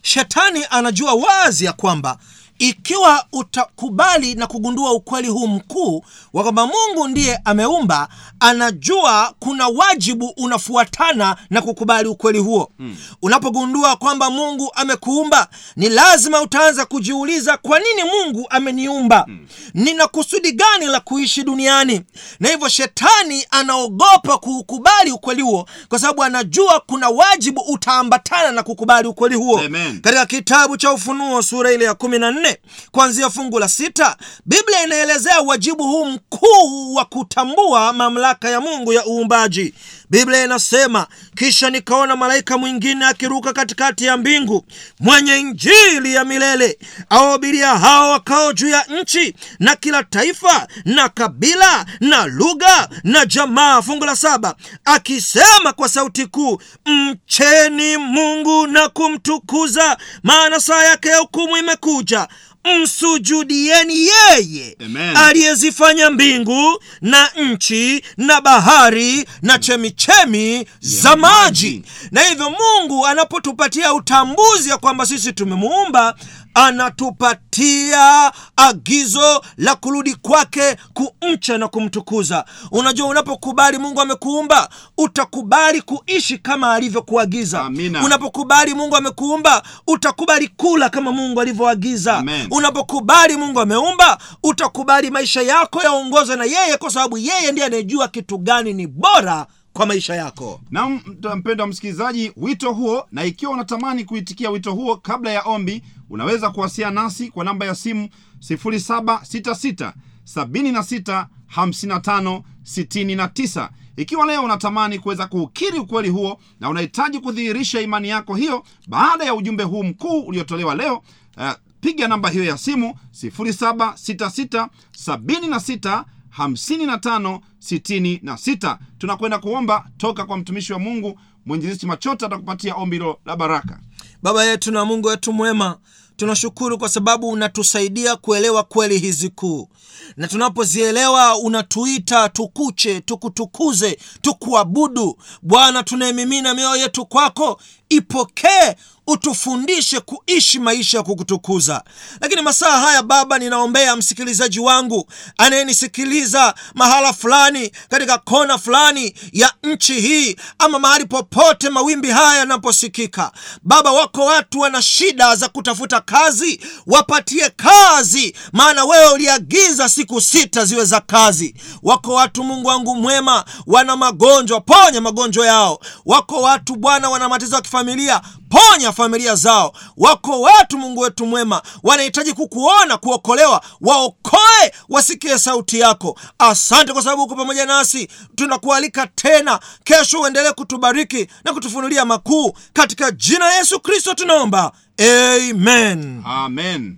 shetani 0.03 0.61
anajua 0.71 1.15
wazi 1.15 1.65
ya 1.65 1.73
kwamba 1.73 2.19
ikiwa 2.61 3.25
utakubali 3.33 4.35
na 4.35 4.47
kugundua 4.47 4.93
ukweli 4.93 5.29
huu 5.29 5.47
mkuu 5.47 6.05
wa 6.33 6.43
kwamba 6.43 6.67
mungu 6.67 7.09
ndiye 7.09 7.41
ameumba 7.45 8.09
anajua 8.41 9.35
kuna 9.39 9.69
wajibu 9.69 10.27
unafuatana 10.37 11.37
na 11.51 11.63
kukubali 11.63 12.09
ukweli 12.09 12.39
huo 12.39 12.71
mm. 12.79 12.97
unapogundua 13.23 13.97
kwamba 13.97 14.31
mungu 14.31 14.71
amekuumba 14.75 15.49
ni 15.77 15.89
lazima 15.89 16.43
utaanza 16.43 16.87
kujiuliza 16.87 17.57
kwa 17.57 17.79
nini 17.79 18.05
mungu 18.05 18.47
ameniumba 18.51 19.25
mm. 19.29 19.47
nina 19.75 20.07
kusudi 20.07 20.53
gani 20.53 20.87
la 20.87 21.01
kuishi 21.01 21.43
duniani 21.43 22.01
na 22.41 22.49
hivyo 22.49 22.69
shetani 22.69 23.47
anaogopa 23.51 24.39
kuukubali 24.39 25.13
ukweli 25.13 25.43
huo 25.43 25.69
kwa 25.89 25.99
sababu 25.99 26.23
anajua 26.23 26.81
kuna 26.87 27.09
wajibu 27.09 27.61
utaambatana 27.61 28.53
na 28.53 28.63
kukubali 28.63 29.09
ukweli 29.09 29.35
huo 29.35 29.59
Amen. 29.61 30.01
katika 30.01 30.27
kitabu 30.27 30.77
cha 30.77 30.93
ufunuo 30.93 31.43
sura 31.43 31.73
ile 31.73 31.85
ya 31.85 31.95
kumi 31.95 32.19
na 32.19 32.31
nne 32.31 32.50
kuanzia 32.91 33.31
fungu 33.31 33.59
la 33.59 33.69
sita 33.69 34.17
biblia 34.47 34.83
inaelezea 34.85 35.41
wajibu 35.41 35.83
huu 35.85 36.05
mkuu 36.07 36.95
wa 36.95 37.05
kutambua 37.05 37.93
mamlaka 37.93 38.49
ya 38.51 38.61
mungu 38.61 38.93
ya 38.93 39.07
uumbaji 39.07 39.75
biblia 40.11 40.45
inasema 40.45 41.07
kisha 41.37 41.71
nikaona 41.71 42.17
malaika 42.17 42.59
mwingine 42.59 43.05
akiruka 43.07 43.53
katikati 43.53 44.05
ya 44.05 44.17
mbingu 44.17 44.67
mwenye 45.01 45.37
injili 45.39 46.15
ya 46.15 46.25
milele 46.25 46.79
awahubiria 47.11 47.79
hao 47.79 48.11
wakao 48.11 48.53
juu 48.53 48.69
ya 48.69 48.85
nchi 48.85 49.35
na 49.59 49.77
kila 49.77 50.03
taifa 50.05 50.69
na 50.85 51.09
kabila 51.09 51.87
na 52.01 52.27
lugha 52.27 52.89
na 53.05 53.27
jamaa 53.27 53.83
fungu 53.83 54.05
la 54.05 54.17
saba 54.17 54.55
akisema 54.85 55.73
kwa 55.73 55.89
sauti 55.89 56.27
kuu 56.27 56.59
mcheni 56.87 57.97
mungu 57.97 58.67
na 58.67 58.89
kumtukuza 58.89 59.97
maana 60.23 60.61
saa 60.61 60.83
yake 60.85 61.09
ya 61.09 61.19
hukumu 61.19 61.57
imekuja 61.57 62.29
msujudieni 62.65 63.95
yeye 64.07 64.77
aliyezifanya 65.17 66.11
mbingu 66.11 66.83
na 67.01 67.29
nchi 67.37 68.03
na 68.17 68.41
bahari 68.41 69.25
na 69.43 69.59
chemichemi 69.59 70.67
za 70.81 71.17
maji. 71.17 71.83
Na 72.11 72.21
hivyo 72.23 72.51
mungu 72.51 73.07
anapotupatia 73.07 73.95
utambuzi 73.95 74.69
ya 74.71 74.79
kwamba 74.79 75.07
sisi 75.07 75.33
tumemuumba 75.33 76.15
anatupatia 76.61 78.33
agizo 78.57 79.45
la 79.57 79.75
kurudi 79.75 80.15
kwake 80.15 80.77
kumcha 80.95 81.59
na 81.59 81.69
kumtukuza. 81.69 82.45
Unajua 82.71 83.07
unapokubali 83.09 83.79
mungu 83.79 84.01
amekuumba 84.01 84.69
utakubali 84.99 85.83
kuishi 85.83 86.39
kama 86.39 86.73
alivyokuagiza. 86.75 87.63
Unapokubali 88.05 88.75
mungu 88.75 88.97
amekuumba 88.97 89.63
utakubali 89.87 90.49
kula 90.49 90.89
kama 90.91 91.13
mungu 91.13 91.41
alivyoagiza. 91.41 92.23
Unapokubali 92.51 93.37
mungu 93.37 93.61
ameumba 93.61 94.19
utakubali 94.43 95.11
maisha 95.11 95.43
yako 95.43 95.83
yaongozwe 95.83 96.37
na 96.37 96.45
yeye 96.45 96.77
kwa 96.77 96.91
sababu 96.91 97.19
yeye 97.19 97.53
ndiye 97.53 97.67
anayejua 97.67 98.09
kitu 98.09 98.39
gani 98.39 98.73
ni 98.73 98.87
bora 98.87 99.47
kwa 99.73 99.87
maisha 99.87 100.15
yako. 100.15 100.61
Na 100.71 100.89
mpendwa 101.37 101.67
msikilizaji 101.67 102.33
wito 102.37 102.73
huo 102.73 103.07
na 103.13 103.25
ikiwa 103.25 103.53
unatamani 103.53 104.05
kuitikia 104.05 104.51
wito 104.51 104.73
huo 104.73 104.97
kabla 104.97 105.31
ya 105.33 105.43
ombi 105.43 105.83
unaweza 106.11 106.51
kuwasiliana 106.51 107.03
nasi 107.03 107.31
kwa 107.31 107.45
namba 107.45 107.67
ya 107.67 107.75
simu 107.75 108.09
766 108.51 109.93
76 110.37 111.27
55 111.57 112.43
69 112.65 113.69
ikiwa 113.97 114.27
leo 114.27 114.43
unatamani 114.43 114.99
kuweza 114.99 115.27
kuukiri 115.27 115.79
ukweli 115.79 116.09
huo 116.09 116.41
na 116.61 116.69
unahitaji 116.71 117.19
kudhihirisha 117.19 117.81
imani 117.81 118.09
yako 118.09 118.35
hiyo 118.35 118.65
baada 118.89 119.25
ya 119.25 119.35
ujumbe 119.35 119.63
huu 119.65 119.83
mkuu 119.83 120.21
uliotolewa 120.21 120.75
leo 120.75 121.03
uh, 121.37 121.51
piga 121.81 122.09
namba 122.09 122.31
hiyo 122.31 122.45
ya 122.45 122.59
simu 122.59 122.95
766 123.23 124.69
76 125.07 126.05
55 126.39 127.41
66 127.61 128.79
tunakwenda 128.99 129.39
kuomba 129.39 129.87
toka 129.97 130.25
kwa 130.25 130.37
mtumishi 130.37 130.73
wa 130.73 130.79
mungu 130.79 131.19
mwinjilisti 131.47 131.87
machota 131.87 132.27
atakupatia 132.27 132.75
ombi 132.75 132.97
hilo 132.97 133.19
la 133.27 133.37
baraka. 133.37 133.81
Baba 134.23 134.45
yetu 134.45 134.73
na 134.73 134.85
mungu 134.85 135.09
wetu 135.09 135.33
mwema 135.33 135.79
tunashukuru 136.17 136.79
kwa 136.79 136.89
sababu 136.89 137.29
unatusaidia 137.29 138.17
kuelewa 138.17 138.63
kweli 138.63 138.99
hizi 138.99 139.29
kuu 139.29 139.69
na 140.17 140.29
tunapozielewa 140.29 141.39
unatuita 141.39 142.29
tukuche 142.29 143.01
tukutukuze 143.01 143.99
tukuabudu. 144.23 145.19
Bwana 145.43 145.83
tunayemimina 145.83 146.55
mioyo 146.55 146.77
yetu 146.77 147.07
kwako 147.07 147.61
ipokee 147.89 148.75
utufundishe 149.07 150.01
kuishi 150.01 150.59
maisha 150.59 150.99
ya 150.99 151.03
kukutukuza. 151.05 151.85
Lakini 152.21 152.43
masaa 152.43 152.79
haya 152.81 153.03
baba 153.03 153.39
ninaombea 153.39 153.97
msikilizaji 153.97 154.61
wangu 154.61 155.07
anayenisikiliza 155.39 156.55
mahala 156.75 157.13
fulani 157.13 157.71
katika 157.89 158.19
kona 158.19 158.59
fulani 158.59 159.15
ya 159.33 159.53
nchi 159.63 160.01
hii 160.01 160.37
ama 160.59 160.79
mahali 160.79 161.05
popote 161.07 161.71
mawimbi 161.71 162.11
haya 162.11 162.39
yanaposikika. 162.39 163.33
Baba 163.63 163.93
wako 163.93 164.25
watu 164.25 164.61
wana 164.61 164.83
shida 164.83 165.37
za 165.37 165.49
kutafuta 165.49 166.01
kazi 166.01 166.61
wapatie 166.87 167.51
kazi 167.51 168.37
maana 168.53 168.85
wewe 168.85 169.13
uliagiza 169.13 169.80
siku 169.89 170.21
sita 170.21 170.65
ziwe 170.65 170.85
za 170.85 171.01
kazi. 171.01 171.55
Wako 171.83 172.15
watu 172.15 172.45
mungu 172.45 172.69
wangu 172.69 172.97
mwema 172.97 173.45
wana 173.67 173.97
magonjwa 173.97 174.61
ponya 174.61 175.01
magonjwa 175.01 175.47
yao. 175.47 175.79
Wako 176.07 176.41
watu 176.43 176.77
bwana 176.77 177.11
wana 177.11 177.29
matatizo 177.29 177.57
ya 177.57 177.63
kifamilia 177.63 178.21
ponya 178.49 178.93
familia 178.93 179.35
zao. 179.35 179.73
Wako 179.97 180.41
watu 180.41 180.79
mungu 180.79 181.01
wetu 181.01 181.27
mwema 181.27 181.63
wanahitaji 181.83 182.33
kukuona 182.33 182.97
kuokolewa 182.97 183.63
waokoe 183.81 184.73
wasikie 184.89 185.39
sauti 185.39 185.81
yako. 185.81 186.19
Asante 186.39 186.93
kwa 186.93 187.03
sababu 187.03 187.23
uko 187.23 187.35
pamoja 187.37 187.67
nasi. 187.67 188.09
Tunakualika 188.35 189.07
tena. 189.07 189.61
Kesho 189.85 190.21
uendelee 190.21 190.53
kutubariki 190.53 191.27
na 191.45 191.53
kutufunulia 191.53 192.05
makuu. 192.05 192.53
Katika 192.73 193.11
jina 193.11 193.39
la 193.45 193.55
yesu 193.55 193.81
kristo 193.81 194.15
tunaomba. 194.15 194.73
Amen. 194.99 196.23
Amen 196.27 196.97